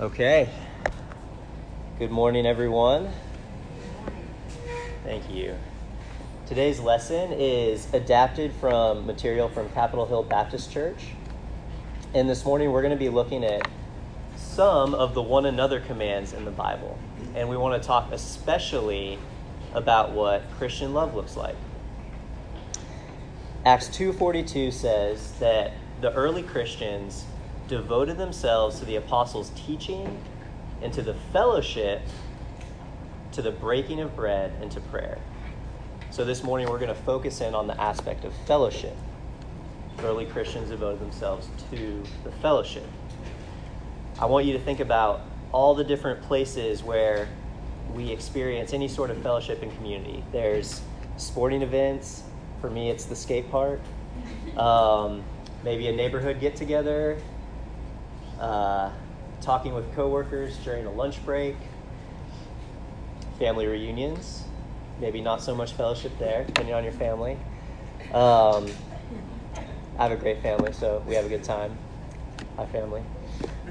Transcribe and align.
Okay. 0.00 0.50
Good 2.00 2.10
morning, 2.10 2.46
everyone. 2.46 3.10
Thank 5.04 5.30
you. 5.30 5.54
Today's 6.46 6.80
lesson 6.80 7.30
is 7.32 7.86
adapted 7.94 8.52
from 8.54 9.06
material 9.06 9.48
from 9.48 9.68
Capitol 9.68 10.04
Hill 10.04 10.24
Baptist 10.24 10.72
Church. 10.72 10.98
And 12.12 12.28
this 12.28 12.44
morning 12.44 12.72
we're 12.72 12.82
going 12.82 12.90
to 12.90 12.98
be 12.98 13.08
looking 13.08 13.44
at 13.44 13.68
some 14.34 14.94
of 14.94 15.14
the 15.14 15.22
one 15.22 15.46
another 15.46 15.78
commands 15.78 16.32
in 16.32 16.44
the 16.44 16.50
Bible. 16.50 16.98
And 17.36 17.48
we 17.48 17.56
want 17.56 17.80
to 17.80 17.86
talk 17.86 18.10
especially 18.10 19.16
about 19.74 20.10
what 20.10 20.42
Christian 20.58 20.92
love 20.92 21.14
looks 21.14 21.36
like. 21.36 21.54
Acts 23.64 23.86
2:42 23.90 24.72
says 24.72 25.38
that 25.38 25.70
the 26.00 26.12
early 26.14 26.42
Christians 26.42 27.26
devoted 27.68 28.18
themselves 28.18 28.78
to 28.80 28.84
the 28.84 28.96
apostles' 28.96 29.50
teaching 29.54 30.18
and 30.82 30.92
to 30.92 31.02
the 31.02 31.14
fellowship, 31.32 32.02
to 33.32 33.42
the 33.42 33.50
breaking 33.50 34.00
of 34.00 34.14
bread, 34.14 34.52
and 34.60 34.70
to 34.72 34.80
prayer. 34.80 35.18
So 36.10 36.24
this 36.24 36.44
morning 36.44 36.68
we're 36.68 36.78
going 36.78 36.94
to 36.94 37.02
focus 37.02 37.40
in 37.40 37.54
on 37.54 37.66
the 37.66 37.80
aspect 37.80 38.24
of 38.24 38.32
fellowship. 38.46 38.96
Early 40.02 40.26
Christians 40.26 40.70
devoted 40.70 41.00
themselves 41.00 41.48
to 41.70 42.02
the 42.22 42.30
fellowship. 42.42 42.86
I 44.18 44.26
want 44.26 44.46
you 44.46 44.52
to 44.52 44.58
think 44.58 44.80
about 44.80 45.22
all 45.50 45.74
the 45.74 45.84
different 45.84 46.22
places 46.22 46.82
where 46.82 47.28
we 47.92 48.10
experience 48.10 48.72
any 48.72 48.88
sort 48.88 49.10
of 49.10 49.18
fellowship 49.22 49.62
and 49.62 49.74
community. 49.76 50.22
There's 50.32 50.82
sporting 51.16 51.62
events. 51.62 52.22
For 52.60 52.70
me, 52.70 52.90
it's 52.90 53.04
the 53.04 53.16
skate 53.16 53.50
park. 53.50 53.80
Um, 54.56 55.24
maybe 55.64 55.88
a 55.88 55.92
neighborhood 55.92 56.40
get 56.40 56.56
together, 56.56 57.18
uh, 58.38 58.90
talking 59.40 59.74
with 59.74 59.94
coworkers 59.94 60.58
during 60.58 60.86
a 60.86 60.90
lunch 60.90 61.24
break, 61.24 61.56
family 63.38 63.66
reunions, 63.66 64.44
maybe 65.00 65.20
not 65.20 65.42
so 65.42 65.54
much 65.54 65.72
fellowship 65.72 66.18
there, 66.18 66.44
depending 66.44 66.74
on 66.74 66.82
your 66.84 66.92
family. 66.92 67.36
Um, 68.12 68.70
I 69.98 70.04
have 70.04 70.12
a 70.12 70.16
great 70.16 70.42
family, 70.42 70.72
so 70.72 71.02
we 71.06 71.14
have 71.14 71.24
a 71.24 71.28
good 71.28 71.44
time. 71.44 71.76
My 72.56 72.66
family. 72.66 73.02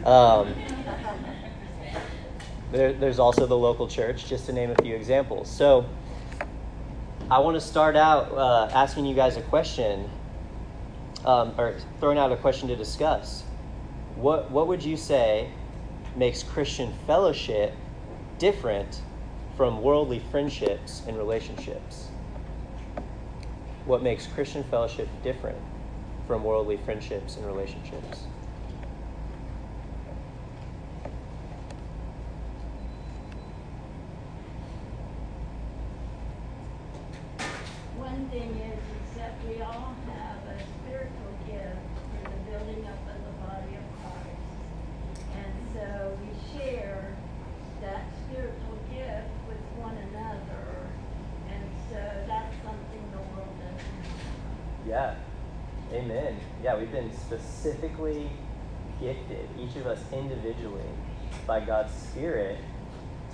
Um, 0.03 0.53
there, 2.71 2.91
there's 2.91 3.19
also 3.19 3.45
the 3.47 3.57
local 3.57 3.87
church, 3.87 4.27
just 4.27 4.45
to 4.47 4.53
name 4.53 4.71
a 4.71 4.75
few 4.75 4.95
examples. 4.95 5.49
So, 5.49 5.85
I 7.31 7.39
want 7.39 7.55
to 7.55 7.61
start 7.61 7.95
out 7.95 8.31
uh, 8.31 8.69
asking 8.73 9.05
you 9.05 9.15
guys 9.15 9.37
a 9.37 9.41
question, 9.41 10.09
um, 11.23 11.53
or 11.57 11.77
throwing 11.99 12.17
out 12.17 12.31
a 12.31 12.37
question 12.37 12.67
to 12.67 12.75
discuss. 12.75 13.43
What, 14.15 14.51
what 14.51 14.67
would 14.67 14.83
you 14.83 14.97
say 14.97 15.49
makes 16.15 16.43
Christian 16.43 16.93
fellowship 17.07 17.73
different 18.37 19.01
from 19.57 19.81
worldly 19.81 20.19
friendships 20.31 21.01
and 21.07 21.17
relationships? 21.17 22.09
What 23.85 24.01
makes 24.01 24.27
Christian 24.27 24.63
fellowship 24.63 25.09
different 25.23 25.57
from 26.25 26.43
worldly 26.43 26.77
friendships 26.77 27.35
and 27.35 27.45
relationships? 27.45 28.23
One 37.97 38.29
thing 38.29 38.49
is, 38.51 38.79
is 38.79 39.17
that 39.17 39.33
we 39.47 39.61
all 39.61 39.95
have 40.07 40.47
a 40.47 40.57
spiritual 40.79 41.33
gift 41.45 41.75
for 42.13 42.29
the 42.29 42.51
building 42.51 42.87
up 42.87 42.99
of 43.13 43.19
the 43.25 43.33
body 43.43 43.75
of 43.75 43.85
Christ. 43.99 45.27
And 45.35 45.53
so 45.73 46.17
we 46.21 46.57
share 46.57 47.15
that 47.81 48.05
spiritual 48.25 48.77
gift 48.89 49.27
with 49.47 49.59
one 49.77 49.97
another. 49.97 50.87
And 51.49 51.63
so 51.89 51.99
that's 52.27 52.55
something 52.63 53.03
the 53.11 53.19
world 53.35 53.53
doesn't 53.59 53.79
have. 53.79 54.87
Yeah. 54.87 55.15
Amen. 55.93 56.39
Yeah, 56.63 56.77
we've 56.77 56.91
been 56.91 57.15
specifically 57.15 58.29
gifted, 58.99 59.47
each 59.59 59.75
of 59.75 59.85
us 59.85 59.99
individually, 60.11 60.89
by 61.53 61.59
God's 61.59 61.93
Spirit 61.93 62.57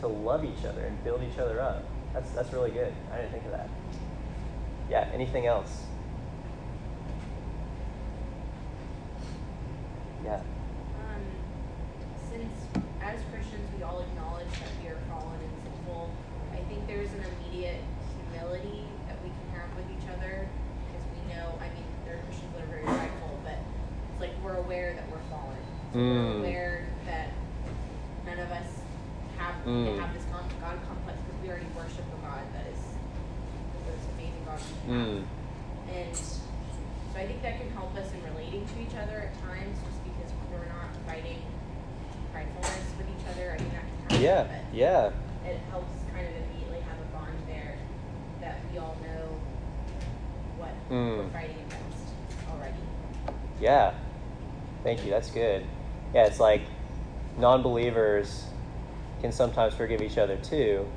to 0.02 0.08
love 0.08 0.44
each 0.44 0.66
other 0.66 0.82
and 0.82 1.02
build 1.06 1.22
each 1.24 1.40
other 1.40 1.62
up. 1.62 1.86
That's, 2.14 2.30
that's 2.32 2.52
really 2.52 2.70
good. 2.72 2.92
I 3.14 3.16
didn't 3.16 3.32
think 3.32 3.46
of 3.46 3.52
that. 3.52 3.70
Yeah, 4.90 5.08
anything 5.14 5.46
else? 5.46 5.84
Yeah. 10.26 10.36
Um, 10.36 11.24
since 12.30 12.52
as 13.02 13.22
Christians 13.32 13.64
we 13.78 13.84
all 13.84 14.02
acknowledge 14.02 14.52
that 14.52 14.68
we 14.84 14.90
are 14.90 15.00
fallen 15.08 15.40
and 15.40 15.54
sinful, 15.64 16.12
I 16.52 16.58
think 16.68 16.88
there's 16.88 17.12
an 17.14 17.24
immediate 17.24 17.80
humility 18.20 18.84
that 19.08 19.16
we 19.24 19.30
can 19.30 19.48
have 19.56 19.72
with 19.78 19.88
each 19.96 20.10
other 20.12 20.44
because 20.92 21.08
we 21.16 21.34
know. 21.34 21.56
I 21.64 21.72
mean, 21.72 21.88
there 22.04 22.16
are 22.16 22.24
Christians 22.28 22.52
that 22.52 22.64
are 22.64 22.68
very 22.68 22.84
prideful, 22.84 23.40
but 23.46 23.56
it's 24.12 24.20
like 24.20 24.36
we're 24.44 24.58
aware 24.58 24.94
that 24.94 25.10
we're 25.10 25.24
fallen. 25.32 25.56
So 25.94 26.00
Mm. 26.00 26.04
We're 26.04 26.38
aware 26.40 26.86
that 27.08 27.30
none 28.26 28.38
of 28.40 28.52
us 28.52 28.68
have 29.40 29.56
Mm. 29.66 29.86
can 29.90 30.00
have 30.06 30.14
this 30.14 30.22
con- 30.32 30.46
God 30.62 30.78
complex 30.86 31.18
because 31.26 31.42
we 31.42 31.50
already 31.50 31.66
worship 31.76 32.06
a 32.06 32.20
God 32.22 32.46
that 32.54 32.68
is 32.70 32.78
this 33.90 34.06
amazing 34.14 34.44
God. 34.46 34.60
we 34.86 34.94
have. 34.94 35.02
Mm. 35.02 35.24
And 35.90 36.16
so 36.16 37.16
I 37.18 37.26
think 37.26 37.42
that 37.42 37.58
can 37.58 37.72
help 37.72 37.96
us 37.98 38.06
in 38.14 38.22
relating 38.30 38.68
to 38.70 38.76
each 38.86 38.94
other 39.02 39.18
at 39.26 39.34
times, 39.42 39.80
just 39.82 39.98
because 40.06 40.30
we're 40.54 40.70
not 40.70 40.94
fighting 41.10 41.42
pridefulness 42.36 42.86
with 43.02 43.08
each 43.10 43.26
other. 43.34 43.54
I 43.54 43.58
think 43.58 43.72
that 43.74 43.82
can 43.82 43.98
happen. 44.14 44.22
Yeah, 44.22 44.44
but 44.46 44.62
yeah. 44.78 45.10
It 45.50 45.58
helps 45.74 45.90
kind 46.14 46.28
of 46.30 46.34
immediately 46.38 46.82
have 46.86 47.00
a 47.02 47.10
bond 47.18 47.34
there 47.48 47.74
that 48.46 48.60
we 48.72 48.78
all 48.78 48.94
know 49.02 49.26
what 50.62 50.76
Mm. 50.94 51.18
we're 51.18 51.30
fighting 51.34 51.58
against 51.66 52.14
already. 52.54 52.78
Yeah. 53.60 53.94
Thank 54.84 54.99
you. 55.10 55.16
That's 55.16 55.32
good. 55.32 55.66
Yeah, 56.14 56.26
it's 56.26 56.40
like 56.40 56.62
non 57.38 57.62
believers 57.62 58.46
can 59.22 59.32
sometimes 59.32 59.74
forgive 59.74 60.02
each 60.02 60.18
other 60.18 60.38
too, 60.38 60.88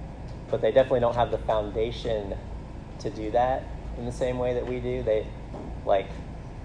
but 0.51 0.61
they 0.61 0.71
definitely 0.71 1.01
don't 1.01 1.17
have 1.17 1.31
the 1.31 1.39
foundation 1.39 2.35
to 3.01 3.11
do 3.11 3.31
that 3.33 3.65
in 3.99 4.05
the 4.07 4.13
same 4.13 4.39
way 4.39 4.55
that 4.55 4.67
we 4.67 4.81
do. 4.81 5.03
They, 5.03 5.27
like, 5.85 6.07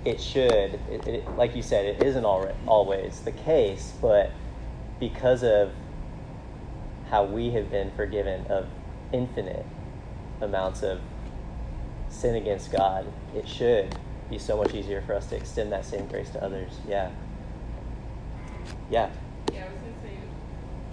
it 0.05 0.21
should, 0.21 0.79
it, 0.89 1.07
it, 1.07 1.37
like 1.37 1.55
you 1.55 1.61
said, 1.61 1.85
it 1.85 2.03
isn't 2.03 2.25
always 2.25 3.21
the 3.21 3.31
case, 3.31 3.93
but 4.01 4.31
because 4.99 5.43
of 5.43 5.71
how 7.09 7.23
we 7.23 7.51
have 7.51 7.71
been 7.71 7.91
forgiven 7.91 8.45
of 8.47 8.67
infinite 9.11 9.65
amounts 10.41 10.83
of 10.83 10.99
sin 12.09 12.35
against 12.35 12.71
God, 12.71 13.11
it 13.35 13.47
should 13.47 13.97
be 14.29 14.37
so 14.37 14.57
much 14.57 14.73
easier 14.73 15.01
for 15.01 15.15
us 15.15 15.27
to 15.27 15.35
extend 15.35 15.71
that 15.71 15.85
same 15.85 16.07
grace 16.07 16.29
to 16.31 16.43
others. 16.43 16.79
Yeah. 16.87 17.11
Yeah. 18.89 19.09
Yeah, 19.53 19.65
I 19.65 19.69
was 19.69 19.79
gonna 19.81 19.99
say, 20.01 20.15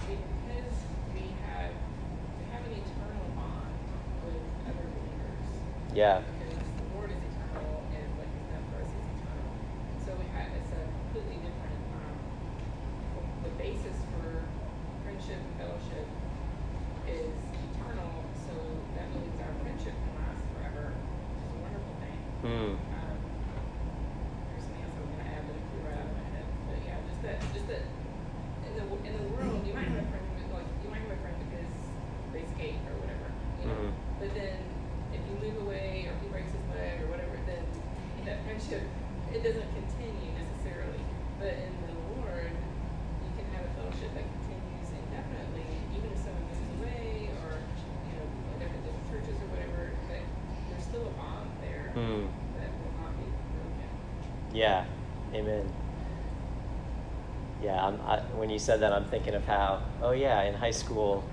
because 0.03 0.75
we 1.15 1.31
have, 1.47 1.71
we 2.39 2.45
have 2.51 2.65
an 2.67 2.73
eternal 2.73 3.31
bond 3.37 3.71
with 4.27 4.43
other 4.67 4.87
believers. 4.91 5.47
Yeah. 5.95 6.23
in. 55.49 55.73
Yeah, 57.63 57.83
I, 57.83 58.19
when 58.37 58.51
you 58.51 58.59
said 58.59 58.81
that, 58.81 58.93
I'm 58.93 59.07
thinking 59.07 59.35
of 59.35 59.45
how, 59.45 59.83
oh 60.03 60.11
yeah, 60.13 60.43
in 60.43 60.55
high 60.55 60.71
school, 60.71 61.25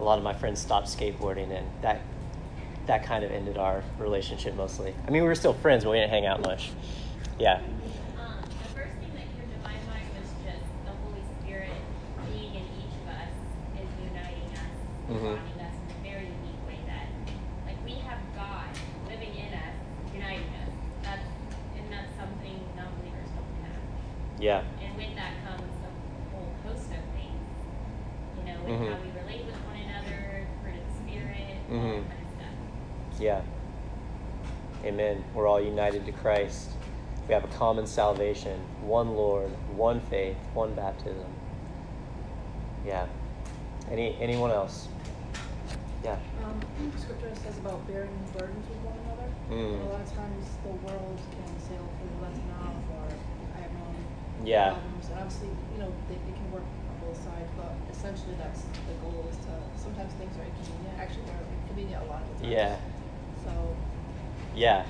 a 0.00 0.04
lot 0.04 0.16
of 0.16 0.24
my 0.24 0.32
friends 0.32 0.60
stopped 0.60 0.86
skateboarding, 0.86 1.50
and 1.50 1.66
that 1.82 2.00
that 2.86 3.04
kind 3.04 3.22
of 3.22 3.30
ended 3.30 3.58
our 3.58 3.82
relationship 3.98 4.54
mostly. 4.54 4.94
I 5.06 5.10
mean, 5.10 5.22
we 5.22 5.28
were 5.28 5.34
still 5.34 5.52
friends, 5.52 5.84
but 5.84 5.90
we 5.90 5.98
didn't 5.98 6.10
hang 6.10 6.24
out 6.24 6.40
much. 6.40 6.70
Yeah. 7.38 7.60
Mm-hmm. 15.10 15.57
Yeah. 24.48 24.62
And 24.82 24.96
with 24.96 25.14
that 25.14 25.32
comes 25.44 25.60
a 25.84 26.34
whole 26.34 26.54
host 26.64 26.86
of 26.86 27.04
things, 27.12 27.44
you 28.38 28.44
know, 28.46 28.58
with 28.64 28.80
Mhm. 28.80 28.92
how 28.94 28.98
we 29.04 29.10
relate 29.20 29.44
with 29.44 29.56
one 29.66 29.76
another, 29.76 30.46
fruit 30.62 30.72
of 30.80 30.86
the 30.88 30.94
spirit, 31.04 31.56
all 31.68 31.76
Mhm. 31.76 32.00
that 32.08 32.08
kind 32.08 32.22
of 32.24 33.12
stuff. 33.12 33.20
Yeah. 33.20 33.42
Amen. 34.86 35.22
We're 35.34 35.46
all 35.46 35.60
united 35.60 36.06
to 36.06 36.12
Christ. 36.12 36.70
We 37.26 37.34
have 37.34 37.44
a 37.44 37.48
common 37.58 37.86
salvation, 37.86 38.58
one 38.80 39.14
Lord, 39.16 39.50
one 39.76 40.00
faith, 40.00 40.38
one 40.54 40.72
baptism. 40.72 41.28
Yeah. 42.86 43.04
Any 43.90 44.16
anyone 44.18 44.50
else? 44.50 44.88
Yeah. 46.02 46.16
Um, 46.42 46.58
scripture 46.96 47.34
says 47.34 47.58
about 47.58 47.86
bearing 47.86 48.16
burdens 48.32 48.66
with 48.66 48.78
one 48.78 48.96
another. 49.04 49.28
Mm. 49.50 49.80
A 49.82 49.92
lot 49.92 50.00
of 50.00 50.14
times 50.14 50.56
the 50.62 50.70
world 50.70 51.18
can 51.36 51.60
sail 51.60 51.84
through 52.00 52.22
let's 52.22 52.40
not 52.48 52.72
or 52.96 53.08
I 53.56 53.60
have 53.62 53.72
no 53.72 53.88
Yeah. 54.44 54.70
problems. 54.72 55.08
And 55.10 55.18
obviously, 55.18 55.48
you 55.72 55.78
know, 55.78 55.92
they, 56.08 56.14
they 56.14 56.36
can 56.36 56.50
work 56.52 56.62
on 56.62 57.08
both 57.08 57.16
sides, 57.22 57.50
but 57.56 57.74
essentially 57.90 58.34
that's 58.38 58.62
the 58.86 58.94
goal 59.02 59.26
is 59.30 59.36
to 59.46 59.52
sometimes 59.76 60.12
things 60.14 60.36
are 60.38 60.44
inconvenient. 60.44 60.98
Actually 60.98 61.24
they're 61.26 61.44
inconvenient 61.62 62.02
a 62.02 62.06
lot 62.06 62.22
of 62.22 62.28
the 62.38 62.44
times. 62.44 62.52
Yeah. 62.52 62.76
So 63.44 63.76
Yeah. 64.54 64.84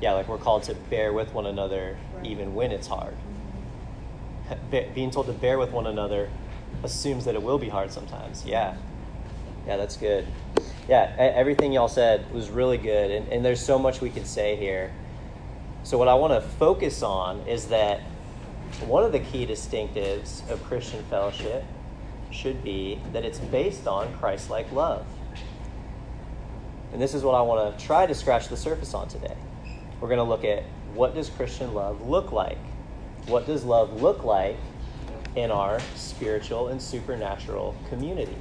Yeah, 0.00 0.12
like 0.12 0.28
we're 0.28 0.38
called 0.38 0.64
to 0.64 0.74
bear 0.74 1.12
with 1.12 1.32
one 1.32 1.46
another 1.46 1.96
Right. 2.14 2.26
even 2.26 2.54
when 2.54 2.70
it's 2.72 2.86
hard. 2.86 3.14
mhm. 3.14 4.58
Be- 4.70 4.88
Being 4.94 5.10
told 5.10 5.26
to 5.26 5.32
bear 5.32 5.58
with 5.58 5.72
one 5.72 5.86
another 5.86 6.28
assumes 6.82 7.24
that 7.24 7.34
it 7.34 7.42
will 7.42 7.58
be 7.58 7.68
hard 7.68 7.90
sometimes. 7.90 8.44
Yeah. 8.44 8.76
Yeah, 9.66 9.76
that's 9.76 9.96
good. 9.96 10.26
Yeah, 10.88 11.12
everything 11.18 11.72
y'all 11.72 11.88
said 11.88 12.30
was 12.32 12.50
really 12.50 12.78
good, 12.78 13.10
and, 13.10 13.26
and 13.28 13.44
there's 13.44 13.60
so 13.60 13.76
much 13.78 14.00
we 14.00 14.10
could 14.10 14.26
say 14.26 14.54
here. 14.54 14.92
So, 15.82 15.98
what 15.98 16.06
I 16.06 16.14
want 16.14 16.32
to 16.40 16.48
focus 16.48 17.02
on 17.02 17.40
is 17.48 17.66
that 17.68 18.00
one 18.84 19.02
of 19.02 19.12
the 19.12 19.20
key 19.20 19.46
distinctives 19.46 20.48
of 20.50 20.62
Christian 20.64 21.02
fellowship 21.04 21.64
should 22.30 22.62
be 22.62 23.00
that 23.12 23.24
it's 23.24 23.38
based 23.38 23.86
on 23.86 24.12
Christ 24.18 24.50
like 24.50 24.70
love. 24.70 25.06
And 26.92 27.00
this 27.00 27.14
is 27.14 27.22
what 27.22 27.34
I 27.34 27.42
want 27.42 27.78
to 27.78 27.84
try 27.84 28.06
to 28.06 28.14
scratch 28.14 28.48
the 28.48 28.56
surface 28.56 28.92
on 28.94 29.08
today. 29.08 29.36
We're 30.00 30.08
going 30.08 30.18
to 30.18 30.24
look 30.24 30.44
at 30.44 30.62
what 30.94 31.14
does 31.14 31.30
Christian 31.30 31.74
love 31.74 32.06
look 32.06 32.32
like? 32.32 32.58
What 33.26 33.46
does 33.46 33.64
love 33.64 34.02
look 34.02 34.24
like 34.24 34.56
in 35.34 35.50
our 35.50 35.80
spiritual 35.94 36.68
and 36.68 36.80
supernatural 36.80 37.74
community, 37.88 38.36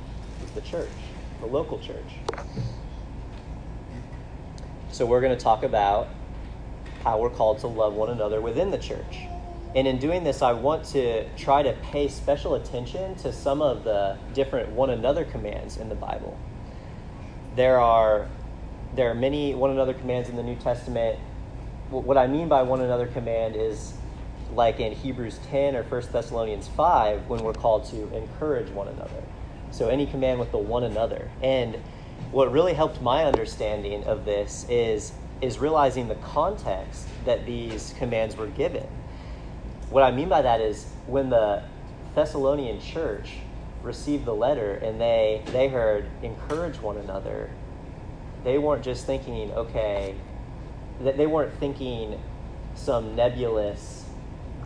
the 0.53 0.61
church, 0.61 0.89
the 1.39 1.47
local 1.47 1.79
church? 1.79 2.19
So, 4.91 5.05
we're 5.05 5.21
going 5.21 5.35
to 5.37 5.43
talk 5.43 5.63
about 5.63 6.07
how 7.03 7.19
we're 7.19 7.29
called 7.29 7.59
to 7.59 7.67
love 7.67 7.93
one 7.93 8.09
another 8.09 8.39
within 8.41 8.71
the 8.71 8.77
church. 8.77 9.27
And 9.75 9.87
in 9.87 9.99
doing 9.99 10.23
this, 10.23 10.41
I 10.41 10.53
want 10.53 10.85
to 10.85 11.27
try 11.35 11.61
to 11.61 11.73
pay 11.73 12.07
special 12.07 12.55
attention 12.55 13.15
to 13.15 13.33
some 13.33 13.61
of 13.61 13.83
the 13.83 14.17
different 14.33 14.69
one 14.69 14.89
another 14.89 15.25
commands 15.25 15.75
in 15.75 15.89
the 15.89 15.95
Bible. 15.95 16.39
There 17.57 17.79
are 17.79 18.29
there 18.95 19.11
are 19.11 19.15
many 19.15 19.53
one 19.53 19.71
another 19.71 19.93
commands 19.93 20.29
in 20.29 20.37
the 20.37 20.43
New 20.43 20.55
Testament. 20.55 21.19
What 21.89 22.17
I 22.17 22.27
mean 22.27 22.47
by 22.47 22.63
one 22.63 22.79
another 22.79 23.07
command 23.07 23.57
is 23.57 23.93
like 24.53 24.79
in 24.79 24.93
Hebrews 24.93 25.39
10 25.49 25.75
or 25.75 25.83
1 25.83 26.03
Thessalonians 26.11 26.69
5 26.69 27.27
when 27.27 27.43
we're 27.43 27.53
called 27.53 27.83
to 27.85 28.15
encourage 28.15 28.69
one 28.69 28.87
another. 28.87 29.21
So 29.71 29.89
any 29.89 30.05
command 30.05 30.39
with 30.39 30.51
the 30.51 30.57
one 30.57 30.85
another. 30.85 31.29
And 31.43 31.75
what 32.31 32.49
really 32.49 32.73
helped 32.73 33.01
my 33.01 33.25
understanding 33.25 34.05
of 34.05 34.23
this 34.23 34.65
is 34.69 35.11
is 35.41 35.59
realizing 35.59 36.07
the 36.07 36.15
context 36.15 37.07
that 37.25 37.45
these 37.45 37.93
commands 37.97 38.37
were 38.37 38.47
given. 38.47 38.87
What 39.89 40.03
I 40.03 40.11
mean 40.11 40.29
by 40.29 40.41
that 40.41 40.61
is 40.61 40.85
when 41.07 41.29
the 41.29 41.63
Thessalonian 42.15 42.79
church 42.81 43.37
received 43.83 44.25
the 44.25 44.33
letter 44.33 44.73
and 44.75 44.99
they 44.99 45.43
they 45.47 45.67
heard 45.67 46.05
encourage 46.23 46.79
one 46.79 46.97
another, 46.97 47.49
they 48.43 48.57
weren't 48.57 48.83
just 48.83 49.05
thinking, 49.05 49.51
okay, 49.51 50.15
that 51.01 51.17
they 51.17 51.27
weren't 51.27 51.53
thinking 51.59 52.19
some 52.73 53.15
nebulous 53.15 54.05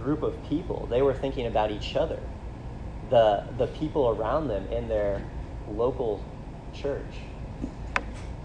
group 0.01 0.23
of 0.23 0.41
people. 0.47 0.87
They 0.89 1.01
were 1.01 1.13
thinking 1.13 1.45
about 1.45 1.71
each 1.71 1.95
other, 1.95 2.19
the 3.09 3.43
the 3.57 3.67
people 3.67 4.09
around 4.09 4.47
them 4.47 4.67
in 4.71 4.87
their 4.87 5.21
local 5.69 6.23
church. 6.73 7.13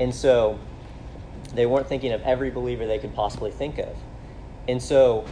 And 0.00 0.14
so 0.14 0.58
they 1.54 1.66
weren't 1.66 1.86
thinking 1.86 2.12
of 2.12 2.20
every 2.22 2.50
believer 2.50 2.86
they 2.86 2.98
could 2.98 3.14
possibly 3.14 3.50
think 3.50 3.78
of. 3.78 3.96
And 4.66 4.82
so 4.82 5.24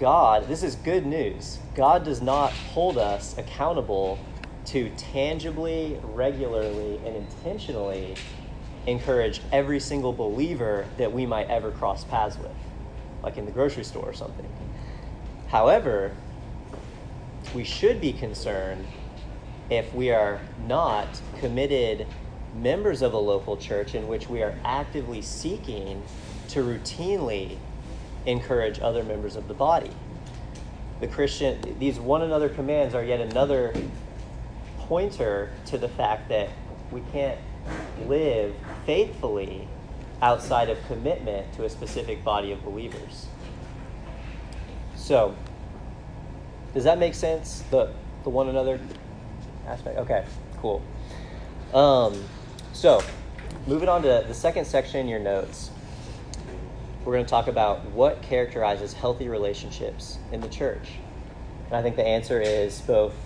God, 0.00 0.48
this 0.48 0.62
is 0.62 0.76
good 0.76 1.04
news. 1.04 1.58
God 1.74 2.04
does 2.04 2.22
not 2.22 2.52
hold 2.52 2.96
us 2.96 3.36
accountable 3.36 4.18
to 4.64 4.88
tangibly, 4.96 6.00
regularly, 6.02 6.98
and 7.04 7.14
intentionally 7.14 8.16
encourage 8.86 9.42
every 9.52 9.78
single 9.78 10.14
believer 10.14 10.86
that 10.96 11.12
we 11.12 11.26
might 11.26 11.48
ever 11.48 11.70
cross 11.70 12.02
paths 12.02 12.38
with, 12.38 12.56
like 13.22 13.36
in 13.36 13.44
the 13.44 13.52
grocery 13.52 13.84
store 13.84 14.04
or 14.04 14.14
something. 14.14 14.46
However, 15.48 16.12
we 17.54 17.62
should 17.62 18.00
be 18.00 18.14
concerned 18.14 18.86
if 19.68 19.92
we 19.94 20.10
are 20.10 20.40
not 20.66 21.20
committed 21.40 22.06
members 22.54 23.02
of 23.02 23.12
a 23.12 23.18
local 23.18 23.58
church 23.58 23.94
in 23.94 24.08
which 24.08 24.30
we 24.30 24.42
are 24.42 24.54
actively 24.64 25.20
seeking 25.20 26.02
to 26.48 26.60
routinely 26.60 27.58
encourage 28.26 28.80
other 28.80 29.02
members 29.02 29.36
of 29.36 29.48
the 29.48 29.54
body. 29.54 29.90
The 31.00 31.08
Christian, 31.08 31.76
these 31.78 31.98
one 31.98 32.22
another 32.22 32.48
commands 32.48 32.94
are 32.94 33.02
yet 33.02 33.20
another 33.20 33.74
pointer 34.78 35.50
to 35.66 35.78
the 35.78 35.88
fact 35.88 36.28
that 36.28 36.50
we 36.90 37.00
can't 37.12 37.38
live 38.06 38.54
faithfully 38.84 39.68
outside 40.22 40.68
of 40.68 40.78
commitment 40.86 41.52
to 41.54 41.64
a 41.64 41.70
specific 41.70 42.22
body 42.22 42.52
of 42.52 42.62
believers. 42.64 43.26
So, 44.96 45.34
does 46.74 46.84
that 46.84 46.98
make 46.98 47.14
sense? 47.14 47.62
The 47.70 47.92
the 48.24 48.30
one 48.30 48.48
another 48.48 48.78
aspect. 49.66 49.98
Okay, 49.98 50.24
cool. 50.58 50.82
Um, 51.72 52.22
so, 52.72 53.02
moving 53.66 53.88
on 53.88 54.02
to 54.02 54.24
the 54.26 54.34
second 54.34 54.66
section 54.66 55.00
in 55.00 55.08
your 55.08 55.20
notes, 55.20 55.70
we're 57.10 57.16
going 57.16 57.26
to 57.26 57.30
talk 57.30 57.48
about 57.48 57.84
what 57.86 58.22
characterizes 58.22 58.92
healthy 58.92 59.28
relationships 59.28 60.18
in 60.30 60.40
the 60.40 60.48
church. 60.48 60.90
And 61.66 61.74
I 61.74 61.82
think 61.82 61.96
the 61.96 62.06
answer 62.06 62.40
is 62.40 62.80
both 62.82 63.16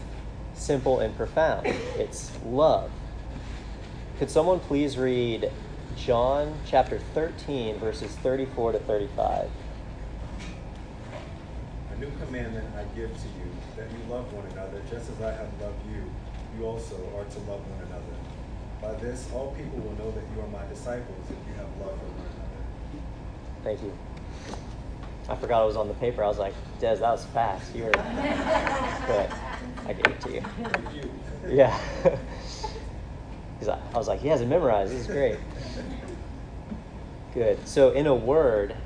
simple 0.55 1.01
and 1.01 1.15
profound. 1.15 1.67
It's 1.99 2.33
love. 2.47 2.91
Could 4.19 4.31
someone 4.31 4.59
please 4.59 4.97
read 4.97 5.53
John 5.99 6.57
chapter 6.65 6.99
13, 7.13 7.79
verses 7.79 8.11
34 8.23 8.73
to 8.73 8.79
35? 8.79 9.51
A 11.91 12.01
new 12.01 12.11
commandment 12.25 12.67
I 12.75 12.85
give 12.97 13.11
to 13.11 13.29
you, 13.37 13.51
that 13.77 13.91
you 13.93 13.99
love 14.11 14.33
one 14.33 14.47
another, 14.53 14.81
just 14.91 15.11
as 15.11 15.21
I 15.21 15.33
have 15.33 15.51
loved 15.61 15.85
you, 15.93 16.11
you 16.57 16.65
also 16.65 16.97
are 17.19 17.25
to 17.25 17.39
love 17.41 17.61
one 17.61 17.87
another. 17.87 18.17
By 18.81 18.95
this, 19.05 19.29
all 19.35 19.55
people 19.55 19.79
will 19.81 19.97
know 19.99 20.11
that 20.11 20.25
you 20.35 20.41
are 20.41 20.49
my 20.49 20.67
disciples 20.71 21.27
if 21.29 21.37
you 21.47 21.53
have 21.57 21.69
love 21.79 21.99
for 21.99 22.07
one 22.07 22.25
another. 22.25 22.34
Thank 23.65 23.83
you. 23.83 23.93
I 25.29 25.35
forgot 25.37 25.63
it 25.63 25.67
was 25.67 25.77
on 25.77 25.89
the 25.89 25.95
paper. 25.95 26.23
I 26.23 26.29
was 26.29 26.39
like, 26.39 26.55
Des, 26.81 26.97
that 26.97 27.11
was 27.11 27.25
fast. 27.25 27.75
You 27.75 27.85
were, 27.85 27.91
but 27.93 29.33
I 29.87 29.95
gave 29.95 30.07
it 30.07 30.21
to 30.21 30.33
you. 30.35 30.43
Yeah. 31.49 31.79
Yeah. 32.05 32.19
'Cause 33.59 33.69
I, 33.69 33.79
I 33.95 33.99
was 33.99 34.07
like, 34.09 34.21
he 34.21 34.29
has 34.29 34.43
it 34.43 34.47
memorized. 34.47 34.93
This 34.93 35.01
is 35.03 35.07
great. 35.07 35.39
Good. 37.33 37.67
So, 37.67 37.91
in 37.93 38.07
a 38.07 38.15
word, 38.15 38.77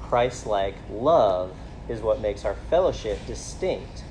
Christ 0.00 0.46
like 0.46 0.76
love 0.88 1.56
is 1.88 2.00
what 2.00 2.20
makes 2.20 2.44
our 2.44 2.54
fellowship 2.54 3.18
distinct 3.26 4.04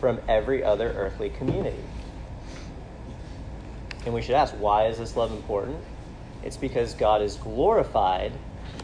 from 0.00 0.20
every 0.28 0.64
other 0.64 0.92
earthly 0.92 1.28
community. 1.28 1.84
And 4.06 4.14
we 4.14 4.22
should 4.22 4.34
ask, 4.34 4.54
why 4.54 4.86
is 4.86 4.98
this 4.98 5.16
love 5.16 5.30
important? 5.32 5.84
It's 6.42 6.56
because 6.56 6.94
God 6.94 7.20
is 7.20 7.36
glorified 7.36 8.32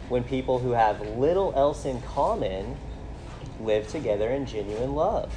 when 0.09 0.25
people 0.25 0.59
who 0.59 0.73
have 0.73 1.01
little 1.01 1.53
else 1.55 1.85
in 1.85 2.01
common 2.03 2.77
live 3.61 3.89
together 3.89 4.29
in 4.31 4.47
genuine 4.47 4.95
love. 4.95 5.33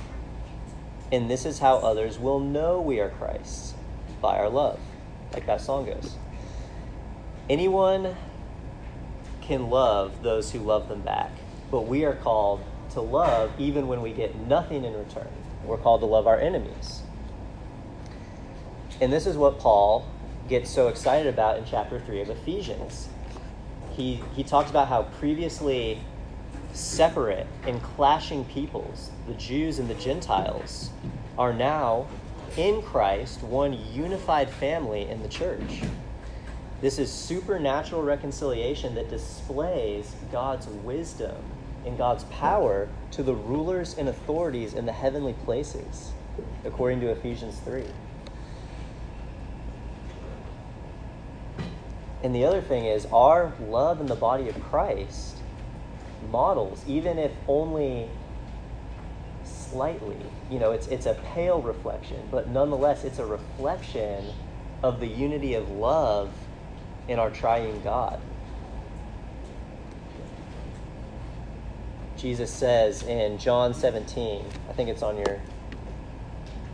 And 1.12 1.30
this 1.30 1.46
is 1.46 1.60
how 1.60 1.78
others 1.78 2.18
will 2.18 2.40
know 2.40 2.80
we 2.80 3.00
are 3.00 3.10
Christ's 3.10 3.74
by 4.22 4.38
our 4.38 4.50
love, 4.50 4.80
like 5.34 5.46
that 5.48 5.62
song 5.62 5.86
goes. 5.86 6.16
Anyone 7.50 8.16
can 9.42 9.70
love 9.70 10.24
those 10.24 10.52
who 10.52 10.60
love 10.60 10.88
them 10.88 11.02
back, 11.02 11.32
but 11.70 11.82
we 11.82 12.06
are 12.06 12.16
called 12.16 12.64
to 12.92 13.02
love 13.02 13.52
even 13.58 13.88
when 13.88 14.02
we 14.02 14.14
get 14.14 14.36
nothing 14.36 14.86
in 14.86 14.94
return. 14.94 15.28
We're 15.66 15.78
called 15.78 16.02
to 16.02 16.06
love 16.06 16.28
our 16.28 16.40
enemies. 16.40 17.02
And 19.02 19.12
this 19.12 19.26
is 19.26 19.36
what 19.36 19.60
Paul 19.60 20.08
gets 20.48 20.70
so 20.70 20.88
excited 20.88 21.28
about 21.28 21.58
in 21.58 21.66
chapter 21.66 22.00
3 22.00 22.22
of 22.22 22.30
Ephesians. 22.30 23.10
He, 23.96 24.22
he 24.36 24.44
talks 24.44 24.70
about 24.70 24.88
how 24.88 25.04
previously 25.04 26.02
separate 26.74 27.48
and 27.68 27.82
clashing 27.82 28.46
peoples, 28.46 29.12
the 29.28 29.34
Jews 29.34 29.80
and 29.80 29.90
the 29.90 29.96
Gentiles, 29.96 30.90
are 31.38 31.54
now 31.54 32.08
in 32.58 32.82
Christ 32.82 33.44
one 33.44 33.74
unified 33.94 34.50
family 34.50 35.08
in 35.10 35.22
the 35.22 35.28
church. 35.28 35.82
This 36.82 36.98
is 36.98 37.12
supernatural 37.12 38.02
reconciliation 38.02 38.96
that 38.96 39.10
displays 39.10 40.16
God's 40.32 40.68
wisdom 40.68 41.36
and 41.86 41.98
God's 41.98 42.24
power 42.26 42.90
to 43.12 43.24
the 43.24 43.36
rulers 43.36 43.96
and 43.98 44.10
authorities 44.10 44.74
in 44.74 44.86
the 44.86 44.92
heavenly 44.92 45.34
places, 45.46 46.12
according 46.66 47.02
to 47.02 47.10
Ephesians 47.10 47.60
3. 47.60 47.84
And 52.24 52.36
the 52.36 52.46
other 52.46 52.62
thing 52.62 52.86
is, 52.86 53.06
our 53.08 53.54
love 53.60 54.00
in 54.00 54.06
the 54.06 54.16
body 54.16 54.48
of 54.48 54.62
Christ 54.64 55.38
models, 56.30 56.84
even 56.88 57.18
if 57.18 57.32
only 57.48 58.10
slightly, 59.44 60.18
you 60.50 60.60
know, 60.60 60.72
it's, 60.72 60.88
it's 60.88 61.06
a 61.06 61.16
pale 61.34 61.62
reflection, 61.62 62.28
but 62.30 62.50
nonetheless, 62.50 63.04
it's 63.04 63.20
a 63.20 63.26
reflection 63.26 64.26
of 64.84 65.00
the 65.00 65.08
unity 65.08 65.56
of 65.56 65.70
love 65.70 66.32
in 67.08 67.18
our 67.20 67.32
triune 67.32 67.82
God. 67.82 68.20
Jesus 72.18 72.52
says 72.52 73.02
in 73.02 73.40
John 73.40 73.74
17, 73.74 74.46
I 74.70 74.74
think 74.74 74.90
it's 74.90 75.02
on 75.02 75.18
your, 75.18 75.42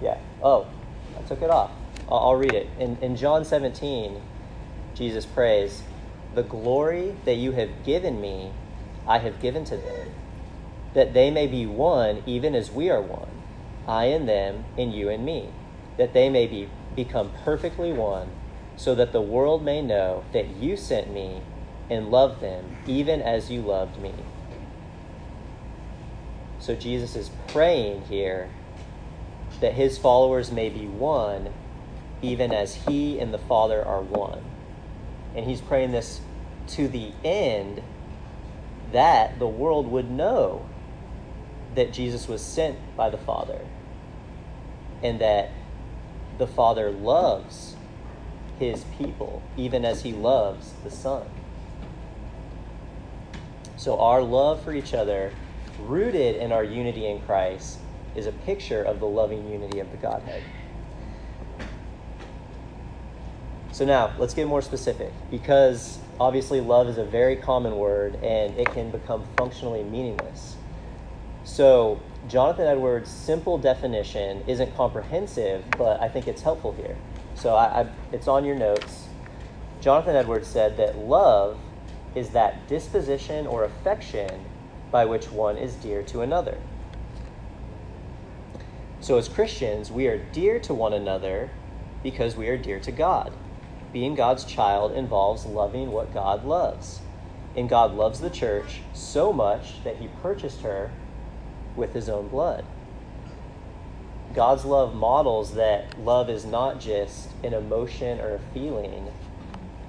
yeah, 0.01 0.17
oh, 0.43 0.67
I 1.17 1.21
took 1.21 1.41
it 1.41 1.49
off. 1.49 1.71
I'll, 2.09 2.17
I'll 2.19 2.35
read 2.35 2.53
it. 2.53 2.67
In, 2.79 2.97
in 3.01 3.15
John 3.15 3.45
17, 3.45 4.21
Jesus 4.97 5.27
prays, 5.27 5.83
The 6.33 6.41
glory 6.41 7.15
that 7.25 7.35
you 7.35 7.51
have 7.51 7.83
given 7.83 8.19
me, 8.19 8.51
I 9.05 9.19
have 9.19 9.39
given 9.39 9.63
to 9.65 9.77
them, 9.77 10.09
that 10.95 11.13
they 11.13 11.29
may 11.29 11.45
be 11.45 11.67
one 11.67 12.23
even 12.25 12.55
as 12.55 12.71
we 12.71 12.89
are 12.89 13.01
one, 13.01 13.29
I 13.87 14.05
and 14.05 14.27
them, 14.27 14.65
and 14.75 14.91
you 14.91 15.09
and 15.09 15.23
me, 15.23 15.49
that 15.97 16.13
they 16.13 16.29
may 16.29 16.47
be 16.47 16.67
become 16.95 17.31
perfectly 17.45 17.93
one, 17.93 18.29
so 18.75 18.95
that 18.95 19.11
the 19.11 19.21
world 19.21 19.63
may 19.63 19.83
know 19.83 20.23
that 20.33 20.47
you 20.55 20.75
sent 20.75 21.13
me 21.13 21.41
and 21.91 22.09
loved 22.09 22.41
them 22.41 22.77
even 22.87 23.21
as 23.21 23.51
you 23.51 23.61
loved 23.61 24.01
me. 24.01 24.13
So 26.59 26.75
Jesus 26.75 27.15
is 27.15 27.29
praying 27.47 28.05
here 28.05 28.49
that 29.61 29.73
his 29.73 29.99
followers 29.99 30.51
may 30.51 30.69
be 30.69 30.87
one 30.87 31.53
even 32.21 32.51
as 32.51 32.75
he 32.87 33.19
and 33.19 33.31
the 33.31 33.37
Father 33.37 33.85
are 33.85 34.01
one. 34.01 34.43
And 35.37 35.45
he's 35.45 35.61
praying 35.61 35.91
this 35.91 36.19
to 36.69 36.87
the 36.87 37.11
end 37.23 37.83
that 38.91 39.37
the 39.37 39.47
world 39.47 39.87
would 39.87 40.09
know 40.09 40.65
that 41.75 41.93
Jesus 41.93 42.27
was 42.27 42.41
sent 42.41 42.77
by 42.97 43.11
the 43.11 43.19
Father 43.19 43.59
and 45.03 45.21
that 45.21 45.51
the 46.39 46.47
Father 46.47 46.89
loves 46.89 47.75
his 48.59 48.83
people 48.97 49.43
even 49.55 49.85
as 49.85 50.01
he 50.01 50.11
loves 50.11 50.73
the 50.83 50.89
Son. 50.89 51.27
So, 53.75 53.99
our 53.99 54.23
love 54.23 54.63
for 54.63 54.73
each 54.73 54.95
other, 54.95 55.31
rooted 55.81 56.37
in 56.37 56.51
our 56.51 56.63
unity 56.63 57.05
in 57.05 57.21
Christ, 57.21 57.77
is 58.15 58.25
a 58.25 58.31
picture 58.31 58.81
of 58.81 58.99
the 58.99 59.05
loving 59.05 59.51
unity 59.51 59.79
of 59.79 59.91
the 59.91 59.97
Godhead. 59.97 60.41
So 63.77 63.85
now, 63.85 64.11
let's 64.17 64.33
get 64.33 64.47
more 64.47 64.63
specific 64.63 65.13
because 65.29 65.99
obviously 66.19 66.61
love 66.61 66.87
is 66.87 66.97
a 66.97 67.05
very 67.05 67.35
common 67.35 67.77
word 67.77 68.15
and 68.23 68.57
it 68.57 68.71
can 68.71 68.89
become 68.89 69.23
functionally 69.37 69.83
meaningless. 69.83 70.55
So, 71.43 71.99
Jonathan 72.27 72.65
Edwards' 72.65 73.11
simple 73.11 73.59
definition 73.59 74.41
isn't 74.47 74.75
comprehensive, 74.75 75.63
but 75.77 76.01
I 76.01 76.09
think 76.09 76.27
it's 76.27 76.41
helpful 76.41 76.73
here. 76.73 76.97
So, 77.35 77.53
I, 77.53 77.81
I, 77.81 77.89
it's 78.11 78.27
on 78.27 78.45
your 78.45 78.55
notes. 78.55 79.09
Jonathan 79.79 80.15
Edwards 80.15 80.47
said 80.47 80.75
that 80.77 80.97
love 80.97 81.59
is 82.15 82.31
that 82.31 82.67
disposition 82.67 83.45
or 83.45 83.63
affection 83.63 84.43
by 84.89 85.05
which 85.05 85.31
one 85.31 85.55
is 85.55 85.75
dear 85.75 86.01
to 86.01 86.21
another. 86.21 86.57
So, 89.01 89.19
as 89.19 89.29
Christians, 89.29 89.91
we 89.91 90.07
are 90.07 90.17
dear 90.17 90.57
to 90.61 90.73
one 90.73 90.93
another 90.93 91.51
because 92.01 92.35
we 92.35 92.47
are 92.47 92.57
dear 92.57 92.79
to 92.79 92.91
God 92.91 93.31
being 93.91 94.15
God's 94.15 94.43
child 94.43 94.91
involves 94.91 95.45
loving 95.45 95.91
what 95.91 96.13
God 96.13 96.45
loves. 96.45 97.01
And 97.55 97.67
God 97.67 97.93
loves 97.95 98.19
the 98.19 98.29
church 98.29 98.81
so 98.93 99.33
much 99.33 99.83
that 99.83 99.97
he 99.97 100.09
purchased 100.21 100.61
her 100.61 100.91
with 101.75 101.93
his 101.93 102.09
own 102.09 102.27
blood. 102.27 102.65
God's 104.33 104.65
love 104.65 104.93
models 104.93 105.53
that 105.55 105.99
love 106.03 106.29
is 106.29 106.45
not 106.45 106.79
just 106.79 107.29
an 107.43 107.53
emotion 107.53 108.19
or 108.19 108.35
a 108.35 108.39
feeling, 108.53 109.11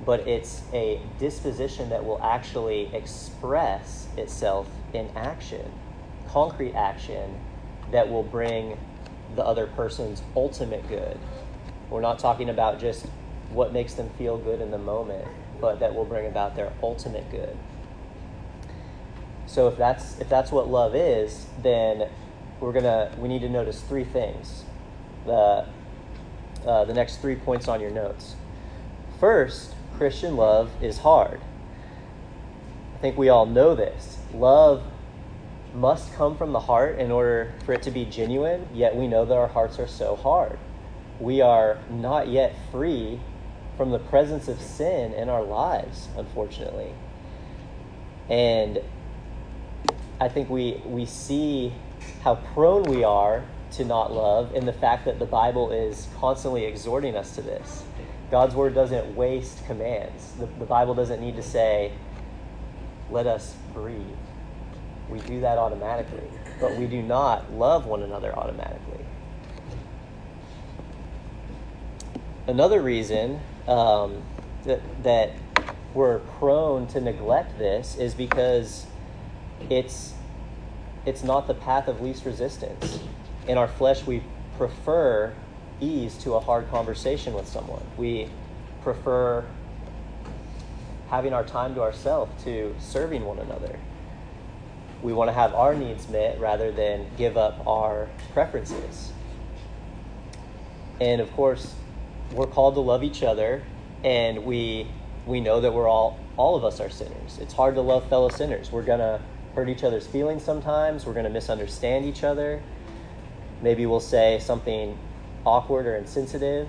but 0.06 0.20
it's 0.26 0.62
a 0.72 1.02
disposition 1.18 1.90
that 1.90 2.04
will 2.04 2.22
actually 2.22 2.88
express 2.94 4.08
itself 4.16 4.68
in 4.94 5.10
action, 5.14 5.70
concrete 6.28 6.74
action 6.74 7.38
that 7.90 8.08
will 8.08 8.22
bring 8.22 8.78
the 9.34 9.44
other 9.44 9.66
person's 9.66 10.22
ultimate 10.34 10.88
good. 10.88 11.18
We're 11.90 12.00
not 12.00 12.18
talking 12.18 12.48
about 12.48 12.78
just 12.80 13.06
what 13.50 13.72
makes 13.72 13.94
them 13.94 14.10
feel 14.10 14.36
good 14.38 14.60
in 14.60 14.70
the 14.70 14.78
moment, 14.78 15.26
but 15.60 15.80
that 15.80 15.94
will 15.94 16.04
bring 16.04 16.26
about 16.26 16.56
their 16.56 16.72
ultimate 16.82 17.30
good. 17.30 17.56
So 19.46 19.68
if 19.68 19.76
that's 19.76 20.18
if 20.20 20.28
that's 20.28 20.52
what 20.52 20.68
love 20.68 20.94
is, 20.94 21.46
then 21.62 22.08
we're 22.60 22.72
gonna 22.72 23.10
we 23.18 23.28
need 23.28 23.40
to 23.40 23.48
notice 23.48 23.80
three 23.80 24.04
things. 24.04 24.64
The 25.24 25.66
uh, 26.66 26.84
the 26.84 26.92
next 26.92 27.16
three 27.20 27.36
points 27.36 27.68
on 27.68 27.80
your 27.80 27.90
notes. 27.90 28.36
First, 29.18 29.74
Christian 29.96 30.36
love 30.36 30.70
is 30.82 30.98
hard. 30.98 31.40
I 32.94 32.98
think 32.98 33.16
we 33.16 33.28
all 33.28 33.46
know 33.46 33.74
this. 33.74 34.18
Love 34.34 34.82
must 35.74 36.12
come 36.14 36.36
from 36.36 36.52
the 36.52 36.60
heart 36.60 36.98
in 36.98 37.10
order 37.10 37.54
for 37.64 37.72
it 37.72 37.82
to 37.82 37.90
be 37.90 38.04
genuine, 38.04 38.66
yet 38.74 38.96
we 38.96 39.06
know 39.06 39.24
that 39.24 39.34
our 39.34 39.48
hearts 39.48 39.78
are 39.78 39.86
so 39.86 40.16
hard. 40.16 40.58
We 41.20 41.40
are 41.40 41.78
not 41.90 42.28
yet 42.28 42.54
free 42.70 43.20
from 43.78 43.92
the 43.92 43.98
presence 44.00 44.48
of 44.48 44.60
sin 44.60 45.14
in 45.14 45.28
our 45.28 45.42
lives, 45.42 46.08
unfortunately. 46.16 46.92
And 48.28 48.80
I 50.20 50.28
think 50.28 50.50
we, 50.50 50.82
we 50.84 51.06
see 51.06 51.72
how 52.22 52.34
prone 52.34 52.82
we 52.82 53.04
are 53.04 53.44
to 53.72 53.84
not 53.84 54.12
love 54.12 54.52
in 54.52 54.66
the 54.66 54.72
fact 54.72 55.04
that 55.04 55.20
the 55.20 55.26
Bible 55.26 55.70
is 55.70 56.08
constantly 56.18 56.64
exhorting 56.64 57.16
us 57.16 57.36
to 57.36 57.40
this. 57.40 57.84
God's 58.32 58.56
word 58.56 58.74
doesn't 58.74 59.14
waste 59.14 59.64
commands. 59.64 60.32
The, 60.32 60.46
the 60.46 60.66
Bible 60.66 60.94
doesn't 60.94 61.20
need 61.20 61.36
to 61.36 61.42
say, 61.42 61.92
let 63.10 63.28
us 63.28 63.54
breathe. 63.72 64.02
We 65.08 65.20
do 65.20 65.40
that 65.40 65.56
automatically, 65.56 66.28
but 66.60 66.76
we 66.76 66.86
do 66.88 67.00
not 67.00 67.52
love 67.52 67.86
one 67.86 68.02
another 68.02 68.36
automatically. 68.36 69.04
Another 72.48 72.82
reason 72.82 73.40
um, 73.68 74.22
that, 74.64 74.80
that 75.04 75.32
we're 75.94 76.18
prone 76.18 76.86
to 76.88 77.00
neglect 77.00 77.58
this 77.58 77.96
is 77.96 78.14
because 78.14 78.86
it's 79.70 80.14
it's 81.06 81.22
not 81.22 81.46
the 81.46 81.54
path 81.54 81.88
of 81.88 82.00
least 82.00 82.24
resistance. 82.24 82.98
In 83.46 83.56
our 83.56 83.68
flesh, 83.68 84.06
we 84.06 84.22
prefer 84.58 85.32
ease 85.80 86.18
to 86.18 86.34
a 86.34 86.40
hard 86.40 86.68
conversation 86.70 87.32
with 87.32 87.46
someone. 87.46 87.82
We 87.96 88.28
prefer 88.82 89.46
having 91.08 91.32
our 91.32 91.44
time 91.44 91.74
to 91.76 91.80
ourselves 91.80 92.44
to 92.44 92.74
serving 92.78 93.24
one 93.24 93.38
another. 93.38 93.78
We 95.02 95.12
want 95.12 95.28
to 95.28 95.32
have 95.32 95.54
our 95.54 95.74
needs 95.74 96.08
met 96.08 96.38
rather 96.40 96.72
than 96.72 97.06
give 97.16 97.36
up 97.38 97.66
our 97.66 98.08
preferences. 98.34 99.12
And 101.00 101.20
of 101.20 101.32
course, 101.32 101.74
we're 102.32 102.46
called 102.46 102.74
to 102.74 102.80
love 102.80 103.02
each 103.02 103.22
other 103.22 103.62
and 104.04 104.44
we 104.44 104.86
we 105.26 105.40
know 105.40 105.60
that 105.60 105.72
we're 105.72 105.88
all 105.88 106.18
all 106.36 106.54
of 106.54 106.64
us 106.64 106.80
are 106.80 106.88
sinners. 106.90 107.38
It's 107.40 107.52
hard 107.52 107.74
to 107.74 107.80
love 107.80 108.08
fellow 108.08 108.28
sinners. 108.28 108.70
We're 108.70 108.82
gonna 108.82 109.20
hurt 109.54 109.68
each 109.68 109.82
other's 109.82 110.06
feelings 110.06 110.44
sometimes. 110.44 111.04
We're 111.04 111.14
gonna 111.14 111.30
misunderstand 111.30 112.04
each 112.04 112.22
other. 112.22 112.62
Maybe 113.60 113.86
we'll 113.86 114.00
say 114.00 114.38
something 114.38 114.96
awkward 115.44 115.86
or 115.86 115.96
insensitive. 115.96 116.68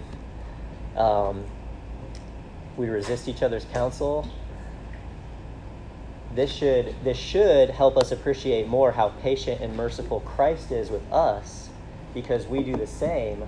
Um, 0.95 1.45
we 2.77 2.87
resist 2.87 3.27
each 3.27 3.43
other's 3.43 3.65
counsel. 3.65 4.27
This 6.33 6.51
should 6.51 6.95
this 7.03 7.17
should 7.17 7.69
help 7.69 7.97
us 7.97 8.11
appreciate 8.11 8.67
more 8.67 8.91
how 8.91 9.09
patient 9.09 9.61
and 9.61 9.75
merciful 9.75 10.19
christ 10.21 10.71
is 10.71 10.89
with 10.89 11.11
us 11.11 11.69
because 12.13 12.47
we 12.47 12.63
do 12.63 12.75
the 12.75 12.87
same 12.87 13.47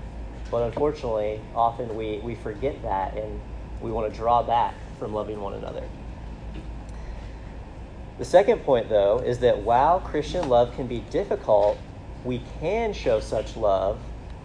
But 0.51 0.63
unfortunately, 0.63 1.39
often 1.55 1.95
we, 1.95 2.19
we 2.19 2.35
forget 2.35 2.81
that 2.83 3.15
and 3.15 3.39
we 3.81 3.91
want 3.91 4.11
to 4.11 4.15
draw 4.15 4.43
back 4.43 4.75
from 4.99 5.13
loving 5.13 5.39
one 5.39 5.53
another. 5.53 5.83
The 8.17 8.25
second 8.25 8.59
point, 8.59 8.89
though, 8.89 9.19
is 9.19 9.39
that 9.39 9.59
while 9.59 9.99
Christian 9.99 10.49
love 10.49 10.75
can 10.75 10.85
be 10.85 10.99
difficult, 11.09 11.79
we 12.23 12.43
can 12.59 12.93
show 12.93 13.19
such 13.19 13.55
love 13.55 13.99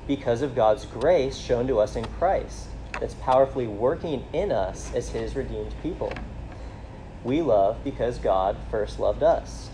because 0.06 0.40
of 0.40 0.54
God's 0.54 0.86
grace 0.86 1.36
shown 1.36 1.66
to 1.66 1.80
us 1.80 1.96
in 1.96 2.04
Christ 2.04 2.68
that's 3.00 3.14
powerfully 3.14 3.66
working 3.66 4.25
in 4.32 4.52
us 4.52 4.94
as 4.94 5.10
His 5.10 5.34
redeemed 5.34 5.75
people. 5.82 6.12
We 7.25 7.42
love 7.42 7.82
because 7.82 8.18
God 8.18 8.56
first 8.70 9.00
loved 9.00 9.22
us. 9.22 9.68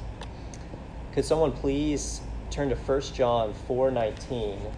Could 1.12 1.24
someone 1.24 1.52
please 1.52 2.22
turn 2.50 2.70
to 2.70 2.74
1 2.74 3.00
John 3.14 3.54
4:19 3.68 4.72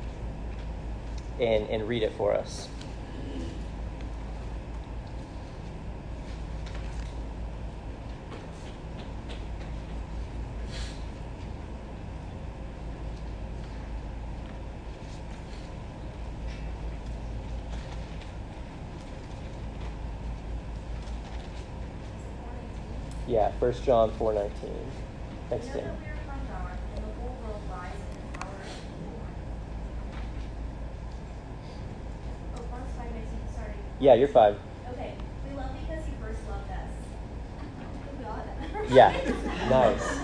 and, 1.41 1.69
and 1.69 1.89
read 1.89 2.03
it 2.03 2.13
for 2.13 2.35
us? 2.35 2.69
Yeah, 23.27 23.51
1 23.59 23.73
John 23.85 24.11
4:19. 24.13 24.51
Thanks, 25.49 25.67
We 25.67 25.73
know 25.73 25.81
Tim. 25.81 25.85
that 25.85 26.01
we 26.01 26.07
are 26.07 26.17
from 26.27 26.41
God, 26.47 26.79
and 26.95 27.05
the 27.05 27.13
whole 27.21 27.37
world 27.43 27.63
lies 27.71 27.95
in 27.95 28.33
the 28.33 28.39
power 28.39 28.53
of 28.53 28.69
evil. 29.01 29.21
Oh, 32.55 32.63
Ron's 32.71 32.93
five 32.97 33.11
nineteen, 33.11 33.45
sorry. 33.55 33.84
Yeah, 34.01 34.15
you're 34.15 34.29
five. 34.29 34.59
Okay, 34.93 35.15
we 35.49 35.57
love 35.57 35.71
because 35.81 36.05
he 36.05 36.13
first 36.21 36.41
loved 36.49 36.71
us. 36.71 36.91
God. 38.23 38.43
Yeah, 38.91 39.13
nice. 39.71 40.19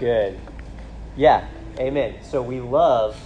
Good. 0.00 0.38
Yeah, 1.16 1.46
amen. 1.78 2.16
So 2.22 2.42
we 2.42 2.60
love 2.60 3.18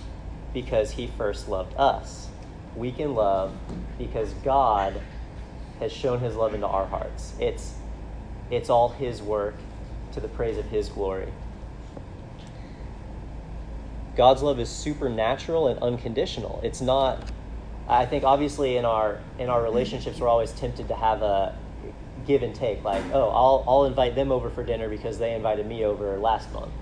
because 0.54 0.92
he 0.92 1.06
first 1.06 1.48
loved 1.48 1.74
us. 1.76 2.28
We 2.76 2.92
can 2.92 3.14
love 3.14 3.52
because 3.98 4.32
God 4.44 5.00
has 5.80 5.92
shown 5.92 6.20
his 6.20 6.36
love 6.36 6.54
into 6.54 6.66
our 6.66 6.86
hearts. 6.86 7.34
It's 7.40 7.74
it's 8.50 8.70
all 8.70 8.90
his 8.90 9.22
work 9.22 9.56
to 10.12 10.20
the 10.20 10.28
praise 10.28 10.58
of 10.58 10.66
his 10.66 10.88
glory. 10.88 11.28
God's 14.16 14.42
love 14.42 14.58
is 14.60 14.68
supernatural 14.68 15.68
and 15.68 15.78
unconditional. 15.80 16.60
It's 16.62 16.80
not 16.80 17.30
I 17.90 18.06
think 18.06 18.22
obviously 18.22 18.76
in 18.76 18.84
our 18.84 19.18
in 19.38 19.48
our 19.48 19.62
relationships 19.62 20.20
we're 20.20 20.28
always 20.28 20.52
tempted 20.52 20.88
to 20.88 20.94
have 20.94 21.22
a 21.22 21.58
give 22.24 22.42
and 22.44 22.54
take 22.54 22.84
like, 22.84 23.02
"Oh, 23.12 23.30
I'll 23.30 23.64
I'll 23.66 23.84
invite 23.84 24.14
them 24.14 24.30
over 24.30 24.48
for 24.48 24.62
dinner 24.62 24.88
because 24.88 25.18
they 25.18 25.34
invited 25.34 25.66
me 25.66 25.84
over 25.84 26.16
last 26.18 26.52
month." 26.52 26.72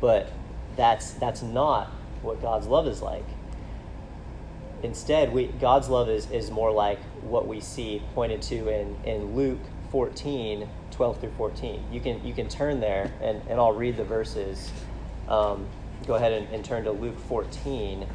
But 0.00 0.32
that's 0.76 1.12
that's 1.12 1.42
not 1.42 1.88
what 2.22 2.42
God's 2.42 2.66
love 2.66 2.88
is 2.88 3.00
like. 3.02 3.26
Instead, 4.82 5.32
we, 5.32 5.46
God's 5.46 5.88
love 5.88 6.08
is, 6.08 6.28
is 6.30 6.50
more 6.50 6.72
like 6.72 6.98
what 7.22 7.46
we 7.46 7.60
see 7.60 8.02
pointed 8.14 8.42
to 8.42 8.68
in, 8.68 8.96
in 9.04 9.36
Luke 9.36 9.60
14, 9.92 10.68
12 10.90 11.20
through 11.20 11.30
14. 11.30 11.84
You 11.92 12.00
can, 12.00 12.24
you 12.26 12.34
can 12.34 12.48
turn 12.48 12.80
there, 12.80 13.12
and, 13.22 13.40
and 13.48 13.60
I'll 13.60 13.72
read 13.72 13.96
the 13.96 14.04
verses. 14.04 14.72
Um, 15.28 15.68
go 16.04 16.14
ahead 16.14 16.32
and, 16.32 16.48
and 16.48 16.64
turn 16.64 16.82
to 16.84 16.90
Luke 16.90 17.18
14. 17.28 18.06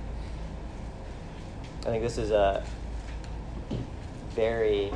I 1.82 1.90
think 1.90 2.04
this 2.04 2.18
is 2.18 2.32
a 2.32 2.64
very 4.36 4.92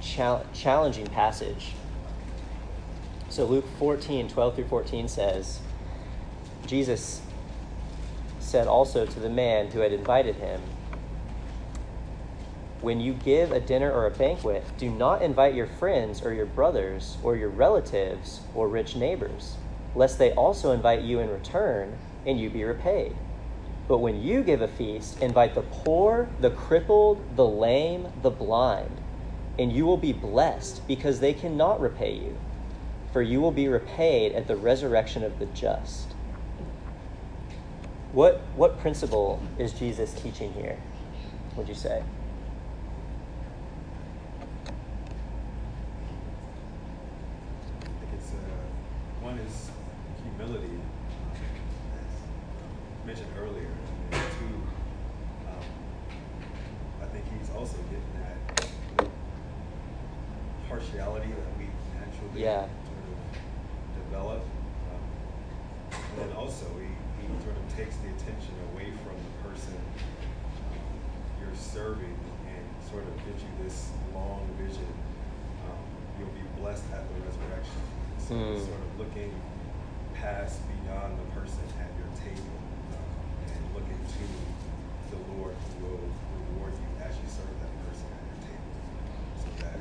chal- 0.00 0.44
challenging 0.52 1.06
passage. 1.06 1.74
So, 3.28 3.46
Luke 3.46 3.66
14, 3.78 4.28
12 4.28 4.54
through 4.54 4.64
14 4.64 5.08
says, 5.08 5.60
Jesus 6.66 7.22
said 8.38 8.66
also 8.66 9.06
to 9.06 9.20
the 9.20 9.30
man 9.30 9.68
who 9.68 9.80
had 9.80 9.92
invited 9.92 10.36
him, 10.36 10.60
When 12.80 13.00
you 13.00 13.14
give 13.14 13.52
a 13.52 13.60
dinner 13.60 13.90
or 13.90 14.06
a 14.06 14.10
banquet, 14.10 14.64
do 14.76 14.90
not 14.90 15.22
invite 15.22 15.54
your 15.54 15.66
friends 15.66 16.22
or 16.22 16.34
your 16.34 16.46
brothers 16.46 17.16
or 17.22 17.36
your 17.36 17.48
relatives 17.48 18.42
or 18.54 18.68
rich 18.68 18.96
neighbors, 18.96 19.56
lest 19.94 20.18
they 20.18 20.32
also 20.32 20.72
invite 20.72 21.02
you 21.02 21.20
in 21.20 21.30
return 21.30 21.98
and 22.26 22.38
you 22.38 22.50
be 22.50 22.64
repaid. 22.64 23.16
But 23.92 23.98
when 23.98 24.22
you 24.22 24.42
give 24.42 24.62
a 24.62 24.68
feast, 24.68 25.20
invite 25.20 25.54
the 25.54 25.60
poor, 25.60 26.30
the 26.40 26.48
crippled, 26.48 27.36
the 27.36 27.44
lame, 27.44 28.08
the 28.22 28.30
blind, 28.30 29.02
and 29.58 29.70
you 29.70 29.84
will 29.84 29.98
be 29.98 30.14
blessed 30.14 30.88
because 30.88 31.20
they 31.20 31.34
cannot 31.34 31.78
repay 31.78 32.14
you, 32.14 32.38
for 33.12 33.20
you 33.20 33.42
will 33.42 33.52
be 33.52 33.68
repaid 33.68 34.32
at 34.32 34.48
the 34.48 34.56
resurrection 34.56 35.22
of 35.22 35.38
the 35.38 35.44
just. 35.44 36.14
What, 38.12 38.40
what 38.56 38.78
principle 38.78 39.42
is 39.58 39.74
Jesus 39.74 40.14
teaching 40.14 40.54
here, 40.54 40.78
would 41.54 41.68
you 41.68 41.74
say? 41.74 42.02
I 47.76 47.84
think 47.84 48.12
it's 48.14 48.32
uh, 48.32 48.36
one 49.20 49.36
is 49.36 49.70
humility, 50.24 50.80
as 51.94 53.06
mentioned 53.06 53.28
earlier, 53.38 53.68
and 53.68 54.12
then 54.12 54.30
two, 54.38 54.54
um, 55.48 55.64
I 57.02 57.06
think 57.06 57.24
he's 57.36 57.50
also 57.50 57.76
getting 57.90 58.04
at 58.22 58.56
the 58.98 59.06
partiality 60.92 61.28
that 61.32 61.58
we 61.58 61.64
naturally 61.96 62.42
Yeah. 62.44 62.68
sort 62.84 63.00
of 63.08 64.04
develop, 64.04 64.42
um, 64.92 65.04
and 65.96 66.18
then 66.20 66.36
also 66.36 66.66
he, 66.78 66.88
he 67.16 67.28
sort 67.42 67.56
of 67.56 67.64
takes 67.76 67.96
the 67.96 68.08
attention 68.12 68.52
away 68.72 68.92
from 69.04 69.16
the 69.16 69.48
person 69.48 69.72
um, 69.72 70.76
you're 71.40 71.56
serving 71.56 72.12
and 72.52 72.64
sort 72.90 73.04
of 73.08 73.16
gives 73.24 73.42
you 73.42 73.52
this 73.64 73.88
long 74.14 74.44
vision. 74.60 74.84
Um, 75.64 75.80
you'll 76.20 76.36
be 76.36 76.44
blessed 76.60 76.84
at 76.92 77.08
the 77.08 77.20
resurrection. 77.24 77.80
So 78.18 78.34
Mm. 78.34 78.60
sort 78.60 78.80
of 78.84 78.98
looking 79.00 79.32
past 80.14 80.60
beyond 80.68 81.18
the 81.18 81.26
person 81.34 81.64
at 81.80 81.90
your 81.98 82.08
table 82.20 82.56
um, 82.94 83.08
and 83.48 83.60
looking 83.74 83.98
to 83.98 84.24
the 85.10 85.20
Lord 85.36 85.56
who 85.56 85.86
will 85.88 86.04
reward 86.36 86.72
you 86.76 86.88
as 87.02 87.16
you 87.18 87.26
serve 87.28 87.50
that 87.60 87.72
person 87.82 88.06
at 88.14 88.22
your 88.30 88.40
table. 88.46 88.72
So 89.42 89.48
that 89.66 89.80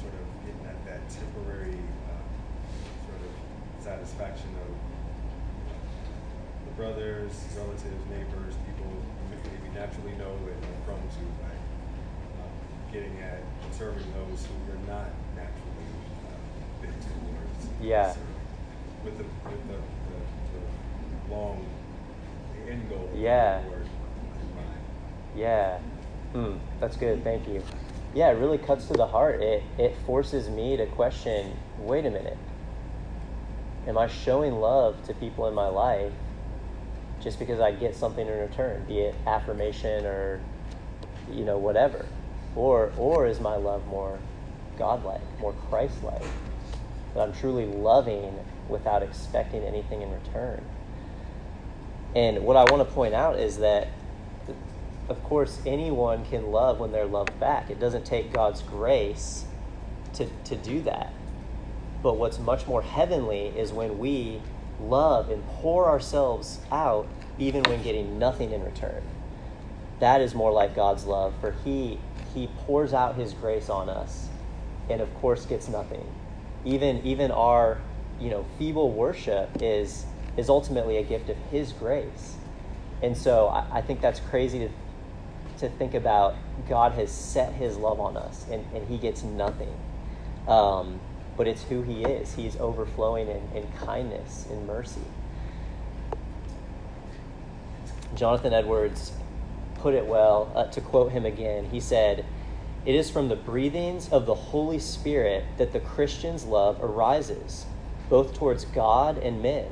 sort 0.00 0.14
of 0.16 0.24
getting 0.42 0.64
at 0.64 0.80
that 0.88 1.02
temporary 1.12 1.76
um, 2.08 2.26
sort 3.06 3.20
of 3.20 3.32
satisfaction 4.02 4.48
of 4.66 4.74
the 6.66 6.72
brothers, 6.74 7.30
relatives, 7.56 8.02
neighbors, 8.10 8.54
people 8.66 8.86
who 8.90 8.98
maybe 9.30 9.72
naturally 9.74 10.12
know 10.18 10.34
and 10.34 10.64
are 10.64 10.80
prone 10.84 10.98
to, 10.98 11.22
like 11.46 11.62
um, 12.42 12.50
getting 12.92 13.16
at 13.20 13.42
serving 13.70 14.04
those 14.12 14.44
who 14.46 14.54
you're 14.66 14.82
not 14.88 15.06
naturally 15.36 15.86
uh, 16.26 16.82
bent 16.82 17.00
towards. 17.00 17.68
Yeah. 17.80 18.10
serving. 18.10 18.26
With 19.04 19.18
the 19.18 19.24
with 19.24 19.68
the, 19.68 19.74
the, 19.74 20.58
the 20.58 21.34
long 21.34 21.64
the 22.56 22.72
end 22.72 22.88
goal. 22.88 23.08
Yeah. 23.14 23.62
Lord 23.66 23.82
in 23.82 24.56
mind. 24.56 24.80
Yeah. 25.36 25.78
Hmm, 26.32 26.56
that's 26.80 26.96
good. 26.96 27.22
Thank 27.22 27.46
you. 27.46 27.62
Yeah, 28.14 28.30
it 28.30 28.34
really 28.34 28.58
cuts 28.58 28.86
to 28.88 28.94
the 28.94 29.06
heart. 29.06 29.40
It 29.40 29.62
it 29.78 29.96
forces 30.06 30.48
me 30.48 30.76
to 30.76 30.86
question, 30.86 31.56
wait 31.78 32.04
a 32.04 32.10
minute. 32.10 32.36
Am 33.86 33.98
I 33.98 34.06
showing 34.06 34.60
love 34.60 35.02
to 35.06 35.14
people 35.14 35.48
in 35.48 35.54
my 35.54 35.68
life 35.68 36.12
just 37.20 37.38
because 37.38 37.60
I 37.60 37.72
get 37.72 37.94
something 37.94 38.26
in 38.26 38.38
return, 38.38 38.84
be 38.86 39.00
it 39.00 39.14
affirmation 39.26 40.06
or 40.06 40.40
you 41.30 41.44
know, 41.44 41.58
whatever? 41.58 42.06
Or 42.56 42.92
or 42.96 43.26
is 43.26 43.40
my 43.40 43.56
love 43.56 43.86
more 43.86 44.18
godlike, 44.78 45.20
more 45.40 45.54
Christ-like? 45.68 46.24
That 47.14 47.20
I'm 47.20 47.32
truly 47.32 47.66
loving 47.66 48.38
without 48.68 49.02
expecting 49.02 49.62
anything 49.64 50.02
in 50.02 50.10
return. 50.10 50.64
And 52.14 52.44
what 52.44 52.56
I 52.56 52.64
want 52.70 52.86
to 52.86 52.94
point 52.94 53.14
out 53.14 53.38
is 53.38 53.58
that, 53.58 53.88
of 55.08 55.22
course, 55.24 55.60
anyone 55.66 56.24
can 56.26 56.50
love 56.50 56.78
when 56.78 56.92
they're 56.92 57.06
loved 57.06 57.38
back. 57.40 57.70
It 57.70 57.80
doesn't 57.80 58.04
take 58.04 58.32
God's 58.32 58.62
grace 58.62 59.44
to, 60.14 60.26
to 60.44 60.56
do 60.56 60.82
that. 60.82 61.12
But 62.02 62.18
what's 62.18 62.38
much 62.38 62.66
more 62.66 62.82
heavenly 62.82 63.48
is 63.48 63.72
when 63.72 63.98
we 63.98 64.42
love 64.80 65.30
and 65.30 65.44
pour 65.46 65.88
ourselves 65.88 66.60
out 66.70 67.08
even 67.38 67.62
when 67.64 67.82
getting 67.82 68.18
nothing 68.18 68.52
in 68.52 68.62
return. 68.64 69.02
That 70.00 70.20
is 70.20 70.34
more 70.34 70.52
like 70.52 70.74
God's 70.74 71.04
love, 71.04 71.34
for 71.40 71.52
He 71.64 72.00
He 72.34 72.48
pours 72.48 72.92
out 72.92 73.16
His 73.16 73.34
grace 73.34 73.68
on 73.70 73.88
us, 73.88 74.28
and 74.90 75.00
of 75.00 75.14
course 75.14 75.46
gets 75.46 75.68
nothing. 75.68 76.04
Even 76.64 76.98
even 77.06 77.30
our 77.30 77.78
you 78.20 78.30
know 78.30 78.44
feeble 78.58 78.92
worship 78.92 79.50
is 79.60 80.06
is 80.36 80.48
ultimately 80.48 80.96
a 80.96 81.04
gift 81.04 81.28
of 81.28 81.36
His 81.50 81.72
grace. 81.72 82.36
And 83.02 83.16
so 83.16 83.48
I, 83.48 83.78
I 83.78 83.80
think 83.82 84.00
that's 84.00 84.20
crazy 84.20 84.60
to, 84.60 84.70
to 85.58 85.68
think 85.68 85.94
about 85.94 86.36
God 86.68 86.92
has 86.92 87.10
set 87.12 87.52
his 87.54 87.76
love 87.76 88.00
on 88.00 88.16
us 88.16 88.46
and, 88.50 88.64
and 88.74 88.88
he 88.88 88.98
gets 88.98 89.24
nothing. 89.24 89.74
Um, 90.46 91.00
but 91.36 91.48
it's 91.48 91.64
who 91.64 91.82
he 91.82 92.02
is. 92.02 92.34
He's 92.34 92.56
overflowing 92.56 93.28
in, 93.28 93.42
in 93.54 93.66
kindness 93.84 94.46
and 94.50 94.66
mercy. 94.66 95.00
Jonathan 98.14 98.52
Edwards 98.52 99.12
put 99.76 99.94
it 99.94 100.06
well. 100.06 100.52
Uh, 100.54 100.64
to 100.66 100.80
quote 100.80 101.12
him 101.12 101.24
again, 101.24 101.68
he 101.70 101.80
said, 101.80 102.24
It 102.84 102.94
is 102.94 103.10
from 103.10 103.28
the 103.28 103.36
breathings 103.36 104.08
of 104.10 104.26
the 104.26 104.34
Holy 104.34 104.78
Spirit 104.78 105.44
that 105.58 105.72
the 105.72 105.80
Christian's 105.80 106.44
love 106.44 106.78
arises, 106.82 107.66
both 108.08 108.34
towards 108.34 108.64
God 108.66 109.18
and 109.18 109.42
men. 109.42 109.66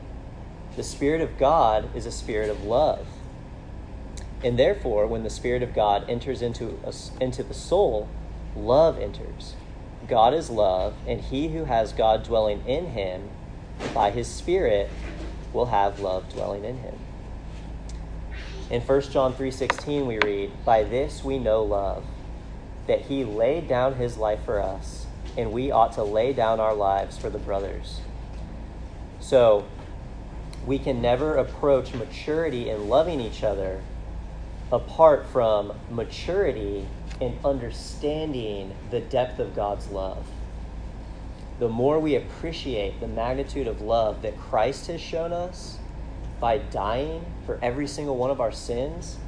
The 0.77 0.83
Spirit 0.83 1.21
of 1.21 1.37
God 1.37 1.95
is 1.95 2.07
a 2.07 2.13
spirit 2.13 2.49
of 2.49 2.65
love. 2.65 3.07
And 4.43 4.59
therefore, 4.59 5.07
when 5.07 5.23
the 5.23 5.31
Spirit 5.31 5.63
of 5.63 5.75
God 5.75 6.09
enters 6.09 6.41
into, 6.41 6.79
a, 6.85 6.95
into 7.23 7.43
the 7.43 7.55
soul, 7.55 8.09
love 8.57 8.99
enters. 8.99 9.55
God 10.07 10.35
is 10.35 10.51
love, 10.51 10.95
and 11.07 11.21
he 11.21 11.49
who 11.49 11.65
has 11.65 11.93
God 11.93 12.23
dwelling 12.23 12.63
in 12.67 12.87
him 12.87 13.31
by 13.95 14.11
his 14.11 14.27
Spirit 14.27 14.91
will 15.53 15.67
have 15.67 16.01
love 16.01 16.29
dwelling 16.29 16.65
in 16.65 16.79
him. 16.79 16.99
In 18.71 18.81
1 18.81 19.13
John 19.13 19.35
3:16 19.35 20.07
we 20.07 20.19
read, 20.19 20.65
"By 20.65 20.85
this 20.85 21.25
we 21.25 21.39
know 21.39 21.63
love, 21.63 22.05
that 22.87 23.03
he 23.03 23.25
laid 23.25 23.69
down 23.69 23.95
his 23.95 24.17
life 24.17 24.41
for 24.45 24.61
us, 24.61 25.07
and 25.37 25.53
we 25.53 25.71
ought 25.71 25.93
to 25.93 26.05
lay 26.05 26.33
down 26.33 26.61
our 26.61 26.75
lives 26.75 27.19
for 27.19 27.31
the 27.31 27.39
brothers." 27.39 28.01
So, 29.19 29.65
we 30.67 30.79
can 30.79 31.03
never 31.03 31.37
approach 31.37 31.95
maturity 31.95 32.71
in 32.71 32.89
loving 32.89 33.21
each 33.21 33.43
other 33.43 33.81
apart 34.71 35.27
from 35.27 35.73
maturity 35.91 36.87
in 37.21 37.39
understanding 37.45 38.75
the 38.91 39.01
depth 39.01 39.39
of 39.39 39.55
God's 39.55 39.89
love. 39.89 40.27
The 41.59 41.69
more 41.69 41.99
we 42.01 42.17
appreciate 42.17 43.01
the 43.01 43.07
magnitude 43.07 43.67
of 43.67 43.83
love 43.83 44.23
that 44.23 44.39
Christ 44.39 44.87
has 44.87 45.01
shown 45.01 45.33
us 45.33 45.79
by 46.41 46.57
dying 46.59 47.25
for 47.45 47.59
every 47.63 47.87
single 47.87 48.17
one 48.17 48.31
of 48.31 48.41
our 48.41 48.51
sins, 48.51 49.19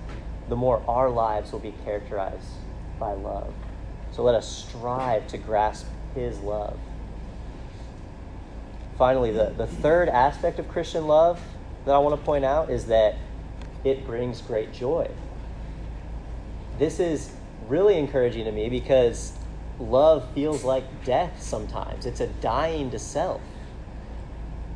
the 0.48 0.57
more 0.57 0.83
our 0.88 1.11
lives 1.11 1.52
will 1.52 1.59
be 1.59 1.74
characterized 1.85 2.48
by 2.98 3.12
love. 3.12 3.52
So 4.12 4.22
let 4.22 4.35
us 4.35 4.66
strive 4.66 5.26
to 5.28 5.38
grasp 5.38 5.87
his 6.14 6.38
love. 6.40 6.78
Finally, 8.96 9.33
the, 9.33 9.52
the 9.57 9.66
third 9.66 10.09
aspect 10.09 10.59
of 10.59 10.68
Christian 10.68 11.07
love 11.07 11.40
that 11.85 11.94
I 11.94 11.98
want 11.98 12.18
to 12.18 12.24
point 12.24 12.44
out 12.44 12.70
is 12.70 12.87
that 12.87 13.16
it 13.85 14.07
brings 14.07 14.40
great 14.40 14.72
joy. 14.72 15.11
This 16.78 17.00
is 17.00 17.33
really 17.68 17.98
encouraging 17.98 18.44
to 18.44 18.53
me 18.53 18.68
because 18.68 19.33
love 19.79 20.29
feels 20.35 20.64
like 20.64 21.05
death 21.05 21.42
sometimes. 21.42 22.07
It's 22.07 22.20
a 22.20 22.27
dying 22.27 22.90
to 22.90 22.98
self. 22.98 23.40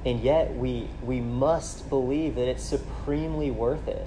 And 0.05 0.21
yet 0.21 0.55
we 0.55 0.89
we 1.03 1.21
must 1.21 1.89
believe 1.89 2.37
that 2.37 2.49
it's 2.49 2.63
supremely 2.63 3.51
worth 3.51 3.89
it. 3.89 4.07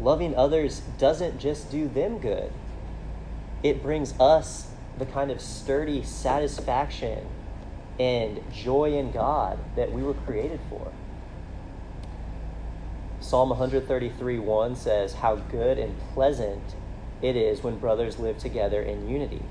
Loving 0.00 0.34
others 0.34 0.82
doesn't 0.98 1.38
just 1.38 1.70
do 1.70 1.88
them 1.88 2.18
good. 2.18 2.52
It 3.62 3.82
brings 3.82 4.18
us 4.20 4.68
the 4.98 5.06
kind 5.06 5.30
of 5.30 5.40
sturdy 5.40 6.02
satisfaction 6.02 7.26
and 7.98 8.40
joy 8.52 8.96
in 8.96 9.10
God 9.10 9.58
that 9.76 9.92
we 9.92 10.02
were 10.02 10.14
created 10.14 10.60
for. 10.68 10.92
Psalm 13.28 13.50
133 13.50 14.38
1 14.38 14.74
says, 14.74 15.12
How 15.12 15.36
good 15.36 15.78
and 15.78 15.94
pleasant 16.14 16.62
it 17.20 17.36
is 17.36 17.62
when 17.62 17.78
brothers 17.78 18.18
live 18.18 18.38
together 18.38 18.80
in 18.80 19.06
unity. 19.06 19.42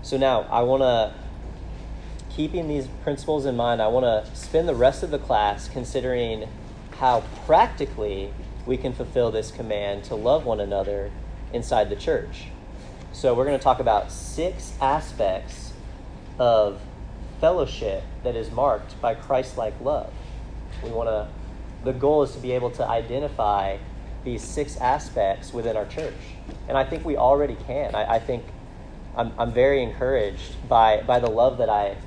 So 0.00 0.16
now 0.16 0.46
I 0.50 0.62
want 0.62 0.80
to, 0.80 1.12
keeping 2.30 2.66
these 2.66 2.86
principles 3.02 3.44
in 3.44 3.56
mind, 3.56 3.82
I 3.82 3.88
want 3.88 4.04
to 4.04 4.34
spend 4.34 4.66
the 4.70 4.74
rest 4.74 5.02
of 5.02 5.10
the 5.10 5.18
class 5.18 5.68
considering 5.68 6.48
how 6.92 7.22
practically 7.44 8.32
we 8.64 8.78
can 8.78 8.94
fulfill 8.94 9.30
this 9.30 9.50
command 9.50 10.04
to 10.04 10.14
love 10.14 10.46
one 10.46 10.60
another 10.60 11.10
inside 11.52 11.90
the 11.90 11.96
church. 11.96 12.44
So 13.12 13.34
we're 13.34 13.44
going 13.44 13.58
to 13.58 13.62
talk 13.62 13.80
about 13.80 14.10
six 14.10 14.72
aspects 14.80 15.74
of 16.38 16.80
fellowship 17.44 18.02
that 18.22 18.34
is 18.34 18.50
marked 18.50 18.98
by 19.02 19.14
Christ-like 19.14 19.78
love. 19.82 20.10
We 20.82 20.88
want 20.88 21.10
to 21.10 21.28
the 21.84 21.92
goal 21.92 22.22
is 22.22 22.32
to 22.32 22.38
be 22.38 22.52
able 22.52 22.70
to 22.70 22.88
identify 22.88 23.76
these 24.24 24.42
six 24.42 24.78
aspects 24.78 25.52
within 25.52 25.76
our 25.76 25.84
church. 25.84 26.14
And 26.68 26.78
I 26.78 26.84
think 26.84 27.04
we 27.04 27.18
already 27.18 27.56
can. 27.66 27.94
I, 27.94 28.14
I 28.14 28.18
think 28.18 28.44
I'm, 29.14 29.34
I'm 29.38 29.52
very 29.52 29.82
encouraged 29.82 30.66
by, 30.70 31.02
by 31.02 31.18
the 31.18 31.30
love 31.30 31.58
that 31.58 31.68
I, 31.68 31.98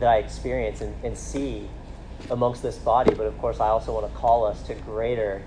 that 0.00 0.08
I 0.08 0.16
experience 0.16 0.80
and, 0.80 0.96
and 1.04 1.16
see 1.16 1.68
amongst 2.28 2.64
this 2.64 2.76
body. 2.76 3.14
But 3.14 3.26
of 3.26 3.38
course, 3.38 3.60
I 3.60 3.68
also 3.68 3.94
want 3.94 4.12
to 4.12 4.18
call 4.18 4.44
us 4.44 4.64
to 4.64 4.74
greater 4.74 5.42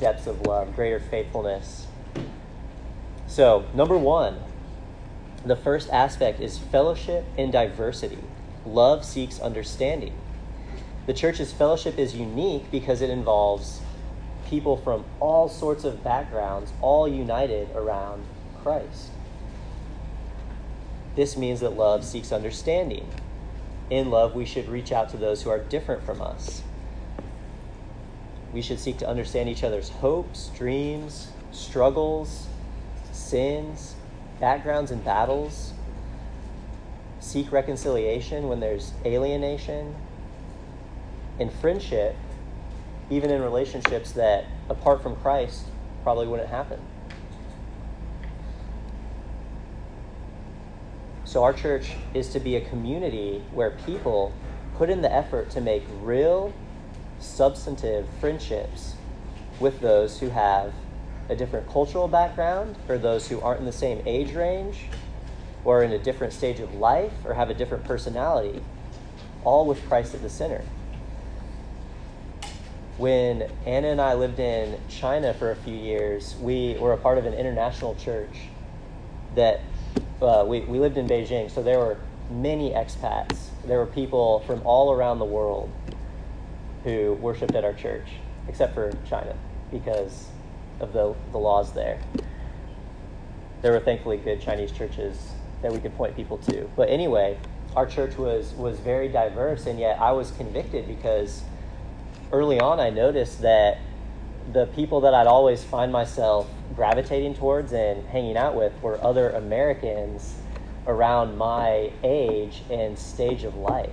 depths 0.00 0.26
of 0.26 0.40
love, 0.46 0.74
greater 0.74 0.98
faithfulness. 0.98 1.88
So, 3.26 3.66
number 3.74 3.98
one, 3.98 4.38
the 5.44 5.56
first 5.56 5.90
aspect 5.90 6.40
is 6.40 6.56
fellowship 6.56 7.26
in 7.36 7.50
diversity. 7.50 8.16
Love 8.66 9.04
seeks 9.04 9.40
understanding. 9.40 10.12
The 11.06 11.14
church's 11.14 11.52
fellowship 11.52 11.98
is 11.98 12.16
unique 12.16 12.70
because 12.70 13.00
it 13.00 13.10
involves 13.10 13.80
people 14.48 14.76
from 14.76 15.04
all 15.20 15.48
sorts 15.48 15.84
of 15.84 16.02
backgrounds, 16.02 16.72
all 16.80 17.06
united 17.06 17.70
around 17.76 18.24
Christ. 18.62 19.10
This 21.14 21.36
means 21.36 21.60
that 21.60 21.76
love 21.76 22.04
seeks 22.04 22.32
understanding. 22.32 23.08
In 23.88 24.10
love, 24.10 24.34
we 24.34 24.44
should 24.44 24.68
reach 24.68 24.90
out 24.90 25.10
to 25.10 25.16
those 25.16 25.42
who 25.42 25.50
are 25.50 25.60
different 25.60 26.02
from 26.02 26.20
us. 26.20 26.62
We 28.52 28.62
should 28.62 28.80
seek 28.80 28.98
to 28.98 29.08
understand 29.08 29.48
each 29.48 29.62
other's 29.62 29.88
hopes, 29.88 30.50
dreams, 30.56 31.28
struggles, 31.52 32.48
sins, 33.12 33.94
backgrounds, 34.40 34.90
and 34.90 35.04
battles. 35.04 35.72
Seek 37.26 37.50
reconciliation 37.50 38.46
when 38.46 38.60
there's 38.60 38.92
alienation. 39.04 39.96
In 41.40 41.50
friendship, 41.50 42.14
even 43.10 43.30
in 43.32 43.42
relationships 43.42 44.12
that, 44.12 44.44
apart 44.68 45.02
from 45.02 45.16
Christ, 45.16 45.64
probably 46.04 46.28
wouldn't 46.28 46.50
happen. 46.50 46.78
So, 51.24 51.42
our 51.42 51.52
church 51.52 51.94
is 52.14 52.28
to 52.28 52.38
be 52.38 52.54
a 52.54 52.60
community 52.60 53.42
where 53.50 53.72
people 53.72 54.32
put 54.76 54.88
in 54.88 55.02
the 55.02 55.12
effort 55.12 55.50
to 55.50 55.60
make 55.60 55.82
real, 56.00 56.54
substantive 57.18 58.06
friendships 58.20 58.94
with 59.58 59.80
those 59.80 60.20
who 60.20 60.28
have 60.28 60.72
a 61.28 61.34
different 61.34 61.68
cultural 61.68 62.06
background, 62.06 62.76
or 62.88 62.98
those 62.98 63.26
who 63.26 63.40
aren't 63.40 63.58
in 63.58 63.66
the 63.66 63.72
same 63.72 64.00
age 64.06 64.32
range, 64.32 64.84
or 65.66 65.82
in 65.82 65.90
a 65.90 65.98
different 65.98 66.32
stage 66.32 66.60
of 66.60 66.72
life, 66.74 67.12
or 67.24 67.34
have 67.34 67.50
a 67.50 67.54
different 67.54 67.82
personality, 67.82 68.62
all 69.42 69.66
with 69.66 69.84
Christ 69.88 70.14
at 70.14 70.22
the 70.22 70.30
center. 70.30 70.62
When 72.98 73.50
Anna 73.66 73.88
and 73.88 74.00
I 74.00 74.14
lived 74.14 74.38
in 74.38 74.78
China 74.88 75.34
for 75.34 75.50
a 75.50 75.56
few 75.56 75.74
years, 75.74 76.36
we 76.40 76.76
were 76.78 76.92
a 76.92 76.96
part 76.96 77.18
of 77.18 77.26
an 77.26 77.34
international 77.34 77.96
church 77.96 78.30
that 79.34 79.60
uh, 80.22 80.44
we, 80.46 80.60
we 80.60 80.78
lived 80.78 80.98
in 80.98 81.08
Beijing, 81.08 81.50
so 81.50 81.64
there 81.64 81.80
were 81.80 81.98
many 82.30 82.70
expats. 82.70 83.48
There 83.64 83.78
were 83.78 83.86
people 83.86 84.44
from 84.46 84.62
all 84.64 84.92
around 84.92 85.18
the 85.18 85.24
world 85.24 85.68
who 86.84 87.14
worshiped 87.14 87.56
at 87.56 87.64
our 87.64 87.74
church, 87.74 88.06
except 88.48 88.72
for 88.72 88.92
China, 89.04 89.36
because 89.72 90.28
of 90.78 90.92
the, 90.92 91.12
the 91.32 91.38
laws 91.38 91.72
there. 91.72 92.00
There 93.62 93.72
were 93.72 93.80
thankfully 93.80 94.18
good 94.18 94.40
Chinese 94.40 94.70
churches 94.70 95.32
that 95.62 95.72
we 95.72 95.78
could 95.78 95.94
point 95.96 96.16
people 96.16 96.38
to. 96.38 96.68
But 96.76 96.88
anyway, 96.88 97.38
our 97.74 97.86
church 97.86 98.16
was, 98.16 98.52
was 98.54 98.78
very 98.80 99.08
diverse, 99.08 99.66
and 99.66 99.78
yet 99.78 100.00
I 100.00 100.12
was 100.12 100.30
convicted 100.32 100.86
because 100.86 101.42
early 102.32 102.60
on 102.60 102.80
I 102.80 102.90
noticed 102.90 103.42
that 103.42 103.78
the 104.52 104.66
people 104.66 105.00
that 105.02 105.14
I'd 105.14 105.26
always 105.26 105.64
find 105.64 105.92
myself 105.92 106.48
gravitating 106.74 107.34
towards 107.34 107.72
and 107.72 108.06
hanging 108.08 108.36
out 108.36 108.54
with 108.54 108.72
were 108.80 109.02
other 109.02 109.30
Americans 109.30 110.36
around 110.86 111.36
my 111.36 111.90
age 112.04 112.62
and 112.70 112.98
stage 112.98 113.44
of 113.44 113.56
life. 113.56 113.92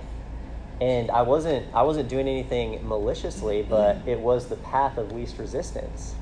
And 0.80 1.10
I 1.10 1.22
wasn't 1.22 1.66
I 1.74 1.82
wasn't 1.82 2.08
doing 2.08 2.28
anything 2.28 2.86
maliciously, 2.86 3.62
but 3.62 3.96
it 4.06 4.18
was 4.18 4.48
the 4.48 4.56
path 4.56 4.98
of 4.98 5.12
least 5.12 5.38
resistance. 5.38 6.14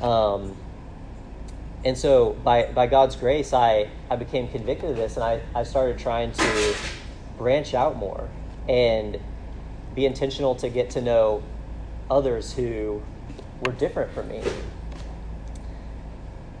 Um, 0.00 0.56
and 1.84 1.96
so 1.96 2.32
by, 2.44 2.66
by 2.66 2.86
God's 2.86 3.16
grace, 3.16 3.52
I, 3.52 3.88
I 4.10 4.16
became 4.16 4.48
convicted 4.48 4.90
of 4.90 4.96
this 4.96 5.16
and 5.16 5.24
I, 5.24 5.40
I 5.54 5.64
started 5.64 5.98
trying 5.98 6.32
to 6.32 6.74
branch 7.38 7.74
out 7.74 7.96
more. 7.96 8.28
And 8.68 9.20
be 9.94 10.06
intentional 10.06 10.54
to 10.56 10.68
get 10.68 10.90
to 10.90 11.00
know 11.00 11.42
others 12.10 12.52
who 12.52 13.02
were 13.64 13.72
different 13.72 14.12
from 14.12 14.28
me. 14.28 14.42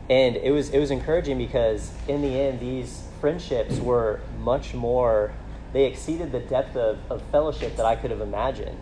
And 0.08 0.36
it 0.36 0.50
was 0.50 0.70
it 0.70 0.78
was 0.78 0.90
encouraging 0.90 1.38
because 1.38 1.90
in 2.06 2.20
the 2.22 2.38
end 2.38 2.60
these 2.60 3.04
friendships 3.20 3.78
were 3.78 4.20
much 4.38 4.74
more 4.74 5.32
they 5.72 5.86
exceeded 5.86 6.30
the 6.30 6.40
depth 6.40 6.76
of, 6.76 6.98
of 7.10 7.22
fellowship 7.32 7.76
that 7.76 7.86
I 7.86 7.96
could 7.96 8.12
have 8.12 8.20
imagined. 8.20 8.78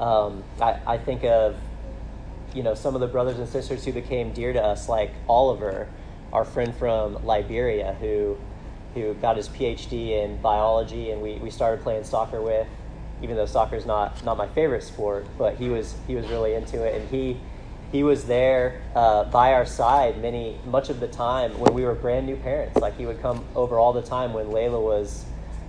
Um, 0.00 0.42
I, 0.60 0.80
I 0.84 0.98
think 0.98 1.24
of 1.24 1.56
you 2.56 2.62
know 2.62 2.74
some 2.74 2.94
of 2.94 3.02
the 3.02 3.06
brothers 3.06 3.38
and 3.38 3.46
sisters 3.46 3.84
who 3.84 3.92
became 3.92 4.32
dear 4.32 4.52
to 4.52 4.62
us, 4.62 4.88
like 4.88 5.12
Oliver, 5.28 5.88
our 6.32 6.44
friend 6.44 6.74
from 6.74 7.24
Liberia, 7.24 7.94
who 8.00 8.38
who 8.94 9.12
got 9.14 9.36
his 9.36 9.48
PhD 9.50 10.24
in 10.24 10.40
biology, 10.40 11.10
and 11.10 11.20
we, 11.20 11.34
we 11.34 11.50
started 11.50 11.82
playing 11.82 12.04
soccer 12.04 12.40
with, 12.40 12.66
even 13.20 13.36
though 13.36 13.44
soccer 13.44 13.76
is 13.76 13.84
not 13.84 14.24
not 14.24 14.38
my 14.38 14.48
favorite 14.48 14.82
sport, 14.82 15.26
but 15.36 15.56
he 15.56 15.68
was 15.68 15.94
he 16.06 16.14
was 16.14 16.26
really 16.28 16.54
into 16.54 16.82
it, 16.82 16.98
and 16.98 17.08
he 17.10 17.38
he 17.92 18.02
was 18.02 18.24
there 18.24 18.82
uh, 18.94 19.24
by 19.24 19.52
our 19.52 19.66
side 19.66 20.20
many 20.20 20.58
much 20.64 20.88
of 20.88 20.98
the 20.98 21.08
time 21.08 21.58
when 21.58 21.74
we 21.74 21.84
were 21.84 21.94
brand 21.94 22.26
new 22.26 22.36
parents. 22.36 22.76
Like 22.80 22.96
he 22.96 23.04
would 23.04 23.20
come 23.20 23.44
over 23.54 23.78
all 23.78 23.92
the 23.92 24.02
time 24.02 24.32
when 24.32 24.46
Layla 24.46 24.82
was 24.82 25.26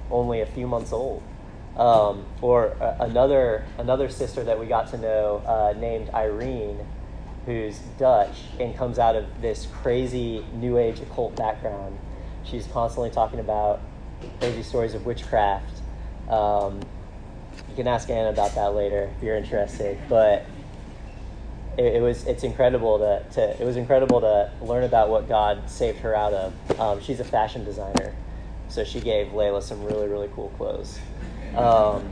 only 0.09 0.39
a 0.39 0.45
few 0.45 0.67
months 0.67 0.93
old. 0.93 1.21
Um, 1.77 2.25
or 2.41 2.75
uh, 2.81 2.97
another 3.01 3.63
another 3.77 4.09
sister 4.09 4.43
that 4.43 4.59
we 4.59 4.65
got 4.65 4.87
to 4.91 4.97
know 4.97 5.43
uh, 5.45 5.77
named 5.77 6.09
Irene, 6.11 6.79
who's 7.45 7.77
Dutch 7.99 8.35
and 8.59 8.75
comes 8.75 8.97
out 8.97 9.15
of 9.15 9.25
this 9.41 9.67
crazy 9.81 10.43
New 10.53 10.79
Age 10.79 10.99
occult 10.99 11.35
background. 11.35 11.99
She's 12.43 12.65
constantly 12.67 13.11
talking 13.11 13.39
about 13.39 13.81
crazy 14.39 14.63
stories 14.63 14.95
of 14.95 15.05
witchcraft. 15.05 15.81
Um, 16.29 16.81
you 17.69 17.75
can 17.75 17.87
ask 17.87 18.09
Anna 18.09 18.29
about 18.29 18.55
that 18.55 18.73
later 18.73 19.11
if 19.15 19.23
you're 19.23 19.37
interested, 19.37 19.99
but 20.09 20.45
it, 21.77 21.95
it, 21.95 22.01
was 22.01 22.25
it's 22.25 22.43
incredible 22.43 22.97
to, 22.99 23.23
to 23.33 23.61
it 23.61 23.65
was 23.65 23.77
incredible 23.77 24.19
to 24.21 24.51
learn 24.61 24.83
about 24.83 25.09
what 25.09 25.27
God 25.27 25.69
saved 25.69 25.99
her 25.99 26.15
out 26.15 26.33
of. 26.33 26.79
Um, 26.79 27.01
she's 27.01 27.19
a 27.19 27.23
fashion 27.23 27.63
designer, 27.63 28.15
so 28.67 28.83
she 28.83 28.99
gave 28.99 29.27
Layla 29.27 29.61
some 29.61 29.83
really 29.83 30.07
really 30.07 30.29
cool 30.33 30.49
clothes. 30.57 30.99
Um, 31.55 32.11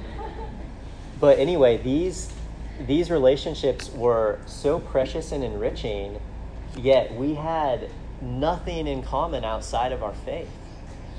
but 1.20 1.40
anyway, 1.40 1.78
these 1.78 2.32
these 2.80 3.10
relationships 3.10 3.90
were 3.92 4.40
so 4.46 4.80
precious 4.80 5.32
and 5.32 5.44
enriching, 5.44 6.20
yet 6.78 7.16
we 7.16 7.36
had 7.36 7.90
nothing 8.22 8.88
in 8.88 9.02
common 9.02 9.46
outside 9.46 9.92
of 9.92 10.04
our 10.04 10.14
faith. 10.14 10.50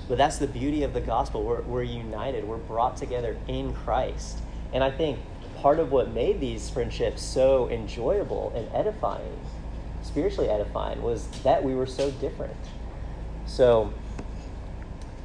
But 0.09 0.19
that's 0.19 0.39
the 0.39 0.47
beauty 0.47 0.83
of 0.83 0.93
the 0.93 1.01
gospel. 1.01 1.43
We're, 1.43 1.63
we're 1.63 1.83
united, 1.83 2.45
we're 2.45 2.59
brought 2.59 2.97
together 2.97 3.37
in 3.49 3.73
Christ. 3.73 4.39
And 4.73 4.85
I 4.85 4.91
think 4.91 5.19
part 5.57 5.81
of 5.81 5.91
what 5.91 6.11
made 6.11 6.41
these 6.41 6.69
friendships 6.71 7.23
so 7.23 7.69
enjoyable 7.71 8.53
and 8.55 8.69
edifying, 8.75 9.41
spiritually 10.03 10.49
edifying, 10.49 11.03
was 11.03 11.27
that 11.43 11.65
we 11.65 11.75
were 11.75 11.87
so 11.87 12.11
different. 12.13 12.57
So 13.47 13.93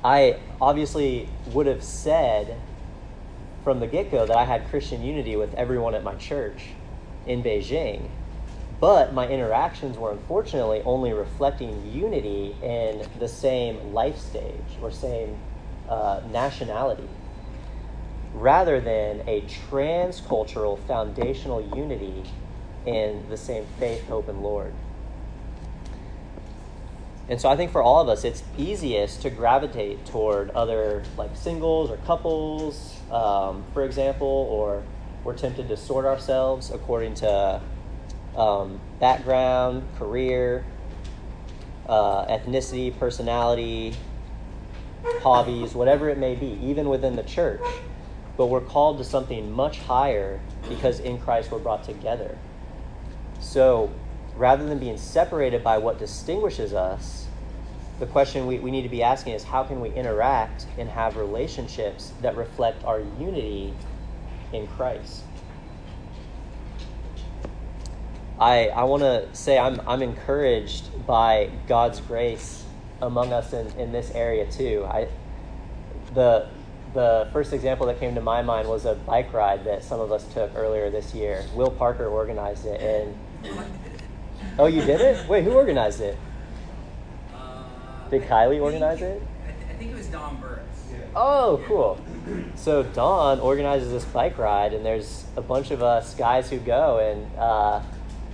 I 0.04 0.40
obviously 0.60 1.30
would 1.48 1.68
have 1.68 1.84
said 1.84 2.56
from 3.64 3.80
the 3.80 3.88
get 3.88 4.12
go 4.12 4.26
that 4.26 4.36
I 4.36 4.46
had 4.46 4.68
Christian 4.70 5.04
unity 5.04 5.36
with 5.36 5.54
everyone 5.54 5.96
at 5.96 6.04
my 6.04 6.16
church 6.16 6.68
in 7.26 7.44
Beijing. 7.44 8.10
But 8.80 9.14
my 9.14 9.28
interactions 9.28 9.98
were 9.98 10.12
unfortunately 10.12 10.82
only 10.86 11.14
reflecting 11.14 11.92
unity 11.94 12.56
in 12.64 13.08
the 13.20 13.28
same 13.28 13.94
life 13.94 14.18
stage 14.18 14.78
or 14.82 14.92
same 14.92 15.38
uh, 15.88 16.22
nationality 16.32 17.08
rather 18.34 18.80
than 18.80 19.22
a 19.28 19.42
transcultural 19.42 20.80
foundational 20.88 21.62
unity 21.76 22.24
in 22.86 23.24
the 23.30 23.38
same 23.38 23.66
faith, 23.78 24.08
hope, 24.08 24.30
and 24.30 24.42
Lord. 24.42 24.74
And 27.30 27.40
so 27.40 27.50
I 27.50 27.56
think 27.56 27.72
for 27.72 27.82
all 27.82 28.02
of 28.02 28.10
us, 28.10 28.24
it's 28.24 28.44
easiest 28.58 29.22
to 29.22 29.30
gravitate 29.30 30.06
toward 30.06 30.50
other 30.52 31.04
like 31.18 31.36
singles 31.36 31.90
or 31.90 31.98
couples, 31.98 33.00
um, 33.10 33.64
for 33.74 33.84
example, 33.84 34.28
or 34.28 34.84
we're 35.24 35.38
tempted 35.38 35.68
to 35.70 35.78
sort 35.78 36.06
ourselves 36.06 36.72
according 36.72 37.14
to 37.16 37.62
um, 38.36 38.80
background, 39.00 39.88
career, 39.98 40.66
uh, 41.88 42.26
ethnicity, 42.26 42.98
personality, 42.98 43.96
hobbies, 45.22 45.74
whatever 45.74 46.10
it 46.10 46.18
may 46.18 46.36
be, 46.36 46.58
even 46.62 46.90
within 46.90 47.16
the 47.16 47.24
church. 47.24 47.62
But 48.38 48.48
we're 48.48 48.62
called 48.62 48.98
to 48.98 49.04
something 49.04 49.52
much 49.52 49.80
higher 49.80 50.40
because 50.68 51.00
in 51.00 51.20
Christ 51.20 51.52
we're 51.52 51.60
brought 51.60 51.84
together. 51.84 52.38
So 53.40 53.92
rather 54.42 54.66
than 54.66 54.80
being 54.80 54.98
separated 54.98 55.64
by 55.64 55.78
what 55.78 56.00
distinguishes 56.00 56.74
us, 56.74 57.28
the 58.00 58.08
question 58.08 58.48
we, 58.48 58.58
we 58.58 58.72
need 58.72 58.82
to 58.82 58.90
be 58.90 59.04
asking 59.04 59.34
is 59.34 59.44
how 59.44 59.64
can 59.64 59.80
we 59.80 59.92
interact 59.92 60.66
and 60.80 60.90
have 60.90 61.16
relationships 61.16 62.12
that 62.24 62.36
reflect 62.36 62.84
our 62.84 63.02
unity 63.20 63.72
in 64.52 64.66
Christ? 64.66 65.22
I, 68.40 68.70
I 68.70 68.86
want 68.86 69.04
to 69.04 69.28
say 69.34 69.60
I'm, 69.60 69.80
I'm 69.88 70.02
encouraged 70.02 71.06
by 71.06 71.52
God's 71.68 72.02
grace 72.02 72.64
among 73.00 73.34
us 73.34 73.54
in, 73.54 73.68
in 73.78 73.92
this 73.92 74.10
area 74.16 74.52
too. 74.52 74.88
I, 74.90 75.08
the, 76.16 76.48
the 76.96 77.30
first 77.32 77.54
example 77.54 77.86
that 77.86 78.00
came 78.00 78.16
to 78.16 78.22
my 78.22 78.42
mind 78.42 78.68
was 78.68 78.86
a 78.86 78.96
bike 78.96 79.34
ride 79.34 79.66
that 79.66 79.84
some 79.84 80.00
of 80.00 80.12
us 80.12 80.26
took 80.34 80.52
earlier 80.56 80.90
this 80.90 81.14
year. 81.14 81.46
Will 81.54 81.70
Parker 81.70 82.08
organized 82.08 82.66
it, 82.66 82.82
and 82.82 83.16
oh, 84.60 84.68
you 84.68 84.82
did 84.82 85.02
it? 85.02 85.28
Wait, 85.28 85.44
who 85.44 85.52
organized 85.52 86.02
it? 86.02 86.18
Did 88.12 88.24
Kylie 88.24 88.62
organize 88.62 89.02
it? 89.02 89.22
I, 89.48 89.74
think 89.76 89.92
it 89.92 89.98
was 89.98 90.08
Don 90.08 90.36
Burris. 90.36 90.60
Oh, 91.16 91.64
cool. 91.66 91.98
So 92.56 92.84
Don 92.84 93.40
organizes 93.40 93.92
this 93.92 94.04
bike 94.04 94.38
ride, 94.38 94.74
and 94.74 94.86
there's 94.86 95.26
a 95.38 95.42
bunch 95.42 95.72
of 95.72 95.82
us 95.82 96.14
guys 96.16 96.50
who 96.50 96.60
go, 96.60 97.00
and 97.00 97.40
uh, 97.40 97.82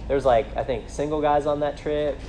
there's 0.08 0.26
like 0.26 0.58
I 0.58 0.64
think 0.64 0.90
single 0.90 1.22
guys 1.22 1.46
on 1.46 1.60
that 1.60 1.78
trip, 1.78 2.20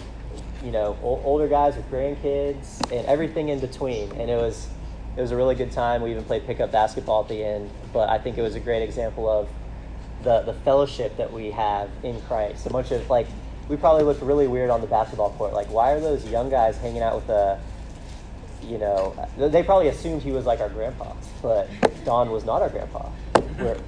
you 0.62 0.70
know, 0.70 0.96
o- 1.02 1.22
older 1.24 1.48
guys 1.48 1.74
with 1.74 1.90
grandkids, 1.90 2.80
and 2.92 3.06
everything 3.06 3.48
in 3.48 3.60
between. 3.60 4.12
And 4.12 4.30
it 4.30 4.36
was 4.36 4.68
it 5.16 5.20
was 5.20 5.30
a 5.30 5.36
really 5.36 5.54
good 5.54 5.72
time. 5.72 6.02
We 6.02 6.10
even 6.10 6.24
played 6.24 6.46
pickup 6.46 6.70
basketball 6.70 7.22
at 7.22 7.28
the 7.28 7.42
end, 7.42 7.70
but 7.94 8.10
I 8.10 8.18
think 8.18 8.36
it 8.36 8.42
was 8.42 8.54
a 8.54 8.60
great 8.60 8.82
example 8.82 9.28
of 9.28 9.48
the 10.22 10.42
the 10.42 10.54
fellowship 10.54 11.16
that 11.16 11.32
we 11.32 11.50
have 11.50 11.90
in 12.02 12.20
Christ. 12.22 12.66
A 12.66 12.70
bunch 12.70 12.90
of 12.90 13.08
like 13.08 13.26
we 13.68 13.76
probably 13.76 14.04
looked 14.04 14.22
really 14.22 14.46
weird 14.46 14.70
on 14.70 14.80
the 14.80 14.86
basketball 14.86 15.30
court. 15.30 15.52
Like, 15.52 15.70
why 15.70 15.92
are 15.92 16.00
those 16.00 16.26
young 16.26 16.48
guys 16.48 16.76
hanging 16.78 17.02
out 17.02 17.16
with 17.16 17.28
a, 17.28 17.60
you 18.62 18.78
know, 18.78 19.14
they 19.36 19.62
probably 19.62 19.88
assumed 19.88 20.22
he 20.22 20.32
was 20.32 20.46
like 20.46 20.60
our 20.60 20.68
grandpa, 20.68 21.12
but 21.42 21.68
Don 22.04 22.30
was 22.30 22.44
not 22.44 22.62
our 22.62 22.70
grandpa. 22.70 23.10
We're, 23.58 23.78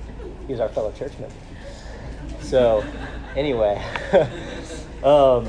he 0.47 0.53
was 0.53 0.61
our 0.61 0.69
fellow 0.69 0.93
church 0.93 1.13
member. 1.19 1.35
So, 2.43 2.85
anyway, 3.37 3.83
um, 5.03 5.49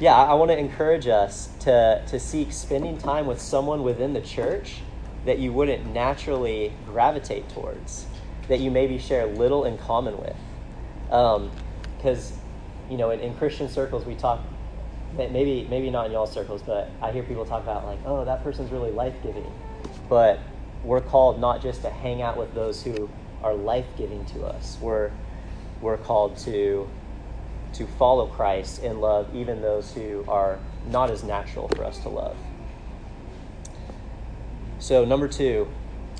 yeah, 0.00 0.14
I, 0.14 0.26
I 0.26 0.34
want 0.34 0.50
to 0.50 0.58
encourage 0.58 1.06
us 1.06 1.48
to, 1.60 2.02
to 2.06 2.20
seek 2.20 2.52
spending 2.52 2.98
time 2.98 3.26
with 3.26 3.40
someone 3.40 3.82
within 3.82 4.12
the 4.12 4.20
church 4.20 4.82
that 5.24 5.38
you 5.38 5.52
wouldn't 5.52 5.86
naturally 5.92 6.72
gravitate 6.86 7.48
towards, 7.48 8.06
that 8.48 8.60
you 8.60 8.70
maybe 8.70 8.98
share 8.98 9.26
little 9.26 9.64
in 9.64 9.78
common 9.78 10.16
with. 10.18 10.36
Because 11.06 12.32
um, 12.32 12.37
you 12.90 12.96
know, 12.96 13.10
in, 13.10 13.20
in 13.20 13.34
Christian 13.34 13.68
circles, 13.68 14.04
we 14.04 14.14
talk, 14.14 14.40
maybe 15.16 15.66
maybe 15.68 15.90
not 15.90 16.06
in 16.06 16.12
y'all 16.12 16.26
circles, 16.26 16.62
but 16.62 16.90
I 17.02 17.12
hear 17.12 17.22
people 17.22 17.44
talk 17.44 17.62
about 17.62 17.84
like, 17.84 17.98
oh, 18.04 18.24
that 18.24 18.42
person's 18.42 18.70
really 18.70 18.90
life 18.90 19.14
giving. 19.22 19.50
But 20.08 20.40
we're 20.84 21.00
called 21.00 21.40
not 21.40 21.62
just 21.62 21.82
to 21.82 21.90
hang 21.90 22.22
out 22.22 22.36
with 22.36 22.54
those 22.54 22.82
who 22.82 23.08
are 23.42 23.54
life 23.54 23.86
giving 23.96 24.24
to 24.26 24.44
us. 24.44 24.78
We're 24.80 25.10
we're 25.80 25.96
called 25.96 26.36
to 26.38 26.88
to 27.74 27.86
follow 27.86 28.26
Christ 28.26 28.82
and 28.82 29.00
love 29.00 29.34
even 29.34 29.60
those 29.60 29.92
who 29.92 30.24
are 30.26 30.58
not 30.88 31.10
as 31.10 31.22
natural 31.22 31.68
for 31.68 31.84
us 31.84 31.98
to 32.00 32.08
love. 32.08 32.36
So 34.78 35.04
number 35.04 35.28
two, 35.28 35.68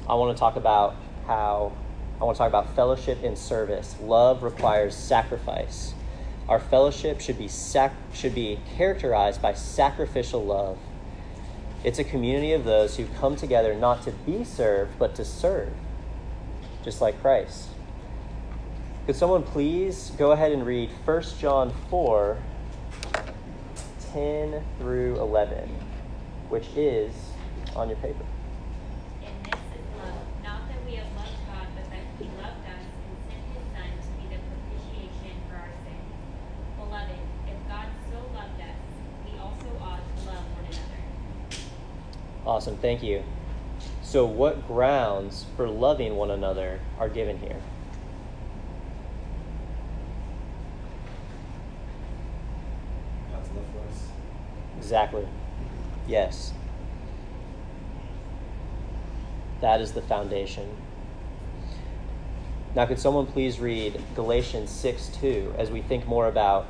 I 0.09 0.15
want 0.15 0.37
to 0.37 0.39
talk 0.39 0.57
about 0.57 0.97
how 1.27 1.73
I 2.21 2.25
want 2.25 2.37
to 2.37 2.39
talk 2.39 2.49
about 2.49 2.75
fellowship 2.75 3.23
and 3.23 3.39
service. 3.39 3.97
Love 4.01 4.43
requires 4.43 4.95
sacrifice. 4.95 5.95
Our 6.49 6.59
fellowship 6.59 7.21
should 7.21 7.37
be, 7.37 7.49
sac- 7.49 7.95
should 8.15 8.35
be 8.35 8.59
characterized 8.77 9.43
by 9.43 9.53
sacrificial 9.53 10.45
love. 10.45 10.79
It's 11.85 11.99
a 11.99 12.05
community 12.05 12.53
of 12.53 12.65
those 12.65 12.97
who 12.97 13.07
come 13.21 13.37
together 13.37 13.75
not 13.75 14.03
to 14.05 14.13
be 14.13 14.45
served, 14.45 14.99
but 14.99 15.15
to 15.17 15.25
serve, 15.25 15.73
just 16.83 17.01
like 17.03 17.21
Christ. 17.21 17.69
Could 19.05 19.17
someone 19.17 19.43
please 19.43 20.11
go 20.19 20.33
ahead 20.33 20.53
and 20.53 20.67
read 20.67 20.91
1 21.05 21.23
John 21.39 21.73
4 21.91 22.39
10 24.13 24.65
through 24.79 25.17
11, 25.21 25.69
which 26.49 26.67
is 26.75 27.13
on 27.77 27.89
your 27.89 27.99
paper. 27.99 28.25
And 29.23 29.45
this 29.45 29.55
is 29.55 29.97
love, 29.99 30.15
not 30.43 30.67
that 30.69 30.85
we 30.87 30.95
have 30.95 31.07
loved 31.17 31.37
God, 31.47 31.67
but 31.75 31.91
that 31.91 32.09
Awesome, 42.69 42.81
thank 42.83 43.03
you. 43.03 43.25
So, 44.03 44.27
what 44.27 44.67
grounds 44.67 45.47
for 45.57 45.67
loving 45.67 46.17
one 46.17 46.31
another 46.31 46.81
are 46.99 47.09
given 47.09 47.39
here? 47.39 47.57
God's 53.33 53.49
love 53.53 53.65
for 53.73 53.89
us. 53.91 54.09
Exactly. 54.77 55.27
Yes. 56.07 56.53
That 59.63 59.81
is 59.81 59.93
the 59.93 60.03
foundation. 60.03 60.69
Now, 62.75 62.85
could 62.85 62.99
someone 62.99 63.25
please 63.25 63.61
read 63.61 63.99
Galatians 64.15 64.69
6 64.71 65.09
2 65.23 65.55
as 65.57 65.71
we 65.71 65.81
think 65.81 66.07
more 66.07 66.29
about 66.29 66.67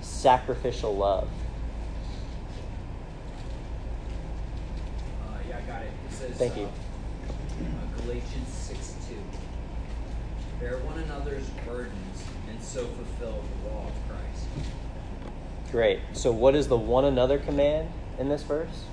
sacrificial 0.00 0.96
love? 0.96 1.28
Uh, 5.22 5.38
yeah, 5.48 5.58
I 5.58 5.60
got 5.62 5.82
it. 5.82 5.90
It 6.10 6.14
says, 6.14 6.31
Thank 6.42 6.56
you. 6.56 6.68
Galatians 7.98 8.48
6 8.48 8.96
2. 9.10 9.14
Bear 10.58 10.78
one 10.78 10.98
another's 10.98 11.48
burdens 11.64 12.24
and 12.50 12.60
so 12.60 12.84
fulfill 12.84 13.44
the 13.62 13.70
law 13.70 13.86
of 13.86 13.92
Christ. 14.08 14.48
Great. 15.70 16.00
So, 16.14 16.32
what 16.32 16.56
is 16.56 16.66
the 16.66 16.76
one 16.76 17.04
another 17.04 17.38
command 17.38 17.90
in 18.18 18.28
this 18.28 18.42
verse? 18.42 18.86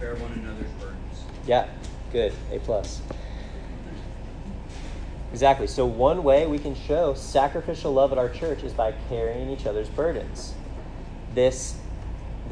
Bear 0.00 0.16
one 0.16 0.32
another's 0.32 0.72
burdens. 0.80 1.22
Yeah, 1.46 1.68
good. 2.10 2.32
A 2.50 2.58
plus. 2.58 3.02
Exactly. 5.30 5.68
So 5.68 5.86
one 5.86 6.24
way 6.24 6.48
we 6.48 6.58
can 6.58 6.74
show 6.74 7.14
sacrificial 7.14 7.92
love 7.92 8.10
at 8.10 8.18
our 8.18 8.28
church 8.28 8.64
is 8.64 8.72
by 8.72 8.92
carrying 9.08 9.48
each 9.48 9.64
other's 9.64 9.88
burdens. 9.88 10.54
This 11.34 11.76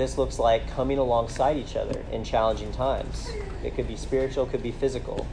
this 0.00 0.16
looks 0.16 0.38
like 0.38 0.66
coming 0.70 0.96
alongside 0.96 1.58
each 1.58 1.76
other 1.76 2.02
in 2.10 2.24
challenging 2.24 2.72
times. 2.72 3.28
It 3.62 3.74
could 3.74 3.86
be 3.86 3.96
spiritual, 3.96 4.46
could 4.46 4.62
be 4.62 4.72
physical. 4.72 5.26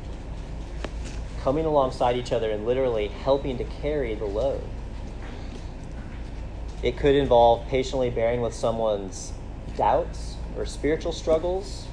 Coming 1.42 1.66
alongside 1.66 2.18
each 2.18 2.34
other 2.34 2.52
and 2.52 2.66
literally 2.66 3.08
helping 3.08 3.58
to 3.60 3.64
carry 3.64 4.14
the 4.14 4.26
load. 4.26 4.62
It 6.84 6.98
could 6.98 7.16
involve 7.16 7.66
patiently 7.68 8.10
bearing 8.10 8.42
with 8.42 8.54
someone's 8.54 9.32
doubts 9.78 10.36
or 10.58 10.66
spiritual 10.66 11.14
struggles 11.14 11.88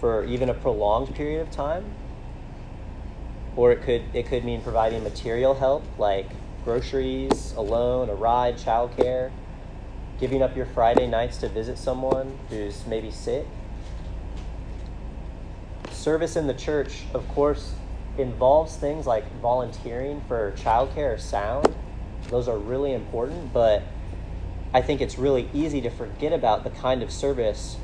for 0.00 0.24
even 0.24 0.50
a 0.50 0.54
prolonged 0.54 1.14
period 1.14 1.40
of 1.40 1.50
time. 1.52 1.84
Or 3.54 3.70
it 3.70 3.82
could 3.82 4.02
it 4.12 4.26
could 4.26 4.44
mean 4.44 4.62
providing 4.62 5.04
material 5.04 5.54
help 5.54 5.84
like 5.96 6.28
groceries, 6.64 7.54
a 7.56 7.62
loan, 7.62 8.10
a 8.10 8.14
ride, 8.14 8.56
childcare, 8.56 9.30
giving 10.18 10.42
up 10.42 10.56
your 10.56 10.66
Friday 10.66 11.06
nights 11.06 11.38
to 11.38 11.48
visit 11.48 11.78
someone 11.78 12.38
who's 12.48 12.86
maybe 12.86 13.10
sick. 13.10 13.46
Service 15.90 16.36
in 16.36 16.46
the 16.46 16.54
church, 16.54 17.02
of 17.12 17.26
course, 17.28 17.74
involves 18.18 18.76
things 18.76 19.06
like 19.06 19.30
volunteering 19.40 20.22
for 20.26 20.52
childcare 20.56 21.14
or 21.14 21.18
sound. 21.18 21.74
Those 22.30 22.48
are 22.48 22.58
really 22.58 22.92
important, 22.92 23.52
but 23.52 23.82
I 24.72 24.82
think 24.82 25.00
it's 25.00 25.18
really 25.18 25.48
easy 25.52 25.80
to 25.82 25.90
forget 25.90 26.32
about 26.32 26.64
the 26.64 26.70
kind 26.70 27.02
of 27.02 27.10
service 27.10 27.76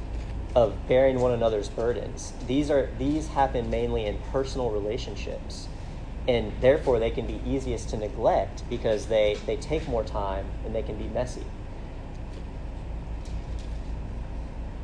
of 0.54 0.74
bearing 0.86 1.20
one 1.20 1.32
another's 1.32 1.68
burdens. 1.68 2.32
These 2.46 2.70
are 2.70 2.90
these 2.98 3.28
happen 3.28 3.70
mainly 3.70 4.04
in 4.04 4.18
personal 4.30 4.70
relationships. 4.70 5.68
And 6.28 6.52
therefore 6.60 6.98
they 6.98 7.10
can 7.10 7.26
be 7.26 7.40
easiest 7.44 7.88
to 7.90 7.96
neglect 7.96 8.62
because 8.70 9.06
they, 9.06 9.36
they 9.46 9.56
take 9.56 9.88
more 9.88 10.04
time 10.04 10.46
and 10.64 10.74
they 10.74 10.82
can 10.82 10.96
be 10.96 11.08
messy. 11.08 11.44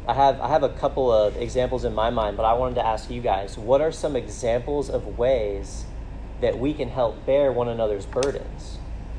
I 0.09 0.15
have 0.15 0.41
I 0.41 0.49
have 0.49 0.63
a 0.63 0.71
couple 0.71 1.13
of 1.13 1.37
examples 1.37 1.85
in 1.85 1.95
my 1.95 2.09
mind, 2.09 2.39
but 2.39 2.45
I 2.45 2.55
wanted 2.55 2.77
to 2.77 2.87
ask 2.87 3.11
you 3.11 3.21
guys, 3.21 3.59
what 3.59 3.83
are 3.83 3.93
some 3.93 4.17
examples 4.17 4.89
of 4.89 5.19
ways 5.19 5.85
that 6.41 6.59
we 6.59 6.73
can 6.73 6.89
help 6.89 7.27
bear 7.27 7.53
one 7.53 7.69
another's 7.69 8.07
burdens? 8.07 8.79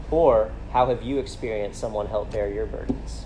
Or 0.09 0.51
how 0.71 0.87
have 0.87 1.03
you 1.03 1.19
experienced 1.19 1.79
someone 1.79 2.07
help 2.07 2.31
bear 2.31 2.49
your 2.49 2.65
burdens? 2.65 3.25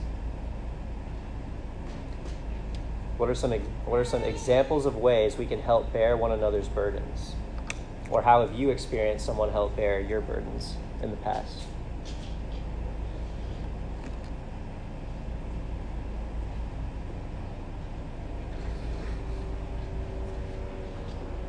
What 3.16 3.30
are 3.30 3.36
some 3.36 3.54
what 3.86 3.98
are 3.98 4.04
some 4.04 4.24
examples 4.24 4.86
of 4.86 4.98
ways 4.98 5.38
we 5.38 5.46
can 5.46 5.62
help 5.62 5.94
bear 5.94 6.18
one 6.18 6.34
another's 6.34 6.68
burdens? 6.68 7.34
Or 8.10 8.24
how 8.24 8.46
have 8.46 8.54
you 8.54 8.72
experienced 8.72 9.26
someone 9.26 9.52
help 9.52 9.78
bear 9.78 10.02
your 10.02 10.20
burdens 10.20 10.76
in 11.02 11.12
the 11.12 11.18
past? 11.18 11.62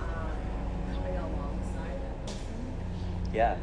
um, 0.01 0.95
coming 0.95 1.17
alongside 1.17 2.01
that 2.03 2.27
person. 2.27 2.75
Yeah. 3.35 3.57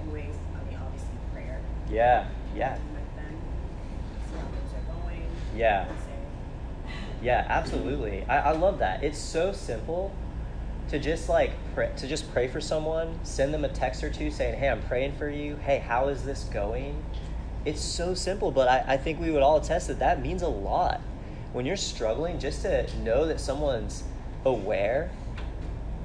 In 0.00 0.12
ways, 0.12 0.34
I 0.54 0.70
mean, 0.70 0.78
obviously 0.80 1.08
prayer. 1.32 1.60
Yeah. 1.90 2.28
Yeah. 2.54 2.74
With 2.74 3.16
them, 3.16 3.36
see 4.30 4.36
how 4.36 4.44
things 4.44 4.72
are 4.74 5.02
going. 5.02 5.26
Yeah. 5.56 5.88
Yeah, 7.20 7.46
absolutely. 7.48 8.24
I, 8.28 8.38
I 8.38 8.52
love 8.52 8.78
that. 8.78 9.02
It's 9.02 9.18
so 9.18 9.52
simple 9.52 10.14
to 10.88 11.00
just 11.00 11.28
like 11.28 11.50
pray, 11.74 11.90
to 11.96 12.06
just 12.06 12.32
pray 12.32 12.46
for 12.46 12.60
someone, 12.60 13.18
send 13.24 13.52
them 13.52 13.64
a 13.64 13.68
text 13.68 14.04
or 14.04 14.10
two 14.10 14.30
saying, 14.30 14.58
"Hey, 14.58 14.68
I'm 14.68 14.82
praying 14.82 15.16
for 15.16 15.28
you. 15.28 15.56
Hey, 15.56 15.78
how 15.78 16.08
is 16.08 16.22
this 16.22 16.44
going?" 16.44 17.02
It's 17.64 17.82
so 17.82 18.14
simple, 18.14 18.52
but 18.52 18.68
I, 18.68 18.94
I 18.94 18.96
think 18.96 19.20
we 19.20 19.30
would 19.32 19.42
all 19.42 19.56
attest 19.56 19.88
that 19.88 19.98
that 19.98 20.22
means 20.22 20.42
a 20.42 20.48
lot. 20.48 21.00
When 21.52 21.66
you're 21.66 21.76
struggling, 21.76 22.38
just 22.38 22.62
to 22.62 22.86
know 22.98 23.26
that 23.26 23.40
someone's 23.40 24.04
aware, 24.44 25.10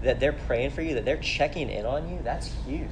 that 0.02 0.20
they're 0.20 0.34
praying 0.34 0.72
for 0.72 0.82
you, 0.82 0.94
that 0.96 1.06
they're 1.06 1.18
checking 1.18 1.70
in 1.70 1.86
on 1.86 2.10
you, 2.10 2.20
that's 2.24 2.52
huge. 2.66 2.90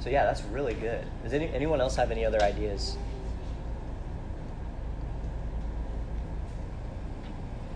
So 0.00 0.10
yeah, 0.10 0.24
that's 0.24 0.42
really 0.44 0.74
good. 0.74 1.04
Does 1.22 1.32
any, 1.32 1.48
anyone 1.52 1.80
else 1.80 1.96
have 1.96 2.10
any 2.10 2.24
other 2.24 2.42
ideas? 2.42 2.96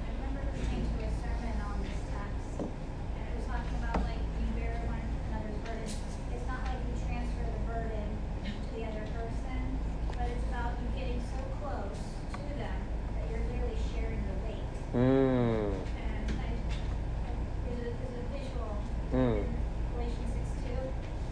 I 0.04 0.10
remember 0.16 0.40
listening 0.52 0.84
to 0.98 1.04
a 1.04 1.10
sermon 1.22 1.56
on 1.70 1.80
this 1.82 2.00
text, 2.12 2.60
and 2.60 3.22
it 3.28 3.36
was 3.36 3.46
talking 3.46 3.76
about 3.80 4.02
like 4.04 4.20
you 4.40 4.46
bear 4.60 4.80
one 4.86 5.00
another's 5.30 5.56
burdens. 5.64 5.96
It's 6.34 6.46
not 6.46 6.60
like 6.68 6.80
you 6.84 6.94
transfer 7.06 7.44
the 7.48 7.62
burden 7.64 8.08
to 8.44 8.68
the 8.76 8.84
other 8.84 9.04
person, 9.16 9.78
but 10.16 10.26
it's 10.28 10.44
about 10.52 10.76
you 10.82 10.88
getting 10.98 11.20
so 11.32 11.40
close 11.62 11.96
to 12.32 12.50
them 12.60 12.80
that 13.16 13.24
you're 13.30 13.44
literally 13.48 13.78
sharing 13.94 14.20
the 14.28 14.36
weight. 14.44 14.74
Mm. 14.92 15.72
And 15.96 16.26
I, 16.44 16.48
I 16.52 17.30
there's 17.64 17.80
a, 17.88 17.90
there's 17.96 18.18
a 18.20 18.26
visual 18.36 18.76
Mm. 19.08 19.40
in 19.40 19.48
Galatians 19.96 20.32
six 20.36 20.44
two, 20.68 20.76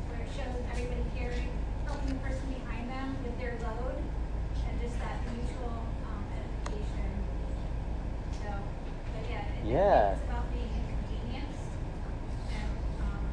where 0.08 0.24
it 0.24 0.30
shows 0.32 0.56
everybody 0.72 1.04
carrying, 1.12 1.52
helping 1.84 2.08
the 2.08 2.20
person 2.24 2.48
behind 2.48 2.88
them 2.88 3.16
with 3.22 3.36
their 3.38 3.52
load, 3.60 4.00
and 4.64 4.80
just 4.80 4.96
that 4.96 5.20
mutual 5.28 5.84
um, 6.08 6.24
edification. 6.32 7.12
So, 8.40 8.48
but 9.12 9.28
yeah, 9.28 9.44
it, 9.44 9.60
I 9.60 9.68
Yeah. 9.68 10.08
think 10.08 10.16
it's 10.16 10.24
about 10.24 10.48
being 10.56 10.72
inconvenienced 10.72 11.68
and, 12.48 12.72
um, 13.04 13.24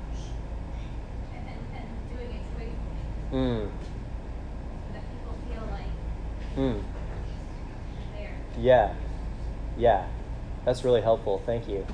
and, 1.31 1.43
and, 1.47 1.61
and 1.71 1.87
doing 2.11 2.31
it 2.35 2.43
joyfully, 2.51 3.03
Mm. 3.31 3.71
so 3.71 4.89
that 4.91 5.03
people 5.07 5.35
feel 5.47 5.63
like 5.71 5.95
Mm. 6.59 6.83
they're 8.11 8.27
there. 8.27 8.35
Yeah. 8.59 8.91
Yeah. 9.77 10.03
That's 10.73 10.83
really 10.83 11.05
helpful. 11.05 11.37
Thank 11.45 11.69
you. 11.69 11.85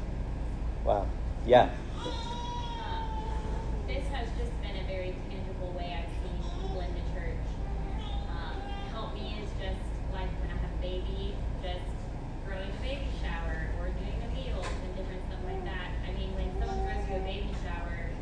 Wow. 0.86 1.06
Yeah. 1.46 1.68
Um, 1.68 2.16
this 3.92 4.08
has 4.08 4.32
just 4.40 4.56
been 4.64 4.72
a 4.72 4.88
very 4.88 5.12
tangible 5.28 5.76
way 5.76 6.00
I've 6.00 6.08
seen 6.24 6.32
people 6.40 6.80
in 6.80 6.88
the 6.96 7.04
church 7.12 7.44
um, 8.32 8.56
help 8.96 9.12
me 9.20 9.36
is 9.44 9.52
just 9.60 9.84
like 10.16 10.32
when 10.40 10.48
I 10.48 10.64
have 10.64 10.72
a 10.72 10.80
baby, 10.80 11.36
just 11.60 11.92
throwing 12.48 12.72
a 12.72 12.80
baby 12.80 13.12
shower 13.20 13.68
or 13.84 13.92
doing 14.00 14.16
the 14.16 14.32
meals 14.32 14.64
and 14.64 14.96
different 14.96 15.28
stuff 15.28 15.44
like 15.44 15.60
that. 15.68 16.00
I 16.08 16.16
mean, 16.16 16.32
when 16.40 16.48
someone 16.64 16.80
throws 16.88 17.04
you 17.12 17.20
a 17.20 17.26
baby 17.28 17.52
shower, 17.60 18.16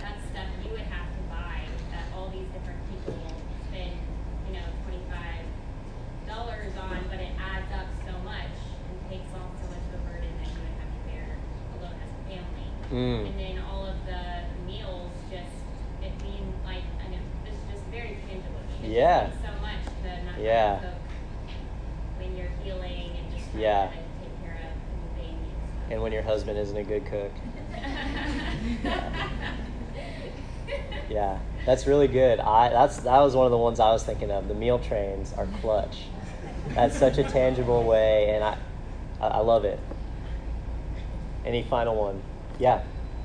that's 0.00 0.24
stuff 0.32 0.48
you 0.64 0.72
would 0.80 0.88
have 0.88 1.12
to 1.12 1.22
buy 1.28 1.60
that 1.92 2.08
all 2.16 2.32
these 2.32 2.48
different 2.56 2.80
people 2.88 3.20
spend, 3.68 4.00
you 4.48 4.56
know, 4.56 4.64
twenty 4.88 5.04
five 5.12 5.44
dollars 6.24 6.72
on, 6.80 7.04
but 7.12 7.20
it 7.20 7.36
adds 7.36 7.68
up 7.76 7.84
so 8.08 8.16
much 8.24 8.48
and 8.88 8.96
takes 9.12 9.28
off 9.36 9.50
so 9.60 9.66
much 9.70 9.84
of 9.86 9.92
the 9.92 10.02
burden 10.06 10.30
that 10.38 10.50
you 10.50 10.58
would 10.62 10.76
have 10.78 10.90
to 10.90 11.00
bear 11.06 11.38
alone 11.78 11.94
as 12.02 12.10
a 12.10 12.22
family. 12.26 12.70
Mm. 12.90 13.26
And 13.26 13.38
then 13.38 13.58
all 13.70 13.86
of 13.86 13.94
the 14.04 14.66
meals 14.66 15.12
just 15.30 15.54
it 16.02 16.12
means 16.22 16.54
like 16.64 16.82
I 17.04 17.08
know 17.10 17.18
this 17.44 17.54
is 17.54 17.60
just 17.70 17.84
very 17.86 18.18
tangible. 18.26 18.60
It 18.82 18.90
Yeah. 18.90 19.30
so 19.30 19.48
much 19.60 19.84
to 20.02 20.24
not 20.24 20.38
Yeah. 20.38 20.80
cook 20.80 20.90
when 22.18 22.36
you're 22.36 22.50
healing 22.64 23.12
and 23.16 23.30
just 23.32 23.50
trying 23.50 23.62
Yeah. 23.62 23.86
to 23.86 23.86
like, 23.86 24.20
take 24.20 24.42
care 24.42 24.58
of 24.58 25.16
the 25.16 25.22
baby 25.22 25.54
and. 25.84 25.92
And 25.92 26.02
when 26.02 26.12
your 26.12 26.22
husband 26.22 26.58
isn't 26.58 26.76
a 26.76 26.84
good 26.84 27.06
cook. 27.06 27.32
Yeah, 31.08 31.38
that's 31.66 31.88
really 31.88 32.06
good. 32.06 32.38
I 32.38 32.68
that's 32.68 32.98
that 32.98 33.18
was 33.18 33.34
one 33.34 33.44
of 33.44 33.50
the 33.50 33.58
ones 33.58 33.80
I 33.80 33.90
was 33.90 34.04
thinking 34.04 34.30
of. 34.30 34.46
The 34.46 34.54
meal 34.54 34.78
trains 34.78 35.32
are 35.32 35.46
clutch. 35.60 36.04
That's 36.68 36.96
such 36.96 37.18
a 37.18 37.24
tangible 37.24 37.82
way, 37.84 38.30
and 38.30 38.44
I 38.44 38.56
I, 39.20 39.26
I 39.26 39.38
love 39.40 39.64
it. 39.64 39.80
Any 41.44 41.64
final 41.64 41.96
one? 41.96 42.22
Yeah. 42.60 42.82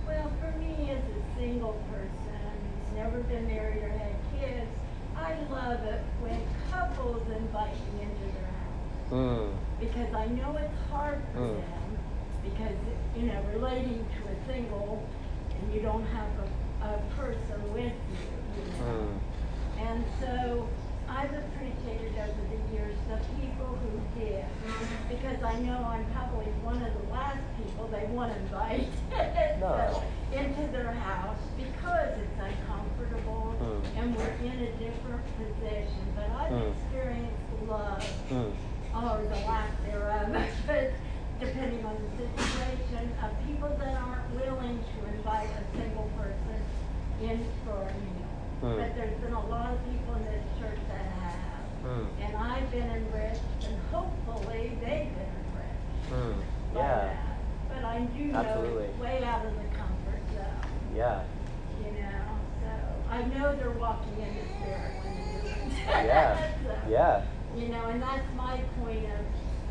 Well, 0.07 0.31
for 0.39 0.57
me 0.57 0.91
as 0.91 1.03
a 1.03 1.38
single 1.38 1.73
person 1.91 2.39
who's 2.39 2.95
never 2.95 3.19
been 3.19 3.45
married 3.47 3.83
or 3.83 3.89
had 3.89 4.15
kids, 4.39 4.71
I 5.13 5.36
love 5.51 5.83
it 5.83 6.01
when 6.21 6.39
couples 6.71 7.21
invite 7.27 7.75
me 7.93 8.03
into 8.03 8.23
their 8.31 8.47
house. 8.47 9.11
Mm. 9.11 9.53
Because 9.81 10.13
I 10.13 10.27
know 10.27 10.55
it's 10.55 10.79
hard 10.89 11.21
for 11.33 11.39
Mm. 11.39 11.55
them, 11.59 11.97
because, 12.45 12.77
you 13.17 13.23
know, 13.23 13.41
relating 13.53 14.05
to 14.05 14.31
a 14.31 14.45
single, 14.47 15.03
and 15.59 15.73
you 15.73 15.81
don't 15.81 16.05
have 16.05 16.31
a, 16.39 16.86
a 16.95 16.97
person 17.19 17.61
with 17.73 17.91
you, 17.91 18.27
you 18.55 18.71
know. 18.71 18.86
Mm. 18.88 19.19
And 19.86 20.05
so 20.21 20.69
I've 21.16 21.32
appreciated 21.34 22.11
over 22.20 22.41
the 22.51 22.76
years 22.76 22.95
the 23.07 23.18
people 23.39 23.80
who 23.80 24.20
give, 24.20 24.45
because 25.07 25.41
I 25.43 25.57
know 25.59 25.80
I'm 25.88 26.03
probably 26.11 26.51
one 26.59 26.82
of 26.84 26.91
the 26.91 27.13
last 27.13 27.39
people 27.55 27.88
they 27.88 28.05
want 28.11 28.34
to 28.34 28.39
invite 28.39 28.89
No. 29.61 29.72
so, 29.72 30.03
into 30.36 30.68
their 30.74 30.91
house 30.91 31.39
because 31.55 32.20
it's 32.20 32.39
uncomfortable 32.39 33.55
Mm. 33.55 33.82
and 33.95 34.16
we're 34.18 34.36
in 34.43 34.59
a 34.68 34.72
different 34.76 35.24
position. 35.39 36.03
But 36.16 36.28
I've 36.36 36.51
Mm. 36.51 36.74
experienced 36.76 37.47
love, 37.70 38.03
Mm. 38.30 38.51
or 38.93 39.22
the 39.24 39.39
lack 39.47 39.72
thereof, 39.86 40.28
but 40.68 40.91
depending 41.39 41.86
on 41.86 41.95
the 41.95 42.28
situation, 42.28 43.16
of 43.24 43.32
people 43.47 43.70
that 43.80 43.95
aren't 43.95 44.30
willing 44.36 44.84
to 44.84 44.97
invite 45.16 45.49
a 45.55 45.78
single 45.78 46.09
person 46.20 46.59
in 47.22 47.45
for 47.63 47.80
a 47.88 47.93
meal. 48.03 48.34
Mm. 48.62 48.78
But 48.78 48.95
there's 48.95 49.18
been 49.22 49.34
a 49.34 49.45
lot 49.47 49.74
of 49.74 49.80
people 49.91 50.16
in 50.16 50.26
this 50.26 50.43
church 50.60 50.80
that 50.89 51.06
have. 51.06 51.86
Mm. 51.86 52.08
And 52.22 52.38
I've 52.38 52.72
been 52.72 52.89
enriched, 52.89 53.41
and 53.68 53.76
hopefully 53.91 54.78
they've 54.82 55.12
been 55.14 55.34
enriched 55.45 56.12
Mm. 56.12 56.43
by 56.74 56.80
Yeah. 56.80 56.95
that. 57.06 57.38
But 57.70 57.86
I 57.86 57.99
do 57.99 58.24
know 58.26 58.39
Absolutely. 58.39 58.86
it's 58.86 58.99
way 58.99 59.24
out 59.24 59.45
of 59.45 59.53
the 59.56 59.68
comfort 59.78 60.22
zone, 60.34 60.95
Yeah. 60.95 61.22
you 61.84 61.91
know, 62.01 62.26
so 62.62 62.70
I 63.12 63.22
know 63.24 63.56
they're 63.56 63.72
walking 63.72 64.14
in 64.20 64.34
the 64.36 64.45
spirit 64.58 64.91
when 65.03 65.16
they 65.16 65.41
do 65.41 65.47
it. 65.47 66.06
Yeah. 66.06 66.38
So, 66.66 66.89
Yeah. 66.89 67.22
You 67.56 67.68
know, 67.70 67.86
and 67.89 68.01
that's 68.01 68.26
my 68.36 68.58
point 68.82 69.06
of 69.06 69.26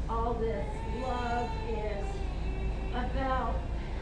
all 0.09 0.35
this. 0.35 0.65
Love 1.03 1.51
is 1.69 2.07
about 2.95 3.57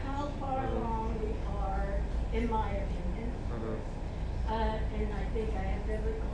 how 0.05 0.27
far 0.39 0.59
Mhm. 0.67 0.75
along 0.77 1.19
we 1.21 1.33
are, 1.57 1.99
in 2.33 2.49
my 2.49 2.69
opinion, 2.69 3.31
Mhm. 3.51 3.79
Uh, 4.49 4.77
and 4.95 5.13
I 5.13 5.23
think 5.33 5.49
I 5.55 5.63
am 5.63 5.81
biblical. 5.87 6.29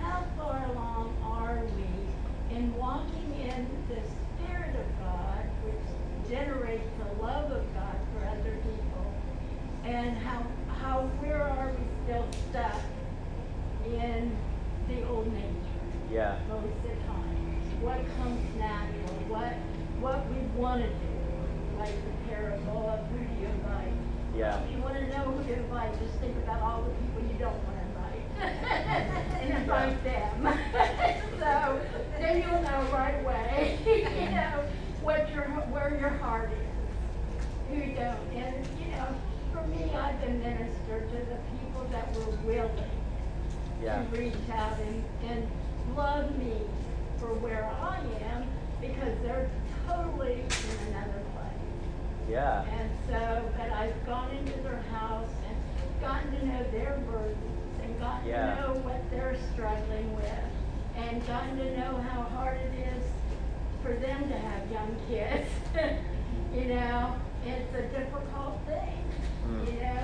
How 0.00 0.24
far 0.36 0.64
along 0.70 1.16
are 1.22 1.64
we 1.76 2.56
in 2.56 2.74
walking 2.76 3.34
in 3.40 3.66
the 3.88 4.00
Spirit 4.02 4.74
of 4.74 4.86
God, 5.00 5.44
which 5.64 6.30
generates 6.30 6.88
the 6.98 7.22
love 7.22 7.50
of 7.50 7.74
God 7.74 7.96
for 8.12 8.26
other 8.26 8.56
people, 8.62 9.14
and 9.84 10.16
how 10.18 10.44
how 10.80 11.02
where 11.20 11.42
are 11.42 11.70
we 11.70 11.84
still 12.04 12.26
stuck 12.50 12.80
in 13.86 14.36
the 14.88 15.06
old 15.08 15.32
nature? 15.32 15.72
Yeah. 16.12 16.38
most 16.48 16.66
of 16.66 16.82
the 16.82 16.96
time. 17.06 17.38
What 17.80 17.98
comes 18.18 18.38
natural, 18.58 19.16
what, 19.32 19.54
what 19.98 20.28
we 20.28 20.38
want 20.60 20.82
to 20.82 20.88
do, 20.88 21.78
like 21.78 21.94
the 21.94 22.28
parable 22.28 22.90
of 22.90 23.00
who 23.08 23.18
do 23.18 23.40
you 23.40 23.48
invite. 23.48 23.96
Yeah. 24.36 24.62
If 24.62 24.70
you 24.70 24.78
want 24.82 24.94
to 24.96 25.06
know 25.08 25.24
who 25.30 25.44
to 25.44 25.52
invite, 25.54 25.92
just 26.00 26.14
think 26.18 26.36
about 26.38 26.60
all 26.62 26.82
the 26.82 26.90
people 26.90 27.22
you 27.30 27.38
don't 27.38 27.58
want 27.64 27.76
to 27.76 27.84
invite. 27.84 28.02
and 29.42 29.58
invite 29.58 30.04
them. 30.04 30.42
so 31.38 31.80
then 32.18 32.42
you'll 32.42 32.62
know 32.62 32.88
right 32.92 33.20
away, 33.22 33.78
you 33.86 34.30
know, 34.34 34.64
what 35.02 35.30
your, 35.32 35.44
where 35.70 35.96
your 35.98 36.10
heart 36.10 36.50
is. 36.52 37.76
Who 37.76 37.92
don't. 37.94 38.18
And, 38.34 38.66
you 38.80 38.90
know, 38.92 39.06
for 39.52 39.66
me, 39.68 39.94
I've 39.94 40.20
been 40.20 40.40
ministered 40.40 41.10
to 41.10 41.16
the 41.16 41.38
people 41.58 41.86
that 41.90 42.14
were 42.14 42.30
willing 42.46 42.90
Yeah. 43.82 44.02
to 44.02 44.16
reach 44.16 44.34
out 44.54 44.78
and, 44.80 45.04
and 45.30 45.48
love 45.96 46.36
me 46.38 46.54
for 47.18 47.34
where 47.34 47.64
I 47.66 47.98
am 48.32 48.46
because 48.80 49.16
they're 49.22 49.50
totally 49.86 50.40
in 50.40 50.88
another. 50.88 51.21
Yeah. 52.28 52.64
And 52.64 52.90
so, 53.08 53.50
but 53.56 53.70
I've 53.72 54.06
gone 54.06 54.30
into 54.36 54.58
their 54.62 54.82
house 54.92 55.30
and 55.48 55.56
gotten 56.00 56.30
to 56.38 56.46
know 56.46 56.62
their 56.72 56.98
burdens 57.10 57.78
and 57.82 57.98
gotten 58.00 58.28
Yeah. 58.28 58.54
to 58.54 58.60
know 58.60 58.74
what 58.80 59.00
they're 59.10 59.36
struggling 59.52 60.14
with 60.16 60.44
and 60.96 61.26
gotten 61.26 61.56
to 61.58 61.78
know 61.78 61.96
how 61.98 62.22
hard 62.22 62.58
it 62.58 62.72
is 62.96 63.04
for 63.82 63.92
them 63.94 64.28
to 64.28 64.38
have 64.38 64.70
young 64.70 64.96
kids. 65.08 65.48
you 66.54 66.66
know, 66.66 67.14
it's 67.44 67.74
a 67.74 67.82
difficult 67.88 68.58
thing, 68.66 69.04
Mm. 69.48 69.66
you 69.66 69.80
know. 69.80 69.98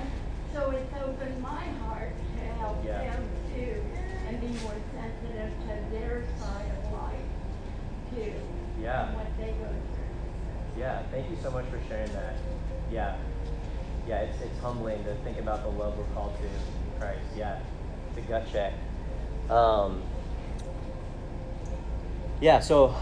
So 0.52 0.70
it's 0.70 0.92
opened 0.94 1.40
my 1.42 1.64
heart 1.86 2.12
to 2.38 2.44
help 2.58 2.84
Yeah. 2.84 3.02
them 3.04 3.28
too 3.54 3.80
and 4.26 4.40
be 4.40 4.48
more 4.64 4.74
sensitive 4.94 5.52
to 5.68 5.90
their 5.96 6.24
side 6.40 6.66
of 6.82 6.92
life 6.92 7.28
too. 8.14 8.32
Yeah. 8.82 9.06
And 9.08 9.16
what 9.16 9.26
they 9.38 9.52
go 9.52 9.68
through. 9.68 9.97
Yeah, 10.78 11.02
thank 11.10 11.28
you 11.28 11.36
so 11.42 11.50
much 11.50 11.64
for 11.66 11.80
sharing 11.88 12.12
that. 12.12 12.36
Yeah. 12.90 13.16
Yeah, 14.06 14.20
it's, 14.20 14.40
it's 14.40 14.58
humbling 14.60 15.02
to 15.04 15.14
think 15.16 15.38
about 15.38 15.62
the 15.62 15.70
love 15.70 15.98
we're 15.98 16.04
called 16.14 16.36
to 16.36 16.44
in 16.44 17.00
Christ. 17.00 17.20
Yeah, 17.36 17.58
it's 18.08 18.18
a 18.18 18.28
gut 18.28 18.46
check. 18.52 18.72
Um, 19.50 20.02
yeah, 22.40 22.60
so 22.60 22.94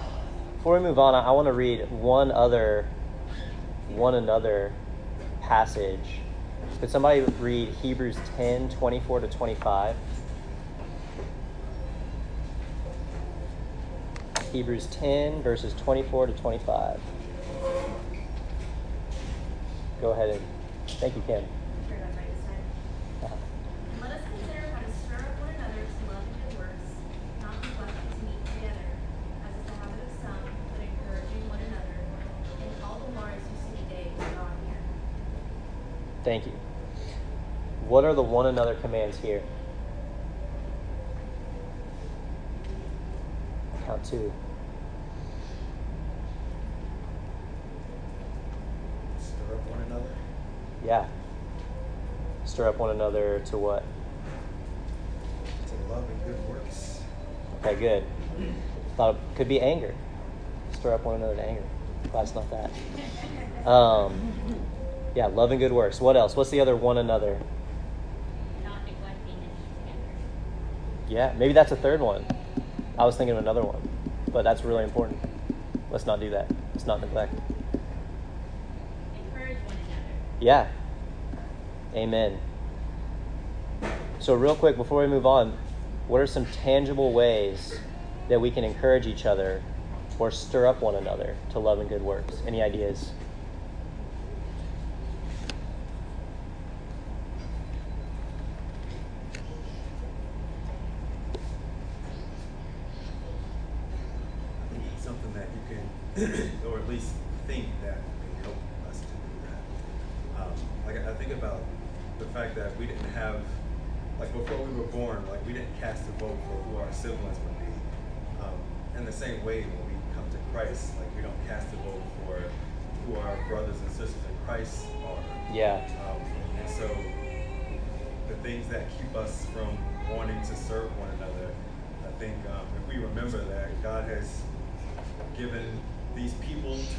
before 0.56 0.74
we 0.74 0.80
move 0.80 0.98
on, 0.98 1.14
I, 1.14 1.20
I 1.20 1.30
want 1.32 1.46
to 1.46 1.52
read 1.52 1.90
one 1.90 2.32
other, 2.32 2.86
one 3.88 4.14
another 4.14 4.72
passage. 5.42 6.20
Could 6.80 6.90
somebody 6.90 7.20
read 7.38 7.68
Hebrews 7.82 8.16
10 8.36 8.70
24 8.70 9.20
to 9.20 9.28
25? 9.28 9.96
Hebrews 14.52 14.86
10, 14.86 15.42
verses 15.42 15.74
24 15.74 16.28
to 16.28 16.32
25. 16.32 17.00
Go 20.00 20.10
ahead 20.10 20.30
and 20.30 20.40
thank 20.86 21.16
you, 21.16 21.22
Kim. 21.26 21.44
Thank 21.44 21.44
you. 21.44 22.52
What 23.86 24.04
are 24.04 24.14
the 24.14 24.22
one 24.22 24.26
another 24.26 24.74
commands 24.74 24.76
here? 24.76 24.76
how 24.76 24.82
to 24.82 24.92
stir 24.92 25.16
up 25.16 25.40
one 25.40 25.54
another 25.54 25.80
to 25.80 26.12
love 26.12 26.22
and 26.26 26.36
good 26.42 26.58
works, 26.58 26.90
not 27.40 27.54
neglecting 27.62 28.10
to 28.10 28.24
meet 28.26 28.42
together, 28.46 28.88
as 29.46 29.52
is 29.54 29.66
the 29.66 29.76
habit 29.78 30.00
of 30.02 30.10
some, 30.20 30.42
but 30.72 30.80
encouraging 30.82 31.48
one 31.48 31.60
another, 31.60 31.98
and 32.60 32.84
all 32.84 32.98
the 32.98 33.12
more 33.12 33.30
as 33.30 33.40
you 33.40 33.56
see 33.62 33.74
the 33.82 33.94
day 33.94 34.12
drawing 34.34 34.60
near. 34.66 34.82
Thank 36.24 36.46
you. 36.46 36.52
What 37.88 38.04
are 38.04 38.14
the 38.14 38.22
one 38.22 38.46
another 38.46 38.74
commands 38.74 39.18
here? 39.18 39.42
Count 43.86 44.04
two. 44.04 44.32
Stir 49.20 49.54
up 49.54 49.70
one 49.70 49.82
another. 49.82 50.10
Yeah. 50.84 51.06
Stir 52.56 52.68
up 52.68 52.78
one 52.78 52.88
another 52.88 53.42
to 53.44 53.58
what? 53.58 53.84
To 55.66 55.92
love 55.92 56.08
and 56.08 56.24
good 56.24 56.48
works. 56.48 57.02
Okay, 57.60 57.78
good. 57.78 58.02
Thought 58.96 59.16
it 59.16 59.36
could 59.36 59.46
be 59.46 59.60
anger. 59.60 59.94
Stir 60.72 60.94
up 60.94 61.04
one 61.04 61.16
another 61.16 61.36
to 61.36 61.46
anger. 61.46 61.62
Glad 62.10 62.22
it's 62.22 62.34
not 62.34 62.48
that. 62.50 63.68
Um, 63.68 64.32
yeah, 65.14 65.26
love 65.26 65.50
and 65.50 65.60
good 65.60 65.70
works. 65.70 66.00
What 66.00 66.16
else? 66.16 66.34
What's 66.34 66.48
the 66.48 66.60
other 66.60 66.74
one 66.74 66.96
another? 66.96 67.38
Not 68.64 68.86
neglecting 68.86 69.34
to 69.34 69.40
meet 69.42 69.50
together. 69.84 71.10
Yeah, 71.10 71.34
maybe 71.36 71.52
that's 71.52 71.72
a 71.72 71.76
third 71.76 72.00
one. 72.00 72.24
I 72.98 73.04
was 73.04 73.18
thinking 73.18 73.36
of 73.36 73.42
another 73.42 73.64
one, 73.64 73.86
but 74.32 74.44
that's 74.44 74.64
really 74.64 74.84
important. 74.84 75.20
Let's 75.90 76.06
not 76.06 76.20
do 76.20 76.30
that. 76.30 76.50
Let's 76.72 76.86
not 76.86 77.02
neglect. 77.02 77.34
Encourage 79.14 79.58
one 79.58 79.76
another. 79.76 80.14
Yeah. 80.40 80.68
Amen. 81.96 82.38
So, 84.18 84.34
real 84.34 84.54
quick 84.54 84.76
before 84.76 85.00
we 85.00 85.06
move 85.06 85.24
on, 85.24 85.56
what 86.08 86.20
are 86.20 86.26
some 86.26 86.44
tangible 86.44 87.12
ways 87.12 87.80
that 88.28 88.38
we 88.40 88.50
can 88.50 88.64
encourage 88.64 89.06
each 89.06 89.24
other 89.24 89.62
or 90.18 90.30
stir 90.30 90.66
up 90.66 90.82
one 90.82 90.94
another 90.94 91.36
to 91.52 91.58
love 91.58 91.80
and 91.80 91.88
good 91.88 92.02
works? 92.02 92.42
Any 92.46 92.62
ideas? 92.62 93.12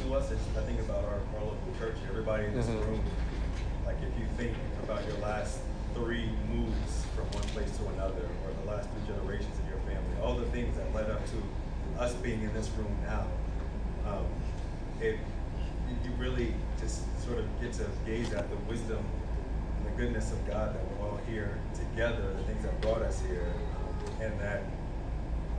To 0.04 0.14
us, 0.14 0.30
it's, 0.30 0.42
I 0.56 0.62
think 0.62 0.80
about 0.80 1.04
our, 1.04 1.20
our 1.38 1.44
local 1.44 1.72
church, 1.78 1.96
everybody 2.08 2.46
in 2.46 2.54
this 2.54 2.66
Mhm. 2.66 2.80
room, 2.86 3.00
like 3.86 3.96
if 4.02 4.18
you 4.18 4.26
think 4.36 4.56
about 4.82 5.04
your 5.06 5.16
last 5.18 5.58
three 5.94 6.30
moves 6.52 7.04
from 7.16 7.24
one 7.32 7.42
place 7.54 7.70
to 7.78 7.86
another, 7.88 8.22
or 8.44 8.52
the 8.64 8.70
last 8.70 8.88
three 8.90 9.14
generations 9.14 9.58
of 9.58 9.68
your 9.68 9.78
family, 9.80 10.14
all 10.22 10.34
the 10.36 10.46
things 10.46 10.76
that 10.76 10.94
led 10.94 11.10
up 11.10 11.20
to 11.26 12.00
us 12.02 12.14
being 12.14 12.42
in 12.42 12.52
this 12.54 12.68
room 12.78 12.94
now, 13.06 13.26
um, 14.06 14.26
it 15.00 15.18
you, 16.04 16.10
really 16.18 16.52
just 16.78 17.00
sort 17.24 17.38
of 17.38 17.44
get 17.62 17.72
to 17.72 17.86
gaze 18.04 18.32
at 18.34 18.48
the 18.50 18.56
wisdom 18.68 18.98
and 19.78 19.86
the 19.86 19.90
goodness 20.02 20.30
of 20.32 20.46
God 20.46 20.74
that 20.74 20.82
we're 21.00 21.08
all 21.08 21.18
here 21.28 21.58
together, 21.74 22.34
the 22.34 22.42
things 22.44 22.62
that 22.62 22.78
brought 22.82 23.00
us 23.02 23.22
here, 23.26 23.52
um, 23.76 24.22
and 24.22 24.38
that 24.40 24.62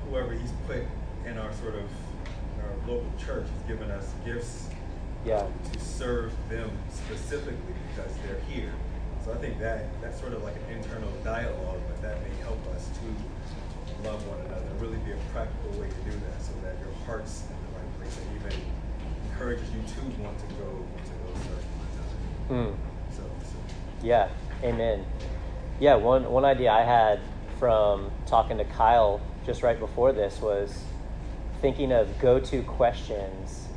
whoever 0.08 0.34
He's 0.34 0.52
put 0.68 0.84
in 1.26 1.38
our 1.40 1.52
sort 1.54 1.76
of 1.76 1.84
our 2.64 2.88
local 2.88 3.12
church 3.18 3.47
has 3.47 3.62
given 3.68 3.89
us 3.91 4.14
gifts 4.26 4.70
Yeah. 5.26 5.45
to 5.74 5.80
serve 5.80 6.32
them 6.49 6.72
specifically 6.91 7.74
because 7.89 8.12
they're 8.26 8.39
here. 8.47 8.72
So 9.26 9.34
I 9.34 9.38
think 9.38 9.60
that 9.60 9.86
that's 10.01 10.20
sort 10.20 10.34
of 10.34 10.43
like 10.43 10.55
an 10.55 10.78
internal 10.78 11.12
dialogue, 11.24 11.80
but 11.88 12.01
that 12.01 12.18
may 12.22 12.36
help 12.43 12.60
us 12.76 12.88
to 12.88 14.07
love 14.10 14.26
one 14.28 14.39
another, 14.45 14.66
really 14.80 14.97
be 14.99 15.12
a 15.12 15.18
practical 15.34 15.72
way 15.80 15.88
to 15.89 16.12
do 16.12 16.18
that 16.18 16.41
so 16.41 16.53
that 16.64 16.76
your 16.80 16.93
heart's 17.05 17.43
in 17.43 17.55
the 17.68 17.80
right 17.80 17.99
place 17.99 18.18
and 18.18 18.36
even 18.39 18.60
encourages 19.30 19.70
you 19.72 19.82
to 19.82 20.22
want 20.24 20.38
to 20.39 20.45
go 20.55 20.66
want 20.66 21.05
to 21.05 21.12
go 21.12 21.34
serve 21.36 21.66
one 21.76 22.55
another. 22.55 22.72
Mm. 22.72 22.76
So, 23.16 23.24
so 23.43 23.57
Yeah, 24.01 24.30
amen. 24.64 25.05
Yeah, 25.82 25.95
one 25.95 26.32
one 26.32 26.45
idea 26.45 26.72
I 26.72 26.84
had 26.84 27.20
from 27.60 28.10
talking 28.26 28.57
to 28.57 28.64
Kyle 28.66 29.20
just 29.45 29.64
right 29.64 29.78
before 29.80 30.14
this 30.14 30.41
was 30.41 30.84
thinking 31.62 31.91
of 31.91 32.20
go-to 32.20 32.64
questions 32.64 33.68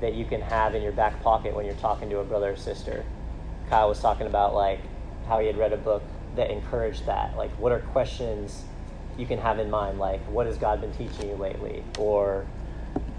that 0.00 0.14
you 0.14 0.24
can 0.24 0.40
have 0.40 0.74
in 0.74 0.82
your 0.82 0.92
back 0.92 1.22
pocket 1.22 1.54
when 1.54 1.66
you're 1.66 1.74
talking 1.76 2.08
to 2.10 2.18
a 2.18 2.24
brother 2.24 2.52
or 2.52 2.56
sister. 2.56 3.04
Kyle 3.68 3.88
was 3.88 4.00
talking 4.00 4.26
about 4.26 4.54
like 4.54 4.80
how 5.26 5.38
he 5.40 5.46
had 5.46 5.56
read 5.56 5.72
a 5.72 5.76
book 5.76 6.02
that 6.36 6.50
encouraged 6.50 7.06
that. 7.06 7.36
Like 7.36 7.50
what 7.52 7.72
are 7.72 7.80
questions 7.80 8.64
you 9.18 9.26
can 9.26 9.38
have 9.38 9.58
in 9.58 9.68
mind 9.70 9.98
like 9.98 10.20
what 10.26 10.46
has 10.46 10.56
God 10.56 10.80
been 10.80 10.92
teaching 10.94 11.28
you 11.28 11.34
lately 11.34 11.82
or 11.98 12.46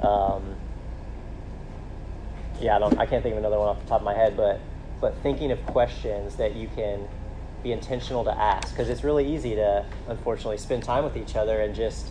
um, 0.01 0.55
yeah, 2.59 2.75
I 2.75 2.79
don't 2.79 2.97
I 2.97 3.05
can't 3.05 3.23
think 3.23 3.33
of 3.33 3.39
another 3.39 3.59
one 3.59 3.69
off 3.69 3.81
the 3.81 3.87
top 3.87 4.01
of 4.01 4.05
my 4.05 4.13
head, 4.13 4.35
but 4.37 4.59
but 4.99 5.15
thinking 5.23 5.51
of 5.51 5.63
questions 5.65 6.35
that 6.35 6.55
you 6.55 6.69
can 6.75 7.07
be 7.63 7.71
intentional 7.71 8.23
to 8.23 8.35
ask 8.35 8.71
because 8.71 8.89
it's 8.89 9.03
really 9.03 9.31
easy 9.33 9.55
to 9.55 9.85
unfortunately 10.07 10.57
spend 10.57 10.83
time 10.83 11.03
with 11.03 11.15
each 11.15 11.35
other 11.35 11.61
and 11.61 11.75
just 11.75 12.09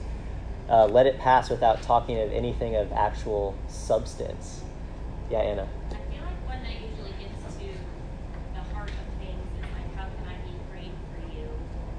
uh, 0.71 0.87
let 0.87 1.07
it 1.07 1.19
pass 1.19 1.51
without 1.51 1.83
talking 1.83 2.19
of 2.21 2.33
anything 2.33 2.77
of 2.77 2.93
actual 2.93 3.57
substance. 3.69 4.63
Yeah, 5.29 5.39
Anna. 5.39 5.69
I 5.91 5.95
feel 5.95 6.25
like 6.25 6.49
one 6.49 6.63
that 6.63 6.73
usually 6.81 7.13
gets 7.19 7.55
to 7.57 7.65
the 8.55 8.61
heart 8.75 8.89
of 8.91 9.19
things 9.19 9.43
is 9.59 9.63
like, 9.63 9.97
how 9.97 10.05
can 10.05 10.29
I 10.29 10.37
be 10.47 10.55
praying 10.71 10.95
for 11.11 11.37
you? 11.37 11.49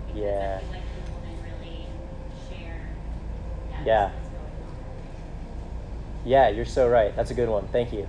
Because 0.08 0.22
Yeah. 0.22 0.62
Like 0.72 0.82
really 1.44 1.88
share. 2.50 2.90
Yeah. 3.70 3.84
Yeah. 3.86 4.06
What's 4.06 4.30
going 4.30 4.44
on. 4.68 4.76
Yeah, 6.26 6.50
you're 6.50 6.66
so 6.66 6.88
right. 6.88 7.16
That's 7.16 7.32
a 7.32 7.36
good 7.36 7.50
one. 7.50 7.68
Thank 7.68 7.92
you. 7.92 8.08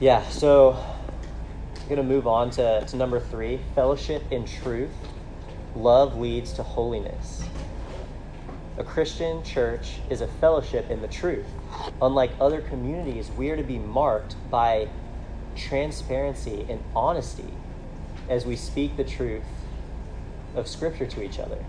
Yeah, 0.00 0.26
so 0.28 0.72
I'm 0.72 1.88
going 1.88 1.96
to 1.96 2.02
move 2.02 2.26
on 2.26 2.50
to, 2.50 2.84
to 2.86 2.96
number 2.96 3.18
three 3.20 3.60
fellowship 3.74 4.24
in 4.30 4.44
truth. 4.44 4.92
Love 5.74 6.16
leads 6.16 6.52
to 6.54 6.62
holiness. 6.62 7.44
A 8.78 8.84
Christian 8.84 9.42
church 9.42 10.00
is 10.10 10.20
a 10.20 10.26
fellowship 10.26 10.90
in 10.90 11.00
the 11.00 11.08
truth. 11.08 11.46
Unlike 12.02 12.32
other 12.40 12.60
communities, 12.60 13.30
we 13.30 13.48
are 13.50 13.56
to 13.56 13.62
be 13.62 13.78
marked 13.78 14.36
by 14.50 14.88
transparency 15.56 16.66
and 16.68 16.82
honesty 16.94 17.48
as 18.28 18.44
we 18.44 18.54
speak 18.54 18.98
the 18.98 19.04
truth 19.04 19.44
of 20.54 20.68
Scripture 20.68 21.06
to 21.06 21.22
each 21.22 21.38
other. 21.38 21.64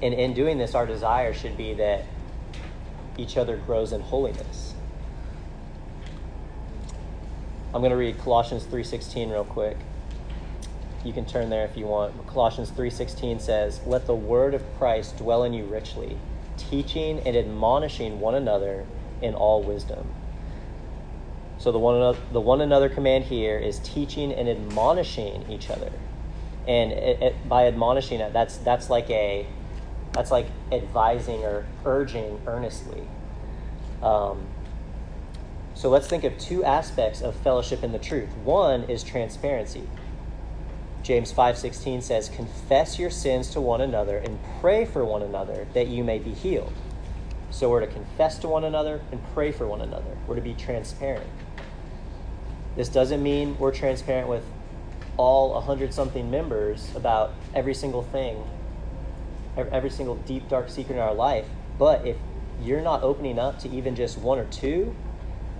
And 0.00 0.14
in 0.14 0.34
doing 0.34 0.58
this, 0.58 0.76
our 0.76 0.86
desire 0.86 1.34
should 1.34 1.56
be 1.56 1.74
that 1.74 2.04
each 3.16 3.36
other 3.36 3.56
grows 3.56 3.92
in 3.92 4.00
holiness. 4.00 4.74
I'm 7.74 7.80
going 7.80 7.90
to 7.90 7.96
read 7.96 8.18
Colossians 8.18 8.64
3:16 8.64 9.32
real 9.32 9.44
quick. 9.44 9.76
You 11.04 11.12
can 11.12 11.24
turn 11.24 11.50
there 11.50 11.64
if 11.64 11.76
you 11.76 11.86
want. 11.86 12.26
Colossians 12.26 12.70
3:16 12.70 13.38
says, 13.38 13.80
"Let 13.86 14.06
the 14.06 14.14
word 14.14 14.54
of 14.54 14.62
Christ 14.78 15.16
dwell 15.16 15.44
in 15.44 15.52
you 15.52 15.64
richly, 15.64 16.18
teaching 16.56 17.20
and 17.24 17.36
admonishing 17.36 18.20
one 18.20 18.34
another 18.34 18.84
in 19.22 19.34
all 19.34 19.62
wisdom." 19.62 20.08
So 21.58 21.72
the 21.72 21.78
one 21.78 21.96
another, 21.96 22.18
the 22.32 22.40
one 22.40 22.60
another 22.60 22.88
command 22.88 23.24
here 23.24 23.58
is 23.58 23.80
teaching 23.80 24.32
and 24.32 24.48
admonishing 24.48 25.44
each 25.50 25.70
other. 25.70 25.90
And 26.66 26.92
it, 26.92 27.22
it, 27.22 27.48
by 27.48 27.66
admonishing 27.66 28.18
that's 28.32 28.58
that's 28.58 28.90
like 28.90 29.08
a 29.10 29.46
that's 30.12 30.30
like 30.30 30.46
advising 30.72 31.44
or 31.44 31.66
urging 31.84 32.40
earnestly. 32.46 33.02
Um, 34.02 34.46
so 35.74 35.88
let's 35.88 36.08
think 36.08 36.24
of 36.24 36.36
two 36.38 36.64
aspects 36.64 37.20
of 37.20 37.36
fellowship 37.36 37.84
in 37.84 37.92
the 37.92 37.98
truth. 37.98 38.30
One 38.38 38.84
is 38.84 39.02
transparency. 39.02 39.88
James 41.08 41.32
5:16 41.32 42.02
says, 42.02 42.28
"Confess 42.28 42.98
your 42.98 43.08
sins 43.08 43.48
to 43.52 43.62
one 43.62 43.80
another 43.80 44.18
and 44.18 44.38
pray 44.60 44.84
for 44.84 45.06
one 45.06 45.22
another 45.22 45.66
that 45.72 45.86
you 45.86 46.04
may 46.04 46.18
be 46.18 46.34
healed." 46.34 46.74
So 47.48 47.70
we're 47.70 47.80
to 47.80 47.86
confess 47.86 48.36
to 48.40 48.48
one 48.48 48.62
another 48.62 49.00
and 49.10 49.18
pray 49.32 49.50
for 49.50 49.66
one 49.66 49.80
another. 49.80 50.18
We're 50.26 50.34
to 50.34 50.42
be 50.42 50.52
transparent. 50.52 51.30
This 52.76 52.90
doesn't 52.90 53.22
mean 53.22 53.56
we're 53.58 53.72
transparent 53.72 54.28
with 54.28 54.44
all 55.16 55.54
100 55.54 55.94
something 55.94 56.30
members 56.30 56.94
about 56.94 57.30
every 57.54 57.72
single 57.72 58.02
thing, 58.02 58.44
every 59.56 59.88
single 59.88 60.16
deep 60.16 60.46
dark 60.50 60.68
secret 60.68 60.96
in 60.96 61.00
our 61.00 61.14
life, 61.14 61.46
but 61.78 62.06
if 62.06 62.18
you're 62.60 62.82
not 62.82 63.02
opening 63.02 63.38
up 63.38 63.58
to 63.60 63.70
even 63.70 63.94
just 63.94 64.18
one 64.18 64.38
or 64.38 64.44
two 64.44 64.94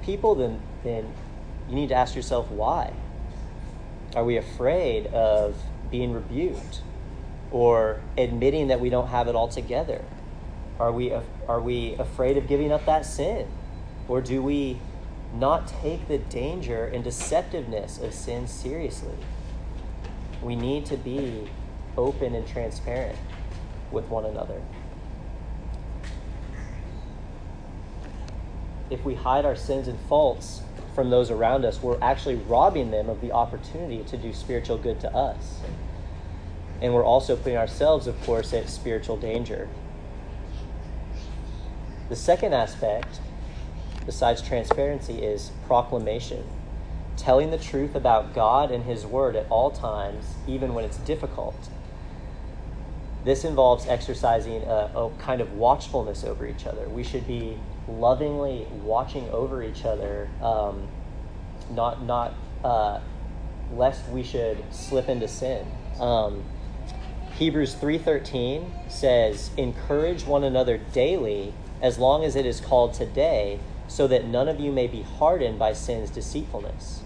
people, 0.02 0.34
then 0.34 0.60
then 0.84 1.06
you 1.70 1.74
need 1.74 1.88
to 1.88 1.94
ask 1.94 2.14
yourself 2.14 2.50
why. 2.50 2.92
Are 4.18 4.24
we 4.24 4.36
afraid 4.36 5.06
of 5.14 5.54
being 5.92 6.12
rebuked 6.12 6.82
or 7.52 8.00
admitting 8.16 8.66
that 8.66 8.80
we 8.80 8.90
don't 8.90 9.06
have 9.06 9.28
it 9.28 9.36
all 9.36 9.46
together? 9.46 10.04
Are 10.80 10.90
we 10.90 11.12
are 11.46 11.60
we 11.60 11.94
afraid 12.00 12.36
of 12.36 12.48
giving 12.48 12.72
up 12.72 12.84
that 12.86 13.06
sin? 13.06 13.46
Or 14.08 14.20
do 14.20 14.42
we 14.42 14.80
not 15.32 15.68
take 15.68 16.08
the 16.08 16.18
danger 16.18 16.84
and 16.84 17.04
deceptiveness 17.04 18.02
of 18.02 18.12
sin 18.12 18.48
seriously? 18.48 19.14
We 20.42 20.56
need 20.56 20.84
to 20.86 20.96
be 20.96 21.48
open 21.96 22.34
and 22.34 22.44
transparent 22.44 23.16
with 23.92 24.08
one 24.08 24.24
another. 24.24 24.60
If 28.90 29.04
we 29.04 29.14
hide 29.14 29.44
our 29.44 29.54
sins 29.54 29.86
and 29.86 30.00
faults 30.08 30.62
from 30.98 31.10
those 31.10 31.30
around 31.30 31.64
us, 31.64 31.80
we're 31.80 31.96
actually 32.02 32.34
robbing 32.34 32.90
them 32.90 33.08
of 33.08 33.20
the 33.20 33.30
opportunity 33.30 34.02
to 34.02 34.16
do 34.16 34.32
spiritual 34.32 34.76
good 34.76 34.98
to 34.98 35.08
us. 35.14 35.60
And 36.82 36.92
we're 36.92 37.04
also 37.04 37.36
putting 37.36 37.56
ourselves, 37.56 38.08
of 38.08 38.20
course, 38.22 38.52
at 38.52 38.68
spiritual 38.68 39.16
danger. 39.16 39.68
The 42.08 42.16
second 42.16 42.52
aspect, 42.52 43.20
besides 44.06 44.42
transparency, 44.42 45.22
is 45.22 45.52
proclamation. 45.68 46.44
Telling 47.16 47.52
the 47.52 47.58
truth 47.58 47.94
about 47.94 48.34
God 48.34 48.72
and 48.72 48.82
His 48.82 49.06
Word 49.06 49.36
at 49.36 49.46
all 49.50 49.70
times, 49.70 50.34
even 50.48 50.74
when 50.74 50.84
it's 50.84 50.98
difficult. 50.98 51.68
This 53.24 53.44
involves 53.44 53.86
exercising 53.86 54.62
a, 54.62 54.90
a 54.94 55.10
kind 55.18 55.40
of 55.40 55.52
watchfulness 55.54 56.24
over 56.24 56.46
each 56.46 56.66
other. 56.66 56.88
We 56.88 57.02
should 57.02 57.26
be 57.26 57.58
lovingly 57.88 58.66
watching 58.84 59.28
over 59.30 59.62
each 59.62 59.84
other, 59.84 60.28
um, 60.40 60.88
not 61.70 62.04
not 62.04 62.34
uh, 62.62 63.00
lest 63.74 64.08
we 64.08 64.22
should 64.22 64.62
slip 64.70 65.08
into 65.08 65.28
sin. 65.28 65.66
Um, 65.98 66.44
Hebrews 67.38 67.74
three 67.74 67.98
thirteen 67.98 68.72
says, 68.88 69.50
"Encourage 69.56 70.24
one 70.24 70.44
another 70.44 70.78
daily, 70.78 71.54
as 71.82 71.98
long 71.98 72.24
as 72.24 72.36
it 72.36 72.46
is 72.46 72.60
called 72.60 72.94
today, 72.94 73.58
so 73.88 74.06
that 74.06 74.26
none 74.26 74.48
of 74.48 74.60
you 74.60 74.72
may 74.72 74.86
be 74.86 75.02
hardened 75.02 75.58
by 75.58 75.72
sin's 75.72 76.10
deceitfulness." 76.10 77.02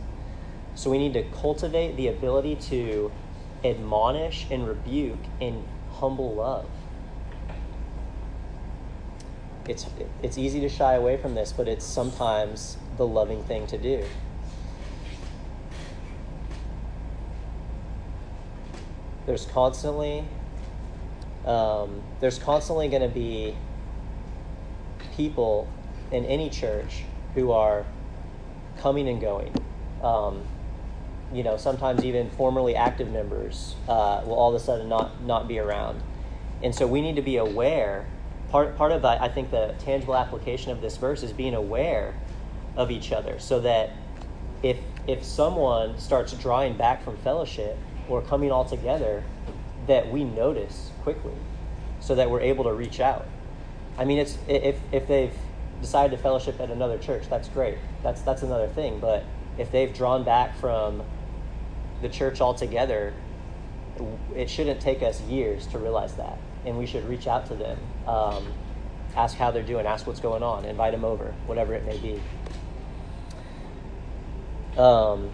So 0.74 0.90
we 0.90 0.98
need 0.98 1.12
to 1.14 1.22
cultivate 1.22 1.96
the 1.96 2.08
ability 2.08 2.56
to 2.56 3.12
admonish 3.64 4.46
and 4.50 4.66
rebuke 4.66 5.20
in 5.38 5.64
humble 6.02 6.34
love. 6.34 6.66
It's, 9.68 9.86
it's 10.20 10.36
easy 10.36 10.58
to 10.62 10.68
shy 10.68 10.94
away 10.94 11.16
from 11.16 11.36
this, 11.36 11.52
but 11.52 11.68
it's 11.68 11.86
sometimes 11.86 12.76
the 12.96 13.06
loving 13.06 13.44
thing 13.44 13.68
to 13.68 13.78
do. 13.78 14.04
There's 19.26 19.46
constantly 19.46 20.24
um, 21.44 22.02
there's 22.18 22.38
constantly 22.38 22.88
going 22.88 23.02
to 23.02 23.08
be 23.08 23.56
people 25.16 25.68
in 26.10 26.24
any 26.24 26.50
church 26.50 27.04
who 27.34 27.52
are 27.52 27.86
coming 28.78 29.08
and 29.08 29.20
going. 29.20 29.52
Um, 30.02 30.42
you 31.32 31.42
know, 31.42 31.56
sometimes 31.56 32.04
even 32.04 32.30
formerly 32.30 32.76
active 32.76 33.10
members 33.10 33.74
uh, 33.88 34.22
will 34.24 34.34
all 34.34 34.54
of 34.54 34.60
a 34.60 34.64
sudden 34.64 34.88
not 34.88 35.22
not 35.22 35.48
be 35.48 35.58
around, 35.58 36.02
and 36.62 36.74
so 36.74 36.86
we 36.86 37.00
need 37.00 37.16
to 37.16 37.22
be 37.22 37.36
aware. 37.36 38.06
Part 38.50 38.76
part 38.76 38.92
of 38.92 39.04
I 39.04 39.28
think 39.28 39.50
the 39.50 39.74
tangible 39.78 40.14
application 40.14 40.72
of 40.72 40.80
this 40.80 40.96
verse 40.98 41.22
is 41.22 41.32
being 41.32 41.54
aware 41.54 42.14
of 42.76 42.90
each 42.90 43.12
other, 43.12 43.38
so 43.38 43.60
that 43.60 43.90
if 44.62 44.78
if 45.06 45.24
someone 45.24 45.98
starts 45.98 46.32
drawing 46.34 46.76
back 46.76 47.02
from 47.02 47.16
fellowship 47.18 47.76
or 48.08 48.20
coming 48.22 48.52
all 48.52 48.64
together, 48.64 49.24
that 49.86 50.12
we 50.12 50.24
notice 50.24 50.90
quickly, 51.02 51.34
so 52.00 52.14
that 52.14 52.30
we're 52.30 52.40
able 52.40 52.64
to 52.64 52.72
reach 52.72 53.00
out. 53.00 53.26
I 53.96 54.04
mean, 54.04 54.18
it's 54.18 54.38
if 54.48 54.78
if 54.92 55.08
they've 55.08 55.34
decided 55.80 56.16
to 56.16 56.22
fellowship 56.22 56.60
at 56.60 56.70
another 56.70 56.98
church, 56.98 57.24
that's 57.30 57.48
great. 57.48 57.78
That's 58.02 58.20
that's 58.22 58.42
another 58.42 58.68
thing. 58.68 59.00
But 59.00 59.24
if 59.58 59.70
they've 59.70 59.92
drawn 59.92 60.24
back 60.24 60.56
from 60.56 61.02
the 62.02 62.08
church 62.08 62.40
altogether, 62.40 63.14
it 64.34 64.50
shouldn't 64.50 64.80
take 64.80 65.02
us 65.02 65.20
years 65.22 65.66
to 65.68 65.78
realize 65.78 66.14
that, 66.14 66.38
and 66.66 66.76
we 66.76 66.86
should 66.86 67.08
reach 67.08 67.26
out 67.26 67.46
to 67.46 67.54
them, 67.54 67.78
um, 68.06 68.52
ask 69.16 69.36
how 69.36 69.50
they're 69.50 69.62
doing, 69.62 69.86
ask 69.86 70.06
what's 70.06 70.20
going 70.20 70.42
on, 70.42 70.64
invite 70.64 70.92
them 70.92 71.04
over, 71.04 71.34
whatever 71.46 71.74
it 71.74 71.86
may 71.86 71.98
be. 71.98 72.20
Um, 74.78 75.30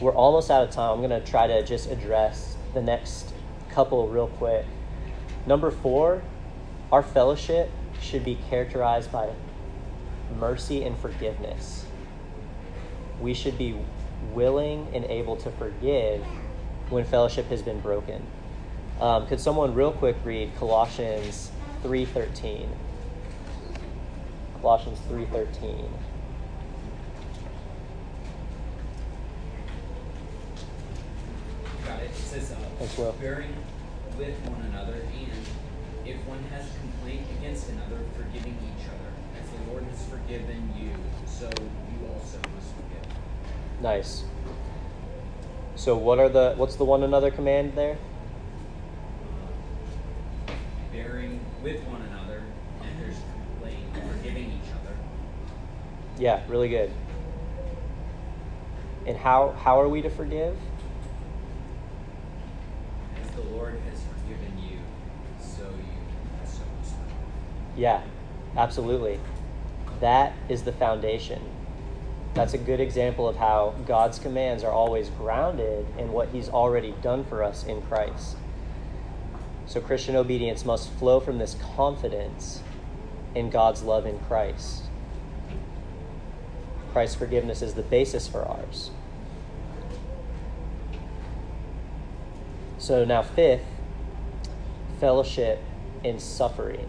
we're 0.00 0.14
almost 0.14 0.50
out 0.50 0.62
of 0.64 0.70
time. 0.70 0.92
I'm 0.92 1.08
going 1.08 1.10
to 1.22 1.24
try 1.26 1.46
to 1.46 1.64
just 1.64 1.90
address 1.90 2.56
the 2.74 2.82
next 2.82 3.32
couple 3.70 4.08
real 4.08 4.26
quick. 4.26 4.66
Number 5.46 5.70
four, 5.70 6.22
our 6.90 7.02
fellowship 7.02 7.70
should 8.00 8.24
be 8.24 8.36
characterized 8.50 9.10
by 9.10 9.30
mercy 10.38 10.84
and 10.84 10.98
forgiveness. 10.98 11.86
We 13.20 13.32
should 13.32 13.56
be 13.56 13.76
willing 14.32 14.88
and 14.92 15.04
able 15.06 15.36
to 15.36 15.50
forgive 15.52 16.24
when 16.90 17.04
fellowship 17.04 17.46
has 17.48 17.62
been 17.62 17.80
broken. 17.80 18.24
Um, 19.00 19.26
could 19.26 19.40
someone 19.40 19.74
real 19.74 19.92
quick 19.92 20.16
read 20.24 20.56
Colossians 20.58 21.50
3:13? 21.82 22.68
Colossians 24.60 24.98
3:13. 25.08 25.88
Got 31.84 32.00
it. 32.00 32.10
It 32.10 32.14
says, 32.16 32.52
uh, 32.52 32.56
Thanks, 32.78 32.98
Will. 32.98 33.12
bearing 33.20 33.54
with 34.18 34.34
one 34.48 34.62
another, 34.62 34.94
and 34.94 35.46
if 36.04 36.16
one 36.26 36.42
has 36.50 36.66
complaint 36.80 37.26
against 37.38 37.68
another, 37.68 37.98
forgiving 38.16 38.56
each 38.64 38.86
other, 38.88 39.12
as 39.38 39.48
the 39.50 39.70
Lord 39.70 39.84
has 39.84 40.04
forgiven 40.06 40.72
you, 40.78 40.90
so 41.26 41.46
you 41.46 42.08
also 42.08 42.38
must 42.54 42.72
forgive. 42.74 43.06
Nice. 43.86 44.24
So 45.76 45.96
what 45.96 46.18
are 46.18 46.28
the 46.28 46.54
what's 46.56 46.74
the 46.74 46.84
one 46.84 47.04
another 47.04 47.30
command 47.30 47.74
there? 47.76 47.96
Bearing 50.90 51.38
with 51.62 51.80
one 51.84 52.02
another, 52.02 52.42
and 52.82 53.00
there's 53.00 53.14
complaint, 53.30 53.86
forgiving 53.94 54.46
each 54.50 54.72
other. 54.82 54.96
Yeah, 56.18 56.42
really 56.48 56.68
good. 56.68 56.90
And 59.06 59.16
how 59.16 59.52
how 59.52 59.80
are 59.80 59.88
we 59.88 60.02
to 60.02 60.10
forgive? 60.10 60.56
As 63.22 63.30
the 63.36 63.42
Lord 63.42 63.78
has 63.88 64.00
forgiven 64.02 64.58
you, 64.68 64.80
so 65.40 65.62
you 65.62 66.40
must 66.40 66.56
forgive. 66.56 67.76
Yeah, 67.76 68.02
absolutely. 68.56 69.20
That 70.00 70.32
is 70.48 70.64
the 70.64 70.72
foundation. 70.72 71.40
That's 72.36 72.52
a 72.52 72.58
good 72.58 72.80
example 72.80 73.26
of 73.26 73.36
how 73.36 73.74
God's 73.86 74.18
commands 74.18 74.62
are 74.62 74.70
always 74.70 75.08
grounded 75.08 75.86
in 75.96 76.12
what 76.12 76.28
He's 76.28 76.50
already 76.50 76.94
done 77.00 77.24
for 77.24 77.42
us 77.42 77.64
in 77.64 77.80
Christ. 77.80 78.36
So 79.64 79.80
Christian 79.80 80.16
obedience 80.16 80.62
must 80.66 80.90
flow 80.90 81.18
from 81.18 81.38
this 81.38 81.56
confidence 81.74 82.62
in 83.34 83.48
God's 83.48 83.82
love 83.82 84.04
in 84.04 84.18
Christ. 84.18 84.82
Christ's 86.92 87.16
forgiveness 87.16 87.62
is 87.62 87.72
the 87.72 87.82
basis 87.82 88.28
for 88.28 88.44
ours. 88.44 88.90
So 92.76 93.06
now, 93.06 93.22
fifth, 93.22 93.64
fellowship 95.00 95.62
in 96.04 96.20
suffering. 96.20 96.86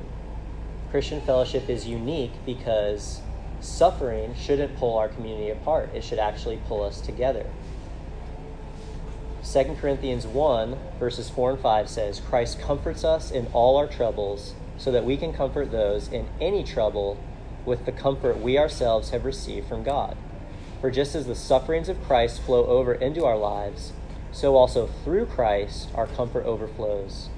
Christian 0.91 1.21
fellowship 1.21 1.69
is 1.69 1.87
unique 1.87 2.33
because 2.45 3.21
suffering 3.59 4.35
shouldn't 4.35 4.77
pull 4.77 4.97
our 4.97 5.09
community 5.09 5.49
apart, 5.49 5.89
it 5.93 6.03
should 6.03 6.19
actually 6.19 6.59
pull 6.67 6.83
us 6.83 7.01
together. 7.01 7.45
2 9.43 9.77
Corinthians 9.79 10.27
1, 10.27 10.77
verses 10.99 11.29
4 11.29 11.51
and 11.51 11.59
5 11.59 11.89
says, 11.89 12.19
Christ 12.19 12.59
comforts 12.59 13.03
us 13.03 13.31
in 13.31 13.47
all 13.53 13.77
our 13.77 13.87
troubles 13.87 14.53
so 14.77 14.91
that 14.91 15.05
we 15.05 15.15
can 15.15 15.33
comfort 15.33 15.71
those 15.71 16.09
in 16.09 16.27
any 16.41 16.63
trouble 16.63 17.17
with 17.65 17.85
the 17.85 17.91
comfort 17.91 18.39
we 18.39 18.57
ourselves 18.57 19.11
have 19.11 19.25
received 19.25 19.67
from 19.67 19.83
God. 19.83 20.17
For 20.81 20.91
just 20.91 21.15
as 21.15 21.27
the 21.27 21.35
sufferings 21.35 21.89
of 21.89 22.03
Christ 22.03 22.41
flow 22.41 22.65
over 22.65 22.93
into 22.93 23.25
our 23.25 23.37
lives, 23.37 23.93
so 24.31 24.55
also 24.55 24.87
through 25.03 25.25
Christ 25.25 25.89
our 25.95 26.07
comfort 26.07 26.45
overflows. 26.45 27.29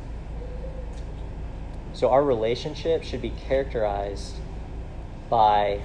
So 1.93 2.09
our 2.09 2.23
relationship 2.23 3.03
should 3.03 3.21
be 3.21 3.29
characterized 3.29 4.35
by 5.29 5.81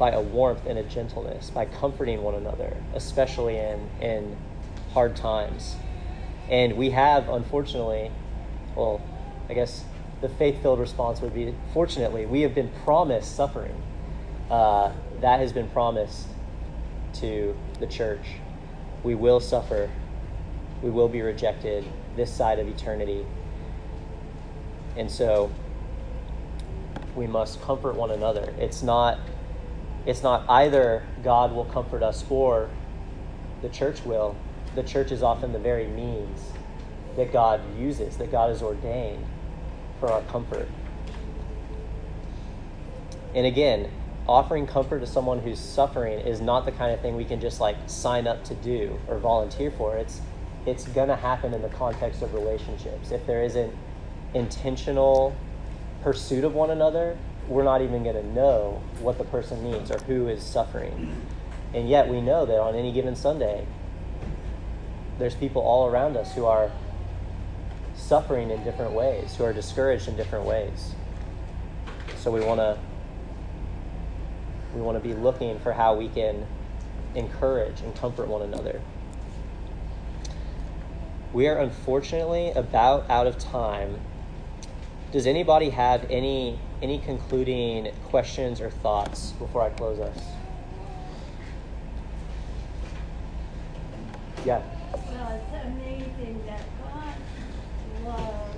by 0.00 0.10
a 0.12 0.20
warmth 0.20 0.64
and 0.66 0.78
a 0.78 0.82
gentleness, 0.82 1.50
by 1.50 1.66
comforting 1.66 2.22
one 2.22 2.34
another, 2.34 2.74
especially 2.94 3.58
in 3.58 3.88
in 4.00 4.36
hard 4.94 5.14
times. 5.14 5.76
And 6.48 6.76
we 6.76 6.90
have 6.90 7.28
unfortunately, 7.28 8.10
well, 8.74 9.00
I 9.48 9.54
guess 9.54 9.84
the 10.22 10.28
faith-filled 10.28 10.80
response 10.80 11.20
would 11.20 11.34
be 11.34 11.54
fortunately, 11.74 12.24
we 12.26 12.40
have 12.40 12.54
been 12.54 12.70
promised 12.82 13.36
suffering. 13.36 13.80
Uh, 14.50 14.90
that 15.20 15.38
has 15.38 15.52
been 15.52 15.68
promised 15.68 16.26
to 17.12 17.54
the 17.78 17.86
church. 17.86 18.24
We 19.04 19.14
will 19.14 19.38
suffer. 19.38 19.90
We 20.82 20.90
will 20.90 21.08
be 21.08 21.20
rejected 21.20 21.84
this 22.16 22.32
side 22.32 22.58
of 22.58 22.66
eternity. 22.66 23.26
And 24.96 25.10
so 25.10 25.52
we 27.14 27.26
must 27.26 27.60
comfort 27.60 27.96
one 27.96 28.10
another. 28.10 28.54
It's 28.58 28.82
not 28.82 29.18
it's 30.06 30.22
not 30.22 30.48
either 30.48 31.02
God 31.22 31.52
will 31.52 31.66
comfort 31.66 32.02
us 32.02 32.24
or 32.30 32.70
the 33.62 33.68
church 33.68 34.04
will. 34.04 34.36
The 34.74 34.82
church 34.82 35.12
is 35.12 35.22
often 35.22 35.52
the 35.52 35.58
very 35.58 35.86
means 35.86 36.52
that 37.16 37.32
God 37.32 37.60
uses, 37.78 38.16
that 38.16 38.30
God 38.30 38.48
has 38.48 38.62
ordained 38.62 39.24
for 39.98 40.10
our 40.10 40.22
comfort. 40.22 40.68
And 43.34 43.46
again, 43.46 43.90
offering 44.28 44.66
comfort 44.66 45.00
to 45.00 45.06
someone 45.06 45.40
who's 45.40 45.58
suffering 45.58 46.20
is 46.20 46.40
not 46.40 46.64
the 46.64 46.72
kind 46.72 46.92
of 46.92 47.00
thing 47.00 47.16
we 47.16 47.24
can 47.24 47.40
just 47.40 47.60
like 47.60 47.76
sign 47.86 48.26
up 48.26 48.44
to 48.44 48.54
do 48.54 48.98
or 49.08 49.18
volunteer 49.18 49.70
for. 49.70 49.96
It's 49.96 50.20
it's 50.66 50.86
going 50.88 51.08
to 51.08 51.16
happen 51.16 51.54
in 51.54 51.62
the 51.62 51.70
context 51.70 52.20
of 52.22 52.34
relationships. 52.34 53.12
If 53.12 53.26
there 53.26 53.42
isn't 53.42 53.74
intentional 54.34 55.34
pursuit 56.02 56.44
of 56.44 56.54
one 56.54 56.70
another, 56.70 57.16
we're 57.48 57.64
not 57.64 57.82
even 57.82 58.02
going 58.04 58.16
to 58.16 58.26
know 58.26 58.82
what 59.00 59.18
the 59.18 59.24
person 59.24 59.62
needs 59.64 59.90
or 59.90 59.98
who 59.98 60.28
is 60.28 60.42
suffering. 60.42 61.26
And 61.74 61.88
yet 61.88 62.08
we 62.08 62.20
know 62.20 62.46
that 62.46 62.58
on 62.60 62.74
any 62.74 62.92
given 62.92 63.16
Sunday, 63.16 63.66
there's 65.18 65.34
people 65.34 65.62
all 65.62 65.88
around 65.88 66.16
us 66.16 66.34
who 66.34 66.46
are 66.46 66.70
suffering 67.94 68.50
in 68.50 68.64
different 68.64 68.92
ways, 68.92 69.36
who 69.36 69.44
are 69.44 69.52
discouraged 69.52 70.08
in 70.08 70.16
different 70.16 70.46
ways. 70.46 70.94
So 72.16 72.30
we 72.30 72.40
want 72.40 72.60
to 72.60 72.78
we 74.74 74.80
want 74.80 75.02
to 75.02 75.06
be 75.06 75.14
looking 75.14 75.58
for 75.60 75.72
how 75.72 75.96
we 75.96 76.08
can 76.08 76.46
encourage 77.14 77.80
and 77.80 77.94
comfort 77.96 78.28
one 78.28 78.42
another. 78.42 78.80
We 81.32 81.48
are 81.48 81.58
unfortunately 81.58 82.52
about 82.52 83.08
out 83.10 83.26
of 83.26 83.38
time. 83.38 83.98
Does 85.12 85.26
anybody 85.26 85.70
have 85.70 86.06
any 86.08 86.58
any 86.82 86.98
concluding 86.98 87.92
questions 88.08 88.60
or 88.60 88.70
thoughts 88.70 89.32
before 89.32 89.62
I 89.62 89.70
close 89.70 89.98
us? 90.00 90.18
Yeah. 94.44 94.62
Well, 94.92 95.32
it's 95.36 95.66
amazing 95.66 96.42
that 96.46 96.62
God's 96.80 98.06
love 98.06 98.56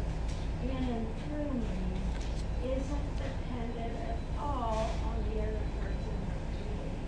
in 0.62 0.76
and 0.76 1.06
through 1.26 1.52
me 1.58 2.72
isn't 2.72 3.16
dependent 3.18 3.96
at 4.08 4.16
all 4.40 4.88
on 5.04 5.16
the 5.28 5.42
other 5.42 5.66
person's 5.80 6.30
behavior. 6.54 7.02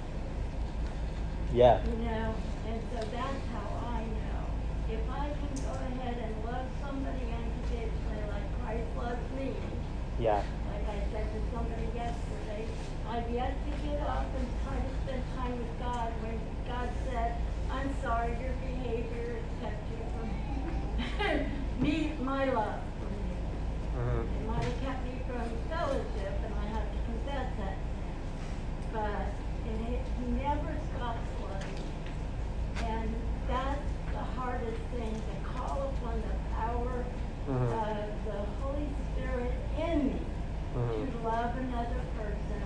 Yeah. 1.53 1.81
You 1.87 2.05
know, 2.05 2.35
and 2.67 2.81
so 2.93 2.99
that's 3.13 3.47
how 3.55 3.69
I 3.87 4.03
know. 4.03 4.43
If 4.91 5.09
I 5.09 5.29
can 5.29 5.55
go 5.63 5.73
ahead 5.73 6.17
and 6.19 6.45
love 6.45 6.67
somebody 6.83 7.31
unconditionally 7.31 8.25
like 8.29 8.49
Christ 8.61 8.91
loves 8.99 9.31
me, 9.39 9.55
Yeah. 10.19 10.43
like 10.73 10.89
I 10.89 10.99
said 11.13 11.27
to 11.31 11.41
somebody 11.55 11.87
yesterday, 11.95 12.67
I've 13.09 13.31
yet 13.31 13.55
to 13.55 13.71
get 13.87 14.01
up 14.03 14.27
and 14.37 14.49
try 14.67 14.75
to 14.75 14.91
spend 15.07 15.23
time 15.37 15.57
with 15.59 15.79
God 15.79 16.11
when 16.23 16.41
God 16.67 16.89
said, 17.09 17.37
I'm 17.71 17.91
sorry, 18.03 18.31
your 18.41 18.55
behavior 18.61 19.35
has 19.35 19.73
kept 19.73 19.83
you 19.91 19.99
from 20.15 20.29
me, 22.47 22.53
my 22.53 22.59
love 22.61 22.81
from 22.99 23.13
you. 23.29 24.01
hmm 24.01 24.35
It 24.35 24.47
might 24.49 24.65
have 24.65 24.81
kept 24.81 25.05
me 25.07 25.21
from 25.27 25.43
fellowship, 25.69 26.41
and 26.45 26.55
I 26.55 26.67
have 26.69 26.93
to 26.93 26.99
confess 27.07 27.49
that. 27.59 27.79
But 28.93 29.35
it, 29.67 30.03
he 30.19 30.27
never 30.33 30.77
stops 30.95 31.27
loving. 31.43 31.85
And 32.87 33.15
that's 33.49 33.91
the 34.13 34.41
hardest 34.41 34.83
thing, 34.93 35.11
to 35.15 35.49
call 35.49 35.93
upon 36.01 36.21
the 36.21 36.35
power 36.55 37.05
Mhm. 37.49 37.73
of 37.73 38.25
the 38.25 38.41
Holy 38.61 38.89
Spirit 39.13 39.53
in 39.77 40.07
me 40.09 40.21
Mhm. 40.75 41.13
to 41.13 41.19
love 41.29 41.57
another 41.57 42.01
person 42.17 42.63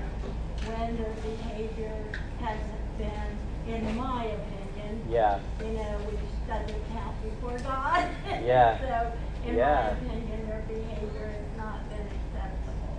when 0.66 0.97
their 0.97 1.14
behavior 1.22 2.12
hasn't 2.41 2.99
been, 2.99 3.39
in 3.66 3.97
my 3.97 4.24
opinion, 4.24 5.05
Yeah. 5.09 5.39
you 5.61 5.72
know, 5.72 5.99
which 6.07 6.47
doesn't 6.47 6.89
count 6.93 7.22
before 7.22 7.59
God. 7.59 8.09
Yeah. 8.43 8.79
So, 8.79 9.12
in 9.45 9.55
my 9.55 9.61
Yeah. 9.61 9.91
opinion, 9.91 10.47
their 10.47 10.62
behavior 10.68 11.26
has 11.26 11.57
not 11.57 11.89
been 11.91 12.07
acceptable. 12.07 12.97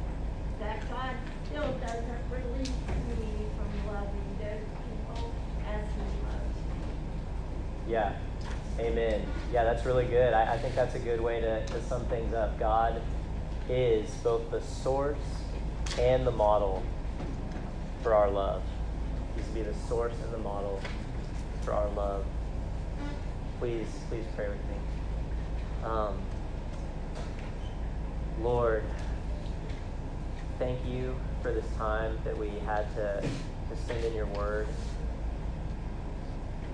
That 0.60 0.90
God 0.90 1.16
still 1.46 1.72
doesn't 1.80 2.24
release 2.30 2.78
me 3.18 3.48
from 3.56 3.88
loving 3.88 4.38
those 4.38 4.68
people 4.86 5.32
as 5.66 5.86
He 5.96 6.02
loves 6.24 6.58
me. 6.68 6.86
Yeah. 7.90 8.14
Amen. 8.78 9.26
Yeah, 9.52 9.64
that's 9.64 9.84
really 9.84 10.06
good. 10.06 10.32
I, 10.32 10.54
I 10.54 10.58
think 10.60 10.76
that's 10.76 10.94
a 10.94 11.00
good 11.00 11.20
way 11.20 11.42
to, 11.42 11.66
to 11.66 11.82
sum 11.82 12.06
things 12.06 12.36
up. 12.36 12.58
God 12.60 13.02
is 13.68 14.10
both 14.24 14.52
the 14.52 14.62
source 14.62 15.18
and 15.98 16.26
the 16.26 16.32
model 16.32 16.84
for 18.04 18.14
our 18.14 18.30
love. 18.30 18.62
He's 19.36 19.46
to 19.46 19.52
be 19.52 19.62
the 19.64 19.74
source 19.74 20.14
and 20.24 20.32
the 20.32 20.38
model 20.38 20.80
for 21.64 21.74
our 21.74 21.90
love. 21.90 22.26
Please, 23.58 23.88
please 24.08 24.26
pray 24.36 24.48
with 24.48 24.58
me. 24.58 24.76
Um, 25.84 26.20
Lord, 28.40 28.84
thank 30.60 30.86
you 30.86 31.16
for 31.42 31.52
this 31.52 31.66
time 31.78 32.20
that 32.24 32.38
we 32.38 32.50
had 32.68 32.94
to, 32.96 33.22
to 33.70 33.78
spend 33.84 34.06
in 34.06 34.14
your 34.14 34.28
word 34.28 34.68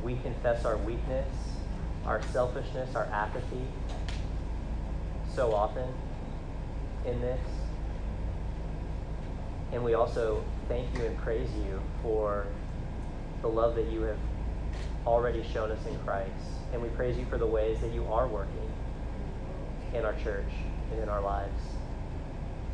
we 0.05 0.15
confess 0.17 0.65
our 0.65 0.77
weakness, 0.77 1.27
our 2.05 2.21
selfishness, 2.31 2.95
our 2.95 3.05
apathy 3.05 3.65
so 5.33 5.51
often 5.51 5.89
in 7.05 7.19
this. 7.21 7.41
And 9.71 9.83
we 9.83 9.95
also 9.95 10.43
thank 10.67 10.95
you 10.95 11.05
and 11.05 11.17
praise 11.17 11.49
you 11.55 11.81
for 12.03 12.45
the 13.41 13.47
love 13.47 13.73
that 13.75 13.87
you 13.87 14.03
have 14.03 14.19
already 15.07 15.43
shown 15.43 15.71
us 15.71 15.83
in 15.87 15.97
Christ. 15.99 16.29
And 16.71 16.81
we 16.83 16.89
praise 16.89 17.17
you 17.17 17.25
for 17.25 17.39
the 17.39 17.47
ways 17.47 17.79
that 17.79 17.91
you 17.91 18.05
are 18.05 18.27
working 18.27 18.71
in 19.95 20.05
our 20.05 20.13
church 20.13 20.51
and 20.91 21.01
in 21.01 21.09
our 21.09 21.21
lives. 21.21 21.61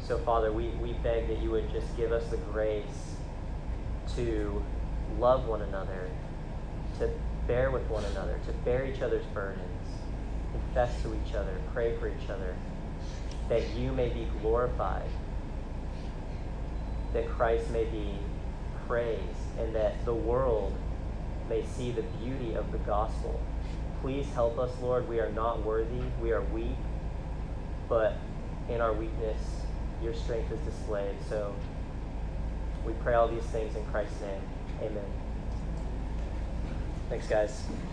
So, 0.06 0.18
Father, 0.18 0.52
we, 0.52 0.68
we 0.82 0.94
beg 0.94 1.30
that 1.30 1.42
you 1.42 1.50
would 1.52 1.72
just 1.72 1.96
give 1.96 2.12
us 2.12 2.28
the 2.28 2.38
grace 2.38 3.16
to 4.16 4.62
love 5.18 5.48
one 5.48 5.62
another, 5.62 6.10
to 7.00 7.10
bear 7.48 7.72
with 7.72 7.88
one 7.90 8.06
another, 8.06 8.40
to 8.46 8.52
bear 8.64 8.86
each 8.86 9.02
other's 9.02 9.26
burdens, 9.34 9.88
confess 10.52 11.02
to 11.02 11.14
each 11.14 11.34
other, 11.34 11.58
pray 11.74 11.96
for 11.98 12.08
each 12.08 12.30
other, 12.30 12.56
that 13.50 13.68
you 13.72 13.92
may 13.92 14.10
be 14.10 14.28
glorified, 14.42 15.10
that 17.14 17.28
Christ 17.30 17.70
may 17.72 17.86
be 17.86 18.18
praised, 18.88 19.22
and 19.60 19.76
that 19.76 20.04
the 20.06 20.14
world 20.14 20.74
may 21.50 21.64
see 21.66 21.92
the 21.92 22.04
beauty 22.24 22.54
of 22.54 22.72
the 22.72 22.78
gospel. 22.80 23.40
Please 24.02 24.26
help 24.34 24.58
us, 24.58 24.72
Lord. 24.82 25.08
We 25.08 25.20
are 25.20 25.32
not 25.32 25.64
worthy, 25.64 26.02
we 26.22 26.32
are 26.32 26.42
weak, 26.42 26.78
but 27.90 28.18
in 28.70 28.82
our 28.82 28.94
weakness, 28.94 29.40
your 30.02 30.14
strength 30.14 30.52
is 30.52 30.60
displayed. 30.60 31.16
So 31.30 31.54
we 32.86 32.94
pray 32.94 33.14
all 33.14 33.28
these 33.28 33.44
things 33.44 33.76
in 33.76 33.86
Christ's 33.86 34.22
name. 34.22 34.42
Amen. 34.82 35.21
Thanks, 37.12 37.28
guys. 37.28 37.91